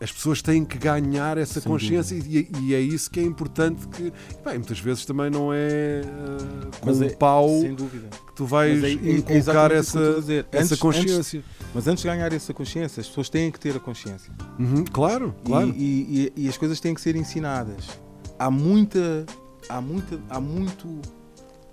as 0.00 0.12
pessoas 0.12 0.40
têm 0.40 0.64
que 0.64 0.78
ganhar 0.78 1.36
essa 1.36 1.60
Sem 1.60 1.68
consciência 1.68 2.14
e, 2.14 2.48
e 2.60 2.74
é 2.76 2.80
isso 2.80 3.10
que 3.10 3.18
é 3.18 3.24
importante 3.24 3.88
que 3.88 4.12
bem, 4.44 4.54
muitas 4.54 4.78
vezes 4.78 5.04
também 5.04 5.28
não 5.30 5.52
é 5.52 6.02
eh, 6.04 6.04
com 6.80 6.92
o 6.92 7.04
é- 7.04 7.08
pau 7.16 7.48
que 7.48 8.34
tu 8.36 8.46
vais 8.46 8.84
é- 8.84 8.90
é- 8.90 8.92
é 8.92 9.12
inculcar 9.16 9.72
a 9.72 9.74
essa, 9.74 10.14
dizer. 10.20 10.46
essa 10.52 10.74
Antes- 10.74 10.78
consciência. 10.78 11.42
Mas 11.74 11.88
antes 11.88 12.02
de 12.04 12.08
ganhar 12.08 12.32
essa 12.32 12.54
consciência, 12.54 13.00
as 13.00 13.08
pessoas 13.08 13.28
têm 13.28 13.50
que 13.50 13.58
ter 13.58 13.74
a 13.74 13.80
consciência. 13.80 14.32
Uhum, 14.60 14.84
claro, 14.84 15.34
E- 15.42 15.46
claro. 15.48 15.74
E, 15.76 16.32
e- 16.36 16.44
e 16.44 16.48
as 16.48 16.56
coisas 16.56 16.78
têm 16.78 16.94
que 16.94 17.00
ser 17.00 17.16
ensinadas. 17.16 17.98
Há 18.38 18.48
muita, 18.48 19.26
há 19.68 19.80
muita, 19.80 20.20
há 20.30 20.40
muito 20.40 21.00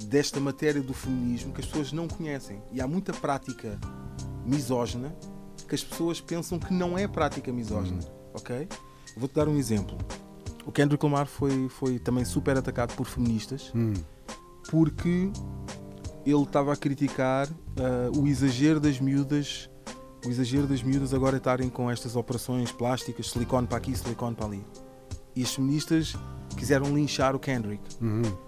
desta 0.06 0.40
matéria 0.40 0.82
do 0.82 0.94
feminismo 0.94 1.54
que 1.54 1.62
as 1.62 1.68
pessoas 1.68 1.92
não 1.92 2.08
conhecem. 2.08 2.62
E 2.72 2.82
há 2.82 2.88
muita 2.88 3.14
prática 3.14 3.80
misógina 4.46 5.16
que 5.68 5.76
as 5.76 5.84
pessoas 5.84 6.22
pensam 6.22 6.60
que 6.60 6.74
não 6.74 6.98
é 6.98 7.08
prática 7.08 7.52
misógina. 7.52 8.00
Ok? 8.34 8.68
Vou-te 9.18 9.34
dar 9.34 9.48
um 9.48 9.58
exemplo. 9.58 9.98
O 10.66 10.72
Kendrick 10.72 11.04
Lamar 11.06 11.28
foi, 11.28 11.70
foi 11.70 12.00
também 12.00 12.26
super 12.26 12.58
atacado 12.58 12.96
por 12.96 13.06
feministas 13.06 13.72
Hum, 13.76 13.94
porque 14.70 15.32
ele 16.26 16.44
estava 16.44 16.74
a 16.74 16.76
criticar 16.76 17.48
ah, 17.78 18.10
o 18.18 18.28
exagero 18.28 18.80
das 18.80 19.00
miúdas, 19.00 19.70
o 20.26 20.30
exagero 20.30 20.66
das 20.66 20.82
miúdas 20.82 21.14
agora 21.14 21.38
estarem 21.38 21.70
com 21.70 21.90
estas 21.90 22.16
operações 22.16 22.72
plásticas, 22.72 23.30
silicone 23.30 23.68
para 23.68 23.78
aqui, 23.78 23.96
silicone 23.96 24.36
para 24.36 24.48
ali. 24.48 24.66
E 25.36 25.44
as 25.44 25.54
feministas 25.54 26.16
quiseram 26.58 26.94
linchar 26.96 27.36
o 27.36 27.40
Kendrick. 27.40 27.84
uhum. 28.02 28.45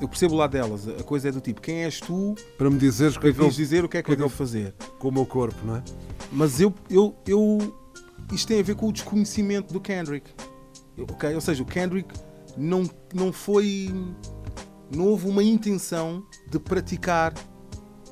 Eu 0.00 0.08
percebo 0.08 0.34
lá 0.34 0.46
delas, 0.46 0.88
a 0.88 1.02
coisa 1.02 1.28
é 1.28 1.32
do 1.32 1.40
tipo, 1.40 1.60
quem 1.60 1.84
és 1.84 2.00
tu 2.00 2.34
Para 2.58 2.68
me 2.68 2.78
dizeres 2.78 3.16
que 3.16 3.26
é 3.26 3.30
eu, 3.30 3.48
dizer 3.50 3.84
o 3.84 3.88
que 3.88 3.96
é 3.98 4.02
que 4.02 4.10
eu 4.10 4.10
que 4.10 4.12
é 4.12 4.16
que 4.16 4.22
devo 4.22 4.28
fazer? 4.28 4.74
com 4.98 5.08
o 5.08 5.12
meu 5.12 5.24
corpo, 5.26 5.56
não 5.64 5.76
é? 5.76 5.82
Mas 6.32 6.60
eu, 6.60 6.74
eu, 6.90 7.14
eu. 7.26 7.74
Isto 8.32 8.48
tem 8.48 8.60
a 8.60 8.62
ver 8.62 8.74
com 8.74 8.88
o 8.88 8.92
desconhecimento 8.92 9.72
do 9.72 9.80
Kendrick. 9.80 10.30
Ok? 10.98 11.34
Ou 11.34 11.40
seja, 11.40 11.62
o 11.62 11.66
Kendrick 11.66 12.08
não, 12.56 12.88
não 13.12 13.32
foi. 13.32 13.90
Não 14.94 15.06
houve 15.06 15.28
uma 15.28 15.42
intenção 15.42 16.24
de 16.50 16.58
praticar 16.58 17.32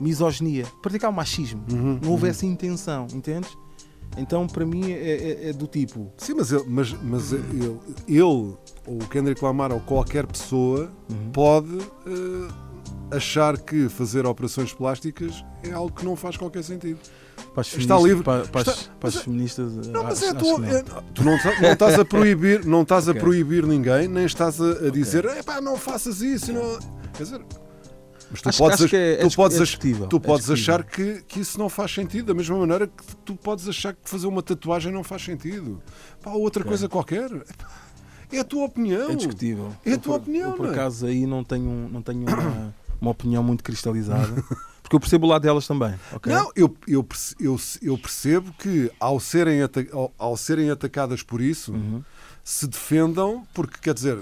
misoginia, 0.01 0.67
praticar 0.83 1.11
o 1.11 1.13
machismo. 1.13 1.65
Uhum, 1.71 1.99
não 2.03 2.11
houve 2.11 2.29
essa 2.29 2.47
intenção, 2.47 3.07
entendes? 3.13 3.57
Então, 4.19 4.47
para 4.47 4.65
mim, 4.67 4.93
é, 4.93 4.97
é- 5.47 5.49
é 5.49 5.53
do 5.53 5.67
tipo. 5.67 6.13
Sim, 6.19 6.35
mas, 6.35 6.53
ele, 6.53 6.65
mas, 6.69 6.93
mas 7.03 7.33
ele, 7.33 7.79
ele, 8.07 8.21
ou 8.23 8.59
o 8.87 8.99
Kendrick 9.11 9.43
Lamar, 9.43 9.73
ou 9.73 9.81
qualquer 9.81 10.27
pessoa, 10.27 10.91
Uhum. 11.11 11.31
pode 11.33 11.79
eh, 12.07 12.49
achar 13.17 13.57
que 13.59 13.89
fazer 13.89 14.27
operações 14.27 14.73
plásticas 14.73 15.45
é 15.63 15.73
algo 15.73 15.93
que 15.95 16.05
não 16.05 16.15
faz 16.17 16.37
qualquer 16.37 16.63
sentido. 16.63 16.99
Para 17.55 17.61
as 17.63 17.75
Está 17.75 17.99
livre. 17.99 18.23
Para, 18.23 18.45
para 18.47 18.61
as, 18.63 18.69
Está- 18.79 18.93
para 19.01 19.09
as 19.09 19.17
é- 19.17 19.21
feministas. 19.21 19.87
Não, 19.89 20.05
mas 20.05 20.23
é 20.23 20.33
não. 20.33 20.65
é- 20.65 20.83
tu 21.15 21.23
não, 21.25 21.39
não 21.63 21.73
estás 21.73 21.99
a 21.99 22.05
proibir, 22.05 22.65
não 22.67 22.83
estás 22.83 23.09
Ok. 23.09 23.19
a 23.21 23.25
proibir 23.25 23.67
ninguém, 23.67 24.09
nem 24.09 24.25
estás 24.25 24.61
a, 24.61 24.87
a 24.87 24.91
dizer, 24.91 25.27
não 25.63 25.77
faças 25.77 26.21
isso. 26.23 26.53
Não... 26.53 26.79
Quer 27.15 27.23
dizer, 27.25 27.41
mas 28.33 28.41
tu 28.43 28.49
Acho- 28.49 28.59
podes, 28.59 28.83
acho 28.83 28.97
é- 28.97 29.13
é 29.13 29.17
tu 29.19 29.27
dis- 29.29 29.37
podes, 29.37 29.57
é 29.57 29.61
discutível, 29.63 30.07
tu 30.09 30.17
é 30.17 30.21
podes 30.21 30.51
achar 30.51 30.83
que, 30.83 31.23
que 31.29 31.39
isso 31.41 31.57
não 31.59 31.69
faz 31.69 31.93
sentido, 31.95 32.27
da 32.27 32.35
mesma 32.35 32.57
maneira 32.59 32.87
que 32.89 33.15
tu 33.25 33.37
podes 33.37 33.69
achar 33.69 33.93
que 33.93 34.01
fazer 34.11 34.27
uma 34.27 34.43
tatuagem 34.43 34.91
não 34.91 35.05
faz 35.05 35.23
sentido. 35.23 35.81
Pá, 36.23 36.31
outra 36.33 36.65
coisa 36.65 36.89
qualquer. 36.89 37.31
É 38.33 38.39
a 38.39 38.45
tua 38.45 38.65
opinião. 38.65 39.11
É 39.11 39.15
discutível. 39.15 39.73
É 39.85 39.91
a 39.91 39.93
Eu, 39.95 39.99
tua 39.99 40.15
por- 40.19 40.23
opinião, 40.23 40.51
Eu, 40.51 40.57
por 40.57 40.67
é? 40.67 40.71
acaso, 40.71 41.05
aí 41.07 41.27
não 41.27 41.45
tenho, 41.45 41.89
não 41.93 42.01
tenho 42.01 42.21
uma, 42.27 42.75
uma 43.01 43.11
opinião 43.11 43.43
muito 43.43 43.63
cristalizada. 43.63 44.43
Porque 44.83 44.97
eu 44.97 45.01
percebo 45.01 45.27
o 45.27 45.29
lado 45.29 45.43
delas 45.43 45.67
também. 45.67 45.95
ok? 46.13 46.33
Não, 46.33 46.51
eu, 46.57 46.75
eu, 46.89 47.07
eu, 47.39 47.61
eu 47.83 47.99
percebo 47.99 48.53
que 48.59 48.91
ao 48.99 49.21
serem, 49.21 49.61
ao, 49.93 50.13
ao 50.19 50.37
serem 50.37 50.71
atacadas 50.71 51.23
por 51.23 51.41
isso, 51.43 51.73
Uhum. 51.73 52.03
se 52.43 52.67
defendam, 52.67 53.47
porque 53.55 53.79
quer 53.83 53.93
dizer, 53.95 54.19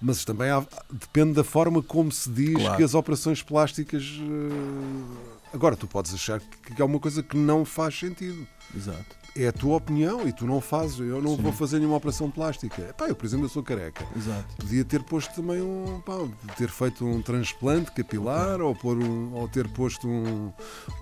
mas 0.00 0.24
também 0.24 0.50
há- 0.50 0.64
depende 0.90 1.32
da 1.34 1.44
forma 1.44 1.82
como 1.82 2.12
se 2.12 2.28
diz 2.30 2.54
Claro. 2.54 2.76
que 2.76 2.82
as 2.82 2.94
operações 2.94 3.42
plásticas. 3.42 4.02
eh, 4.20 5.36
Agora, 5.52 5.76
tu 5.76 5.86
podes 5.86 6.12
achar 6.12 6.38
que 6.40 6.80
é 6.80 6.84
uma 6.84 6.98
coisa 7.00 7.22
que 7.22 7.36
não 7.36 7.64
faz 7.64 7.98
sentido. 7.98 8.46
Exato. 8.74 9.15
É 9.36 9.48
a 9.48 9.52
tua 9.52 9.76
opinião 9.76 10.26
e 10.26 10.32
tu 10.32 10.46
não 10.46 10.60
fazes. 10.60 10.98
Eu 10.98 11.20
não 11.20 11.36
vou 11.36 11.52
fazer 11.52 11.78
nenhuma 11.78 11.96
operação 11.96 12.30
plástica. 12.30 12.82
Epá, 12.82 13.06
eu, 13.08 13.14
por 13.14 13.26
exemplo, 13.26 13.46
eu 13.46 13.48
sou 13.48 13.62
careca. 13.62 14.06
Exato. 14.16 14.56
Podia 14.56 14.84
ter 14.84 15.02
posto 15.02 15.34
também 15.34 15.60
um. 15.60 16.00
pá, 16.00 16.14
ter 16.56 16.68
feito 16.68 17.04
um 17.04 17.20
transplante 17.20 17.90
capilar 17.92 18.60
ou, 18.60 18.74
pôr 18.74 18.96
um, 18.96 19.34
ou 19.34 19.48
ter 19.48 19.68
posto 19.68 20.08
um, 20.08 20.52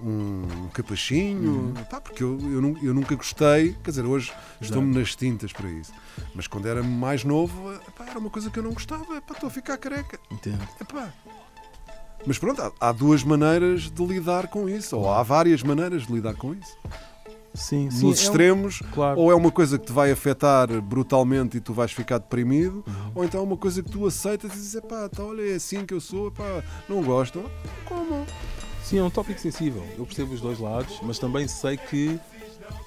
um 0.03 0.68
capachinho. 0.72 1.72
Pá, 1.91 2.01
porque 2.01 2.22
eu, 2.22 2.39
eu, 2.41 2.78
eu 2.82 2.95
nunca 2.95 3.14
gostei. 3.14 3.76
Quer 3.82 3.91
dizer, 3.91 4.05
hoje 4.05 4.32
estou-me 4.61 4.95
nas 4.97 5.14
tintas 5.14 5.53
para 5.53 5.70
isso. 5.70 5.93
Mas 6.35 6.47
quando 6.47 6.66
era 6.66 6.82
mais 6.82 7.24
novo, 7.24 7.72
epá, 7.89 8.07
era 8.09 8.18
uma 8.18 8.30
coisa 8.30 8.51
que 8.51 8.59
eu 8.59 8.62
não 8.62 8.72
gostava. 8.72 9.16
Epá, 9.16 9.35
estou 9.35 9.47
a 9.49 9.51
ficar 9.51 9.78
careca. 9.78 10.18
Entendo. 10.30 10.66
Epá. 10.80 11.12
Mas 12.26 12.39
pronto, 12.39 12.62
há, 12.62 12.72
há 12.80 12.93
duas 12.93 13.22
maneiras 13.22 13.91
de 13.91 14.07
lidar 14.07 14.49
com 14.49 14.68
isso, 14.68 14.97
ou 14.97 15.11
há 15.11 15.22
várias 15.22 15.62
maneiras 15.62 16.07
de 16.07 16.12
lidar 16.12 16.35
com 16.35 16.55
isso. 16.55 16.76
Sim, 17.55 17.88
sim. 17.90 18.07
Nos 18.07 18.18
é 18.18 18.22
um- 18.22 18.24
extremos, 18.24 18.82
claro. 18.92 19.20
ou 19.20 19.30
é 19.30 19.34
uma 19.34 19.50
coisa 19.50 19.78
que 19.78 19.86
te 19.86 19.92
vai 19.92 20.11
afetar 20.11 20.68
brutalmente 20.82 21.57
e 21.57 21.61
tu 21.61 21.72
vais 21.72 21.92
ficar 21.92 22.18
deprimido, 22.18 22.82
Uhum. 22.86 23.11
ou 23.14 23.24
então 23.24 23.40
é 23.40 23.44
uma 23.44 23.57
coisa 23.57 23.82
que 23.82 23.90
tu 23.90 24.05
aceitas 24.07 24.52
e 24.52 24.57
dizes: 24.57 24.80
pá, 24.80 25.09
tá, 25.09 25.22
olha, 25.22 25.42
é 25.52 25.55
assim 25.55 25.86
que 25.86 25.94
eu 25.94 26.00
sou, 26.00 26.28
epá, 26.28 26.62
não 26.88 27.02
gosto. 27.02 27.42
Como? 27.84 28.26
Sim, 28.82 28.98
é 28.98 29.02
um 29.05 29.09
tópico 29.11 29.40
sensível. 29.40 29.84
Eu 29.96 30.05
percebo 30.05 30.34
os 30.34 30.40
dois 30.40 30.59
lados, 30.59 30.98
mas 31.02 31.18
também 31.18 31.46
sei 31.48 31.76
que 31.76 32.18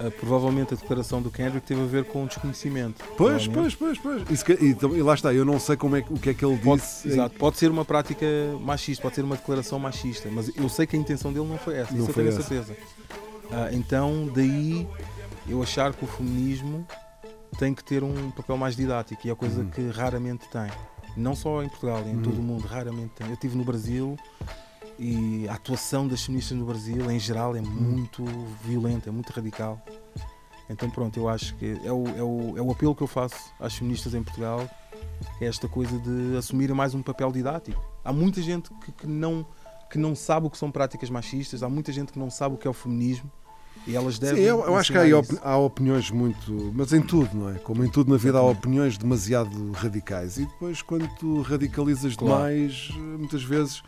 ah, 0.00 0.10
provavelmente 0.20 0.74
a 0.74 0.76
declaração 0.76 1.22
do 1.22 1.30
Kendrick 1.30 1.66
teve 1.66 1.80
a 1.82 1.86
ver 1.86 2.04
com 2.04 2.26
desconhecimento. 2.26 3.02
Pois, 3.16 3.48
Provavelmente. 3.48 3.76
pois, 3.78 3.98
pois, 3.98 3.98
pois. 3.98 4.30
E, 4.30 4.36
se 4.36 4.44
ca- 4.44 4.62
e 4.62 4.76
e 4.98 5.02
lá 5.02 5.14
está, 5.14 5.32
eu 5.32 5.44
não 5.46 5.58
sei 5.58 5.76
como 5.76 5.96
é, 5.96 6.02
que- 6.02 6.12
o 6.12 6.16
que 6.18 6.30
é 6.30 6.34
que 6.34 6.44
ele 6.44 6.56
Pode, 6.58 6.82
disse. 6.82 7.08
exato, 7.08 7.34
pode 7.36 7.56
ser 7.56 7.70
uma 7.70 7.84
prática 7.84 8.26
machista, 8.60 9.02
pode 9.02 9.14
ser 9.14 9.22
uma 9.24 9.36
declaração 9.36 9.78
machista, 9.78 10.28
mas 10.30 10.54
eu 10.54 10.68
sei 10.68 10.86
que 10.86 10.94
a 10.94 10.98
intenção 10.98 11.32
dele 11.32 11.46
não 11.46 11.56
foi 11.58 11.76
essa, 11.78 11.92
Não 11.94 12.04
isso 12.04 12.12
foi 12.12 12.22
eu 12.24 12.28
tenho 12.28 12.38
essa. 12.38 12.48
certeza. 12.48 12.76
Ah, 13.50 13.68
então, 13.72 14.28
daí 14.34 14.86
eu 15.48 15.62
achar 15.62 15.92
que 15.94 16.04
o 16.04 16.08
feminismo 16.08 16.86
tem 17.58 17.74
que 17.74 17.82
ter 17.82 18.02
um 18.04 18.30
papel 18.30 18.56
mais 18.56 18.76
didático 18.76 19.26
e 19.26 19.30
é 19.30 19.34
coisa 19.34 19.62
Uhum. 19.62 19.70
que 19.70 19.88
raramente 19.88 20.48
tem. 20.48 20.70
Não 21.16 21.34
só 21.34 21.62
em 21.62 21.68
Portugal, 21.68 22.02
em 22.06 22.20
todo 22.22 22.38
o 22.38 22.42
mundo, 22.42 22.66
raramente 22.66 23.14
tem. 23.16 23.26
Eu 23.26 23.34
estive 23.34 23.56
no 23.56 23.64
Brasil 23.64 24.16
e 24.98 25.48
a 25.48 25.54
atuação 25.54 26.06
das 26.06 26.22
feministas 26.24 26.56
no 26.56 26.66
Brasil, 26.66 27.10
em 27.10 27.18
geral, 27.18 27.56
é 27.56 27.60
muito 27.60 28.24
violenta, 28.64 29.08
é 29.08 29.12
muito 29.12 29.30
radical. 29.32 29.80
Então, 30.70 30.90
pronto, 30.90 31.18
eu 31.18 31.28
acho 31.28 31.54
que 31.56 31.80
é 31.82 31.90
o, 31.90 32.06
é 32.16 32.22
o, 32.22 32.58
é 32.58 32.62
o 32.62 32.70
apelo 32.70 32.94
que 32.94 33.02
eu 33.02 33.06
faço 33.06 33.52
às 33.58 33.74
feministas 33.74 34.14
em 34.14 34.22
Portugal 34.22 34.68
é 35.40 35.46
esta 35.46 35.66
coisa 35.68 35.98
de 35.98 36.36
assumirem 36.36 36.76
mais 36.76 36.94
um 36.94 37.02
papel 37.02 37.32
didático. 37.32 37.80
Há 38.04 38.12
muita 38.12 38.42
gente 38.42 38.70
que, 38.84 38.92
que 38.92 39.06
não, 39.06 39.44
que 39.90 39.96
não 39.98 40.14
sabe 40.14 40.46
o 40.46 40.50
que 40.50 40.58
são 40.58 40.70
práticas 40.70 41.08
machistas, 41.10 41.62
há 41.62 41.68
muita 41.68 41.90
gente 41.92 42.12
que 42.12 42.18
não 42.18 42.30
sabe 42.30 42.54
o 42.54 42.58
que 42.58 42.66
é 42.68 42.70
o 42.70 42.74
feminismo 42.74 43.30
e 43.88 43.96
elas 43.96 44.18
devem. 44.18 44.36
Sim, 44.42 44.48
eu, 44.48 44.60
eu 44.64 44.76
acho 44.76 44.92
que 44.92 44.98
há, 44.98 45.18
op- 45.18 45.38
há 45.42 45.56
opiniões 45.56 46.10
muito. 46.10 46.72
Mas 46.74 46.92
em 46.92 47.00
tudo, 47.00 47.30
não 47.34 47.50
é? 47.50 47.54
Como 47.54 47.82
em 47.84 47.88
tudo 47.88 48.10
na 48.12 48.16
vida 48.18 48.38
há 48.38 48.42
opiniões 48.42 48.96
demasiado 48.98 49.72
radicais. 49.72 50.36
E 50.36 50.44
depois, 50.44 50.82
quando 50.82 51.08
tu 51.18 51.40
radicalizas 51.42 52.14
Claro. 52.14 52.52
demais, 52.54 52.90
muitas 53.18 53.42
vezes 53.42 53.82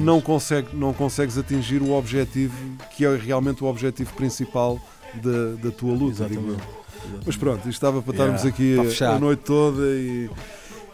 não, 0.00 0.20
consegue, 0.20 0.74
não 0.74 0.92
consegues 0.92 1.36
atingir 1.38 1.82
o 1.82 1.92
objetivo 1.92 2.54
que 2.96 3.04
é 3.04 3.14
realmente 3.16 3.62
o 3.62 3.66
objetivo 3.66 4.12
principal 4.14 4.80
da, 5.14 5.54
da 5.62 5.70
tua 5.70 5.92
luta. 5.94 6.24
digo 6.26 6.40
eu. 6.40 6.54
Exatamente. 6.54 6.86
Mas 7.24 7.36
pronto, 7.36 7.58
isto 7.60 7.68
estava 7.70 8.02
para 8.02 8.12
estarmos 8.12 8.42
Yeah, 8.42 8.82
aqui 8.82 8.88
fechar. 8.90 9.14
a 9.14 9.18
noite 9.20 9.40
toda 9.44 9.82
e, 9.86 10.28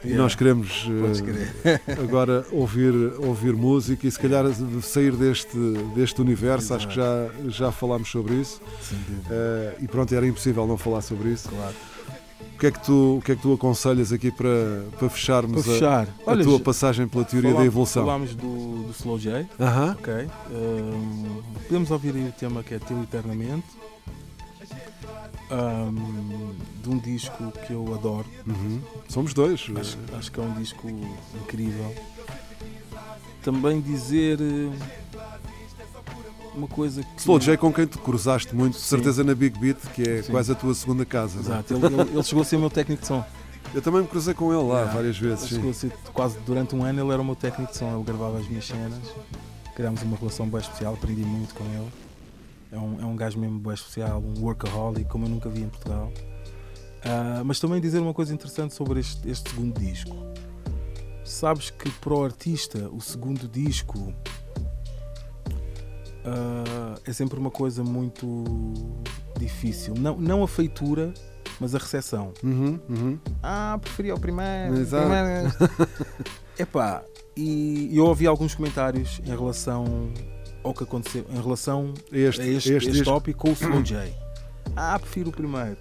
e 0.05 0.09
Yeah. 0.09 0.23
nós 0.23 0.35
queremos 0.35 0.87
eh, 0.89 1.23
crer. 1.23 1.83
agora 2.03 2.45
ouvir, 2.51 2.93
ouvir 3.19 3.53
música 3.55 4.07
e 4.07 4.11
se 4.11 4.19
calhar 4.19 4.45
sair 4.83 5.13
deste, 5.15 5.57
deste 5.95 6.21
universo. 6.21 6.75
Acho 6.75 6.89
que 6.89 6.95
já, 6.97 7.29
já 7.49 7.71
falámos 7.73 8.11
sobre 8.11 8.35
isso. 8.35 8.61
Eh, 9.31 9.77
e 9.83 9.89
pronto, 9.89 10.13
era 10.15 10.27
impossível 10.27 10.67
não 10.67 10.77
falar 10.77 11.03
sobre 11.03 11.31
isso. 11.31 11.49
claro. 11.49 11.75
O 12.55 12.59
que 12.63 12.67
é 12.69 12.71
que 12.71 12.85
tu, 12.85 13.17
o 13.19 13.23
que 13.25 13.33
é 13.33 13.37
que 13.37 13.43
tu 13.43 13.53
aconselhas 13.55 14.13
aqui 14.13 14.31
para, 14.31 14.85
para 14.97 15.09
fecharmos 15.09 15.63
Para 15.65 15.73
a- 15.73 15.75
fechar, 15.75 16.09
a, 16.27 16.31
olha, 16.31 16.45
tua 16.45 16.61
passagem 16.61 17.09
pela 17.09 17.25
teoria 17.25 17.51
falá- 17.51 17.61
da 17.61 17.67
evolução? 17.67 18.05
Falámos 18.05 18.35
do, 18.37 18.85
do 18.85 18.91
Slow 18.93 19.19
J, 19.19 19.47
Aham. 19.59 19.97
ok. 19.99 20.13
Ahm, 20.15 21.43
podemos 21.67 21.91
ouvir 21.91 22.15
aí 22.15 22.29
o 22.29 22.33
tema 22.33 22.63
que 22.63 22.75
é 22.75 22.79
Teu 22.79 23.03
Eternamente. 23.03 23.65
Ahm, 25.53 26.55
de 26.83 26.89
um 26.89 26.99
disco 26.99 27.53
que 27.67 27.73
eu 27.73 27.95
adoro. 27.95 28.25
Uhum. 28.47 28.81
Somos 29.09 29.35
dois. 29.35 29.67
Acho, 29.79 29.99
acho 30.19 30.33
que 30.33 30.41
é 30.41 30.43
um 30.43 30.55
disco 30.55 30.89
incrível. 31.43 31.95
Também 33.43 33.81
dizer 33.81 34.39
eh, 34.41 34.71
uma 36.55 36.67
coisa 36.69 37.03
que. 37.03 37.21
Slow 37.21 37.39
J 37.39 37.57
com 37.59 37.73
quem 37.73 37.87
tu 37.87 37.99
cruzaste 37.99 38.55
muito, 38.55 38.75
de 38.75 38.81
certeza 38.81 39.23
na 39.25 39.35
Big 39.35 39.59
Beat, 39.59 39.79
que 39.95 40.03
é 40.09 40.23
Sim. 40.23 40.33
quase 40.33 40.53
a 40.53 40.55
tua 40.55 40.75
segunda 40.75 41.05
casa. 41.05 41.39
é? 41.39 41.41
Exato, 41.41 41.75
ele, 41.75 41.87
ele- 41.87 42.11
ele 42.13 42.23
chegou 42.23 42.43
a 42.43 42.45
ser 42.45 42.57
o 42.57 42.61
meu 42.61 42.71
técnico 42.71 43.03
de 43.03 43.09
som. 43.09 43.25
Eu 43.75 43.81
também 43.81 44.03
me 44.03 44.07
cruzei 44.09 44.35
com 44.35 44.53
ele 44.53 44.63
lá 44.69 44.75
Yeah. 44.81 44.93
várias 44.93 45.19
vezes. 45.19 45.49
Ser 45.77 45.93
quase 46.13 46.37
durante 46.45 46.75
um 46.77 46.85
ano, 46.85 47.01
ele 47.03 47.11
era 47.13 47.23
o 47.23 47.25
meu 47.25 47.35
técnico 47.35 47.73
de 47.73 47.79
som. 47.79 47.95
Ele 47.95 48.05
gravava 48.05 48.39
as 48.39 48.47
minhas 48.47 48.67
cenas. 48.67 48.99
Criámos 49.75 50.03
uma 50.03 50.15
relação 50.17 50.47
bem 50.47 50.61
especial, 50.61 50.93
aprendi 50.93 51.23
muito 51.23 51.55
com 51.55 51.65
ele. 51.65 51.89
É 52.73 52.79
um, 52.79 53.01
é 53.01 53.05
um 53.05 53.15
gajo 53.15 53.39
mesmo 53.39 53.61
bem 53.61 53.75
especial, 53.75 54.21
um 54.21 54.43
workaholic, 54.43 55.09
como 55.11 55.27
eu 55.27 55.29
nunca 55.29 55.51
vi 55.51 55.61
em 55.63 55.69
Portugal. 55.69 56.11
Ah, 57.05 57.43
mas 57.45 57.61
também 57.61 57.81
dizer 57.81 57.99
uma 57.99 58.15
coisa 58.15 58.33
interessante 58.33 58.75
sobre 58.75 59.01
este, 59.01 59.29
este 59.29 59.51
segundo 59.51 59.79
disco. 59.79 60.17
Sabes 61.25 61.71
que 61.71 61.91
para 61.91 62.15
o 62.15 62.25
artista 62.25 62.89
o 62.91 63.01
segundo 63.01 63.47
disco 63.47 64.13
ah, 66.25 66.95
é 67.05 67.13
sempre 67.13 67.39
uma 67.39 67.51
coisa 67.51 67.85
muito 67.85 68.45
difícil. 69.39 69.95
Não, 69.99 70.17
não 70.17 70.43
a 70.43 70.49
feitura, 70.49 71.13
mas 71.61 71.75
a 71.75 71.79
recepção. 71.79 72.33
Uhum, 72.43 72.81
uhum. 72.89 73.19
Ah, 73.43 73.79
preferia 73.81 74.15
o 74.15 74.21
primeiro. 74.21 74.77
Exato. 74.79 75.09
primeiro. 75.09 75.53
Epá, 76.59 77.03
e 77.37 77.91
eu 77.97 78.07
ouvi 78.07 78.27
alguns 78.27 78.55
comentários 78.55 79.21
em 79.25 79.31
relação 79.31 79.85
ao 80.65 80.73
que 80.75 80.85
aconteceu, 80.85 81.25
em 81.31 81.41
relação 81.41 81.93
Este, 82.13 82.41
a 82.41 82.47
este, 82.47 82.73
este 82.73 82.91
este 82.91 83.05
tópico 83.05 83.41
com 83.41 83.51
o 83.51 83.53
Slow 83.55 83.83
J. 83.85 84.13
Ah, 84.77 84.99
prefiro 84.99 85.31
o 85.31 85.33
primeiro. 85.33 85.77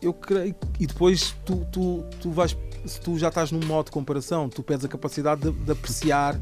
Eu 0.00 0.12
creio 0.14 0.54
que- 0.54 0.66
e 0.84 0.86
depois 0.86 1.34
tu, 1.44 1.66
tu, 1.72 2.04
tu 2.20 2.30
vais, 2.30 2.56
se 2.86 3.00
tu 3.00 3.18
já 3.18 3.28
estás 3.28 3.50
num 3.50 3.64
modo 3.66 3.86
de 3.86 3.90
comparação, 3.90 4.48
tu 4.48 4.62
pedes 4.62 4.84
a 4.84 4.88
capacidade 4.88 5.42
de, 5.42 5.50
de 5.50 5.72
apreciar 5.72 6.38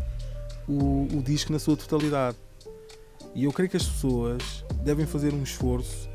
o, 0.69 1.05
o 1.13 1.23
disco 1.23 1.53
na 1.53 1.59
sua 1.59 1.77
totalidade. 1.77 2.37
E 3.35 3.45
eu 3.45 3.53
creio 3.53 3.71
que 3.71 3.77
as 3.77 3.85
pessoas 3.87 4.43
devem 4.85 5.07
fazer 5.07 5.33
um 5.33 5.43
esforço 5.43 6.09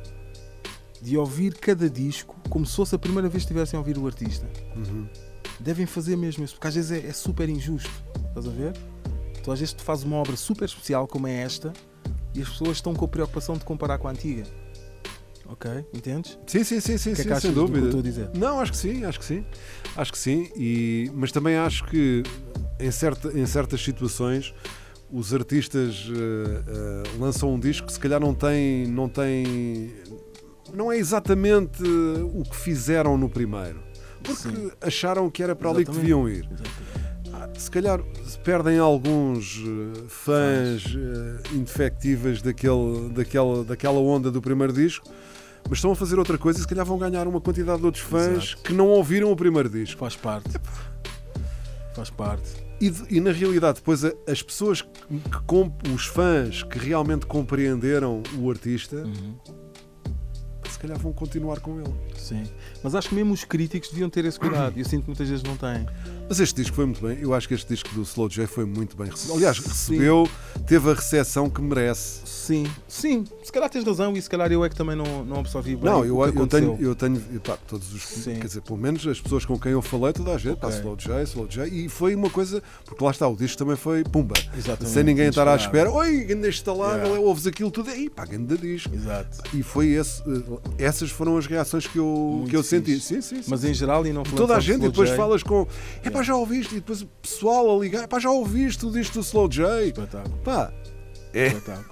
de 1.01 1.17
ouvir 1.17 1.55
cada 1.55 1.89
disco 1.89 2.35
como 2.49 2.63
se 2.65 2.75
fosse 2.75 2.93
a 2.93 2.99
primeira 2.99 3.27
vez 3.27 3.43
que 3.43 3.47
estivessem 3.49 3.75
a 3.77 3.79
ouvir 3.79 3.97
o 3.97 4.05
artista. 4.05 4.47
Uhum. 4.75 5.07
Devem 5.59 5.85
fazer 5.87 6.15
mesmo 6.15 6.43
isso, 6.43 6.53
porque 6.55 6.67
às 6.67 6.75
vezes 6.75 6.91
é, 6.91 7.07
é 7.07 7.13
super 7.13 7.49
injusto. 7.49 7.89
Estás 8.27 8.47
a 8.47 8.51
ver? 8.51 8.73
Tu 9.43 9.51
às 9.51 9.59
vezes 9.59 9.73
tu 9.73 9.83
fazes 9.83 10.03
uma 10.03 10.17
obra 10.17 10.35
super 10.35 10.65
especial 10.65 11.07
como 11.07 11.27
é 11.27 11.41
esta 11.41 11.73
e 12.33 12.41
as 12.41 12.49
pessoas 12.49 12.77
estão 12.77 12.93
com 12.93 13.05
a 13.05 13.07
preocupação 13.07 13.55
de 13.55 13.65
comparar 13.65 13.97
com 13.97 14.07
a 14.07 14.11
antiga. 14.11 14.43
Ok? 15.47 15.69
Entendes? 15.93 16.39
Sim, 16.47 16.63
sim, 16.63 16.79
sim, 16.79 16.97
sim, 16.97 17.13
que 17.13 17.21
é 17.21 17.23
sim, 17.23 17.27
que 17.27 17.33
achas 17.33 17.41
sem 17.43 17.53
dúvida. 17.53 17.85
estou 17.87 17.99
a 17.99 18.03
dizer? 18.03 18.29
Não, 18.35 18.59
acho 18.59 18.71
que 18.71 18.77
sim, 18.77 19.03
acho 19.03 19.19
que 19.19 19.25
sim. 19.25 19.45
Acho 19.97 20.11
que 20.11 20.17
sim, 20.17 20.49
e, 20.55 21.11
mas 21.13 21.31
também 21.31 21.57
acho 21.57 21.83
que 21.85 22.23
em, 22.79 22.89
certa, 22.91 23.37
em 23.37 23.45
certas 23.45 23.83
situações 23.83 24.53
os 25.11 25.33
artistas 25.33 26.07
eh, 26.09 26.63
eh, 26.67 27.03
lançam 27.19 27.53
um 27.53 27.59
disco 27.59 27.85
que 27.87 27.91
se 27.91 27.99
calhar 27.99 28.21
não 28.21 28.33
tem, 28.33 28.87
não 28.87 29.09
tem. 29.09 29.93
não 30.73 30.89
é 30.89 30.97
exatamente 30.97 31.83
o 31.83 32.43
que 32.43 32.55
fizeram 32.55 33.17
no 33.17 33.29
primeiro. 33.29 33.83
Porque 34.23 34.41
Sim. 34.41 34.71
acharam 34.79 35.29
que 35.29 35.43
era 35.43 35.53
para 35.53 35.69
ali 35.69 35.83
que 35.83 35.91
Exatamente. 35.91 36.01
deviam 36.01 36.29
ir. 36.29 36.47
Ah, 36.95 37.10
Se 37.57 37.69
calhar 37.69 38.01
se 38.25 38.37
perdem 38.39 38.77
alguns 38.79 39.61
eh, 39.65 40.03
fãs 40.07 40.83
eh, 40.95 41.55
indefectíveis 41.55 42.41
daquele, 42.41 43.09
daquela, 43.13 43.63
daquela 43.63 43.99
onda 43.99 44.31
do 44.31 44.41
primeiro 44.41 44.73
disco, 44.73 45.07
mas 45.69 45.77
estão 45.77 45.91
a 45.91 45.95
fazer 45.95 46.17
outra 46.17 46.37
coisa 46.37 46.59
e 46.59 46.61
se 46.61 46.67
calhar 46.67 46.85
vão 46.85 46.97
ganhar 46.97 47.27
uma 47.27 47.39
quantidade 47.39 47.79
de 47.79 47.85
outros 47.85 48.03
fãs 48.03 48.43
Exato. 48.53 48.63
que 48.63 48.73
não 48.73 48.87
ouviram 48.87 49.31
o 49.31 49.35
primeiro 49.35 49.69
disco. 49.69 49.99
Faz 49.99 50.15
parte. 50.15 50.49
Faz 51.93 52.09
parte. 52.09 52.49
E, 52.79 52.89
de- 52.89 53.05
e 53.15 53.19
na 53.19 53.31
realidade, 53.31 53.75
depois 53.75 54.03
as 54.27 54.41
pessoas 54.41 54.81
que, 54.81 54.89
que 55.19 55.89
os 55.93 56.05
fãs 56.07 56.63
que 56.63 56.79
realmente 56.79 57.25
compreenderam 57.27 58.23
o 58.39 58.49
artista, 58.49 58.95
Uhum. 58.97 59.35
se 60.67 60.79
calhar 60.79 60.97
vão 60.97 61.13
continuar 61.13 61.59
com 61.59 61.79
ele. 61.79 61.93
Sim. 62.17 62.43
Mas 62.81 62.95
acho 62.95 63.09
que 63.09 63.15
mesmo 63.15 63.33
os 63.33 63.43
críticos 63.43 63.89
deviam 63.89 64.09
ter 64.09 64.25
esse 64.25 64.39
cuidado. 64.39 64.73
E 64.77 64.79
eu 64.79 64.85
sinto 64.85 65.01
que 65.03 65.07
muitas 65.09 65.29
vezes 65.29 65.43
não 65.43 65.55
têm. 65.57 65.85
Mas 66.27 66.39
este 66.39 66.55
disco 66.61 66.75
foi 66.75 66.85
muito 66.85 67.05
bem. 67.05 67.17
Eu 67.21 67.33
acho 67.33 67.47
que 67.47 67.53
este 67.53 67.67
disco 67.67 67.89
do 67.93 68.01
Slow 68.03 68.29
J 68.29 68.47
foi 68.47 68.65
muito 68.65 68.95
bem 68.95 69.09
recebido. 69.09 69.35
Aliás, 69.35 69.57
Sim. 69.57 69.67
recebeu, 69.67 70.29
teve 70.65 70.89
a 70.89 70.93
recepção 70.93 71.49
que 71.49 71.61
merece. 71.61 72.21
Sim, 72.25 72.65
sim. 72.87 73.25
Se 73.43 73.51
calhar 73.51 73.69
tens 73.69 73.83
razão 73.85 74.13
e 74.15 74.21
se 74.21 74.29
calhar 74.29 74.51
eu 74.51 74.63
é 74.63 74.69
que 74.69 74.75
também 74.75 74.95
não, 74.95 75.23
não 75.25 75.39
absorvi 75.39 75.75
bem 75.75 75.85
Não, 75.85 75.99
o 76.01 76.05
eu, 76.25 76.31
que 76.33 76.39
eu 76.39 76.47
tenho, 76.47 76.77
eu 76.79 76.95
tenho 76.95 77.21
pá, 77.43 77.57
todos 77.67 77.93
os. 77.93 78.01
Sim. 78.01 78.35
Quer 78.35 78.47
dizer, 78.47 78.61
pelo 78.61 78.79
menos 78.79 79.05
as 79.05 79.19
pessoas 79.19 79.45
com 79.45 79.59
quem 79.59 79.73
eu 79.73 79.81
falei, 79.81 80.13
toda 80.13 80.33
a 80.33 80.37
gente, 80.37 80.57
pá, 80.57 80.67
Ok. 80.67 80.79
Slow 80.79 80.95
J, 80.97 81.23
Slow 81.23 81.47
J, 81.47 81.67
e 81.67 81.89
foi 81.89 82.15
uma 82.15 82.29
coisa, 82.29 82.61
porque 82.85 83.03
lá 83.03 83.11
está, 83.11 83.27
o 83.27 83.35
disco 83.35 83.57
também 83.57 83.75
foi 83.75 84.03
pumba. 84.03 84.33
Exatamente, 84.57 84.93
Sem 84.93 85.03
ninguém 85.03 85.27
estar 85.27 85.47
à 85.47 85.55
espera, 85.55 85.91
oi, 85.91 86.23
ganda 86.23 86.47
instalado, 86.47 86.91
Yeah. 87.01 87.19
ouves 87.19 87.45
aquilo 87.47 87.71
tudo, 87.71 87.89
e 87.91 88.09
pá, 88.09 88.25
ganda 88.25 88.57
disco. 88.57 88.93
Exato. 88.93 89.37
E 89.53 89.61
foi 89.63 89.89
esse, 89.89 90.21
eh, 90.21 90.85
essas 90.85 91.09
foram 91.11 91.37
as 91.37 91.45
reações 91.45 91.87
que 91.87 91.97
eu, 91.97 92.05
Muito 92.05 92.49
que 92.49 92.55
eu 92.55 92.63
senti. 92.63 92.99
Sim, 92.99 93.21
sim, 93.21 93.41
sim. 93.41 93.49
Mas 93.49 93.63
em 93.63 93.73
geral, 93.73 94.05
e 94.05 94.11
não 94.13 94.23
falando 94.25 94.37
Toda 94.37 94.55
a 94.55 94.59
gente, 94.59 94.85
e 94.85 94.89
depois 94.89 95.09
falas 95.11 95.43
com. 95.43 95.67
Pá, 96.21 96.23
já 96.23 96.35
ouviste? 96.35 96.75
E 96.75 96.79
depois 96.79 97.01
o 97.01 97.07
pessoal 97.21 97.75
a 97.75 97.79
ligar, 97.79 98.03
é 98.03 98.07
pá, 98.07 98.19
já 98.19 98.29
ouviste 98.29 98.85
o 98.85 98.91
disco 98.91 99.15
do 99.15 99.19
Slow 99.21 99.49
J? 99.49 99.87
Espetáculo. 99.87 100.37
Pá, 100.43 100.71
é. 101.33 101.47
Espetáculo. 101.47 101.91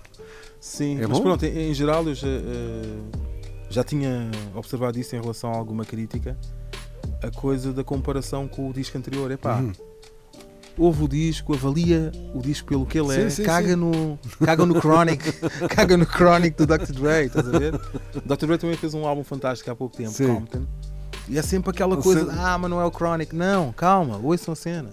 Sim, 0.61 0.97
É 1.01 1.07
mas 1.07 1.17
bom? 1.17 1.23
pronto, 1.23 1.45
em, 1.45 1.69
em 1.71 1.73
geral 1.73 2.05
eu 2.07 2.13
já, 2.13 2.27
eh, 2.27 2.99
já 3.69 3.83
tinha 3.83 4.29
observado 4.53 4.99
isso 4.99 5.15
em 5.15 5.21
relação 5.21 5.51
a 5.51 5.55
alguma 5.57 5.83
crítica. 5.85 6.37
A 7.23 7.31
coisa 7.31 7.73
da 7.73 7.83
comparação 7.83 8.47
com 8.47 8.69
o 8.69 8.73
disco 8.73 8.97
anterior. 8.97 9.31
Epá, 9.31 9.57
Uhum. 9.59 9.71
ouve 10.77 11.03
o 11.03 11.07
disco, 11.07 11.53
avalia 11.53 12.11
o 12.33 12.39
disco 12.41 12.67
pelo 12.67 12.85
que 12.85 12.99
ele 12.99 13.13
é, 13.15 13.29
Sim, 13.29 13.37
sim, 13.37 13.43
caga, 13.43 13.69
sim. 13.69 13.75
No, 13.75 14.19
caga 14.45 14.65
no 14.65 14.79
Chronic, 14.79 15.31
caga 15.75 15.97
no 15.97 16.05
Chronic 16.05 16.55
do 16.57 16.65
Dr. 16.67 16.91
Dre, 16.93 17.25
estás 17.25 17.47
a 17.47 17.57
ver? 17.59 17.75
O 17.75 18.21
Dr. 18.35 18.45
Dre 18.47 18.57
também 18.57 18.75
fez 18.77 18.93
um 18.93 19.05
álbum 19.07 19.23
fantástico 19.23 19.69
há 19.71 19.75
pouco 19.75 19.95
tempo, 19.97 20.11
Sim. 20.11 20.27
Compton. 20.35 20.65
E 21.29 21.37
é 21.37 21.41
sempre 21.43 21.69
aquela 21.69 21.95
coisa, 21.95 22.33
ah, 22.39 22.57
mas 22.57 22.69
não 22.71 22.81
é 22.81 22.85
o 22.85 22.91
Chronic. 22.91 23.35
Não, 23.35 23.71
calma, 23.71 24.17
ouçam 24.17 24.51
a 24.51 24.55
cena. 24.55 24.89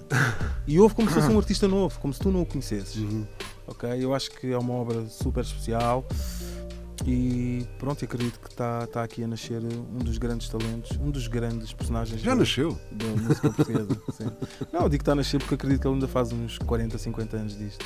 E 0.66 0.78
ouve 0.78 0.94
como 0.94 1.08
se 1.08 1.14
fosse 1.14 1.28
um 1.30 1.38
artista 1.38 1.66
novo, 1.66 1.98
como 1.98 2.12
se 2.12 2.20
tu 2.20 2.30
não 2.30 2.42
o 2.42 2.46
conhecesses. 2.46 2.96
Uhum. 2.96 3.26
Ok? 3.66 3.88
Eu 3.98 4.14
acho 4.14 4.30
que 4.30 4.52
é 4.52 4.58
uma 4.58 4.74
obra 4.74 5.06
super 5.06 5.42
especial 5.42 6.04
e 7.04 7.66
pronto, 7.78 8.02
eu 8.02 8.06
acredito 8.06 8.40
que 8.40 8.48
está 8.48 8.86
tá 8.86 9.02
aqui 9.02 9.22
a 9.22 9.28
nascer 9.28 9.62
um 9.62 9.98
dos 9.98 10.18
grandes 10.18 10.48
talentos, 10.48 10.96
um 10.98 11.10
dos 11.10 11.28
grandes 11.28 11.72
personagens 11.72 12.20
Já 12.20 12.30
da, 12.30 12.36
nasceu. 12.36 12.78
da 12.90 13.06
música 13.06 13.50
portuguesa. 13.50 14.02
Não, 14.72 14.82
eu 14.82 14.88
digo 14.88 14.98
que 14.98 15.02
está 15.02 15.12
a 15.12 15.14
nascer 15.16 15.38
porque 15.38 15.54
acredito 15.54 15.80
que 15.80 15.86
ele 15.86 15.94
ainda 15.94 16.08
faz 16.08 16.32
uns 16.32 16.58
40, 16.58 16.98
50 16.98 17.36
anos 17.36 17.58
disto. 17.58 17.84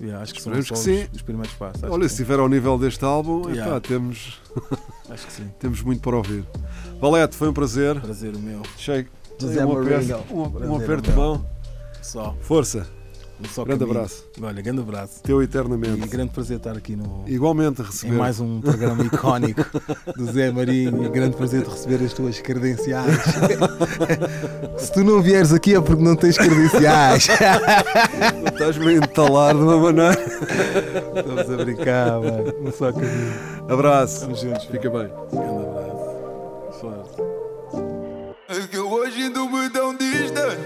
Yeah, 0.00 0.22
acho 0.22 0.32
que 0.34 0.40
são 0.40 0.52
Esperemos 0.58 0.68
só 0.68 0.74
que 0.74 0.80
os, 0.80 0.84
sim. 1.08 1.08
os 1.14 1.22
primeiros 1.22 1.52
passos. 1.54 1.82
Olha, 1.82 2.08
se 2.08 2.14
estiver 2.14 2.38
ao 2.38 2.48
nível 2.48 2.78
deste 2.78 3.04
álbum, 3.04 3.42
epá, 3.42 3.50
Yeah. 3.52 3.80
temos, 3.80 4.40
Acho 5.10 5.26
que 5.26 5.32
sim. 5.32 5.50
temos 5.58 5.82
muito 5.82 6.00
para 6.00 6.16
ouvir. 6.16 6.44
Valete, 7.00 7.36
foi 7.36 7.48
um 7.48 7.52
prazer. 7.52 8.00
Prazer 8.00 8.34
o 8.34 8.38
meu. 8.38 8.62
José 9.38 9.64
um 9.64 9.78
aperto, 9.78 10.34
um, 10.34 10.72
um 10.72 10.76
aperto 10.76 11.10
mão. 11.12 11.44
Só. 12.02 12.34
Força. 12.40 12.86
Um 13.42 13.48
só 13.48 13.64
Grande 13.64 13.80
caminho. 13.80 13.98
abraço. 13.98 14.24
Olha, 14.42 14.62
grande 14.62 14.80
abraço. 14.80 15.22
Teu 15.22 15.40
E 15.40 15.44
eternamente. 15.46 16.06
grande 16.08 16.30
prazer 16.32 16.58
estar 16.58 16.76
aqui 16.76 16.94
no, 16.94 17.24
Igualmente 17.26 17.80
a 17.80 17.84
em 17.84 17.86
receber. 17.86 18.12
mais 18.16 18.38
um 18.38 18.60
programa 18.60 19.02
icónico 19.04 19.64
do 20.16 20.30
Zé 20.30 20.50
Marinho. 20.52 21.04
E 21.04 21.08
grande 21.08 21.36
prazer 21.36 21.62
de 21.62 21.70
receber 21.70 22.04
as 22.04 22.12
tuas 22.12 22.38
credenciais. 22.40 23.16
Se 24.78 24.92
tu 24.92 25.02
não 25.04 25.22
vieres 25.22 25.52
aqui 25.54 25.74
é 25.74 25.80
porque 25.80 26.02
não 26.02 26.16
tens 26.16 26.36
credenciais. 26.36 27.28
Estás-me 28.52 28.88
a 28.88 28.92
entalar 28.92 29.54
de 29.54 29.62
uma 29.62 29.78
maneira. 29.78 30.20
Estamos 31.16 31.50
a 31.50 31.64
brincar, 31.64 32.20
mano. 32.20 32.54
Um 32.60 32.72
só 32.72 32.92
caminho. 32.92 33.34
Abraço. 33.68 34.14
Estamos 34.16 34.40
juntos. 34.40 34.64
Fica 34.66 34.90
bem. 34.90 35.08
Grande 35.32 35.66
abraço. 35.66 36.80
Forte. 36.80 37.22
É 38.48 38.66
que 38.66 38.78
hoje 38.78 39.22
ainda 39.22 39.40
me 39.46 39.70
tão 39.70 39.96
distante 39.96 40.58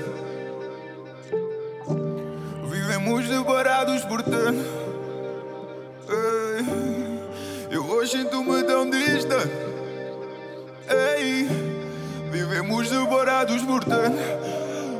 Vivemos 2.95 3.27
separados 3.27 4.05
por 4.05 4.23
Ei, 6.09 7.21
Eu 7.69 7.85
hoje 7.87 8.13
sinto-me 8.13 8.63
tão 8.63 8.89
distante 8.89 9.51
Ei, 11.19 11.49
Vivemos 12.31 12.89
separados 12.89 13.63
por 13.63 13.83
tanto 13.83 14.17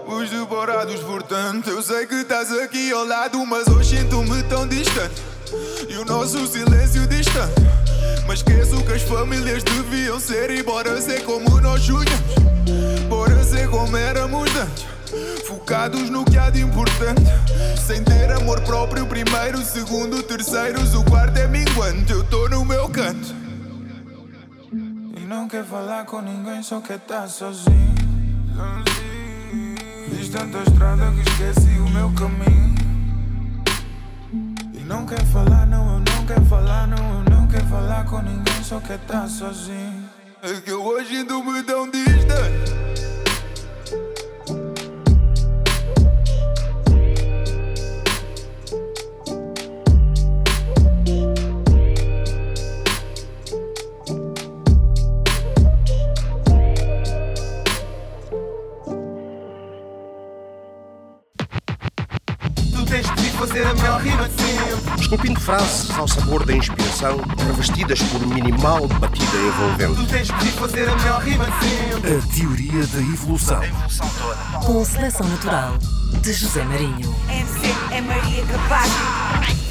Os 0.09 0.29
separados 0.29 1.01
por 1.03 1.23
tanto. 1.23 1.71
Eu 1.71 1.81
sei 1.83 2.05
que 2.07 2.17
estás 2.17 2.51
aqui 2.59 2.91
ao 2.91 3.07
lado 3.07 3.47
Mas 3.47 3.69
hoje 3.69 3.99
sinto-me 3.99 4.43
tão 4.43 4.67
distante. 4.67 5.23
E 5.89 5.97
o 5.97 6.05
nosso 6.05 6.45
silêncio 6.49 7.07
distante. 7.07 7.63
Mas 8.27 8.41
esqueço 8.41 8.85
que 8.85 8.93
as 8.93 9.03
famílias 9.03 9.63
deviam 9.63 10.19
ser 10.19 10.51
E 10.51 10.65
bora 10.65 11.01
ser 11.01 11.23
como 11.23 11.61
nós 11.61 11.81
sonhamos 11.83 12.09
Bora 13.09 13.45
ser 13.45 13.69
como 13.69 13.97
éramos 13.97 14.51
antes 14.57 14.94
Focados 15.47 16.11
no 16.11 16.25
que 16.25 16.39
há 16.39 16.51
de 16.51 16.61
importante. 16.61 17.23
Sem 17.85 18.03
ter 18.03 18.33
amor 18.33 18.61
próprio 18.63 19.07
Primeiro, 19.07 19.63
segundo, 19.65 20.23
terceiros 20.23 20.95
O 20.95 21.05
quarto 21.05 21.39
é 21.39 21.47
minguante. 21.47 22.13
Eu 22.13 22.25
tô 22.25 22.49
no 22.49 22.65
meu 22.65 22.89
canto. 22.89 23.35
E 24.73 25.21
não 25.27 25.49
quer 25.49 25.65
falar 25.65 26.05
com 26.05 26.21
ninguém 26.21 26.63
Só 26.63 26.81
quer 26.81 26.97
estar 26.97 27.29
sozinho. 27.29 27.95
Fiz 30.09 30.29
tanta 30.29 30.59
estrada 30.59 31.11
que 31.13 31.29
esqueci 31.29 31.79
o 31.79 31.89
meu 31.91 32.11
caminho. 32.13 32.75
E 34.73 34.81
não 34.87 35.05
quer 35.07 35.25
falar, 35.27 35.67
não, 35.67 35.95
eu 35.95 36.01
não 36.01 36.27
quero 36.27 36.45
falar, 36.47 36.87
não, 36.87 37.19
eu 37.19 37.31
não 37.31 37.47
quero 37.49 37.67
falar 37.67 38.05
com 38.05 38.21
ninguém, 38.21 38.63
só 38.63 38.81
quer 38.81 38.97
estar 38.97 39.29
sozinho. 39.29 40.09
É 40.43 40.61
que 40.61 40.73
hoje 40.73 41.17
ainda 41.17 41.35
me 41.43 41.63
tão 41.63 41.91
distante. 41.91 42.94
Esculpindo 65.01 65.41
frases 65.41 65.91
ao 65.97 66.07
sabor 66.09 66.45
da 66.45 66.55
inspiração, 66.55 67.21
revestidas 67.47 68.03
por 68.03 68.27
minimal 68.27 68.87
batida 68.89 69.37
envolvente. 69.37 69.95
Tu 69.95 70.07
tens 70.07 70.27
de 70.27 70.53
fazer 70.53 70.89
a 70.89 70.97
melhor 70.97 71.23
rima 71.23 71.45
de 71.45 71.69
sempre. 71.69 72.17
A 72.17 72.35
teoria 72.35 72.87
da 72.87 72.99
evolução. 73.01 73.61
Com 74.65 74.85
seleção 74.85 75.29
natural 75.29 75.79
de 76.21 76.33
José 76.33 76.65
Marinho. 76.65 77.15
MC 77.29 77.75
é 77.93 78.01
Maria 78.01 78.45
Capaz. 78.47 79.64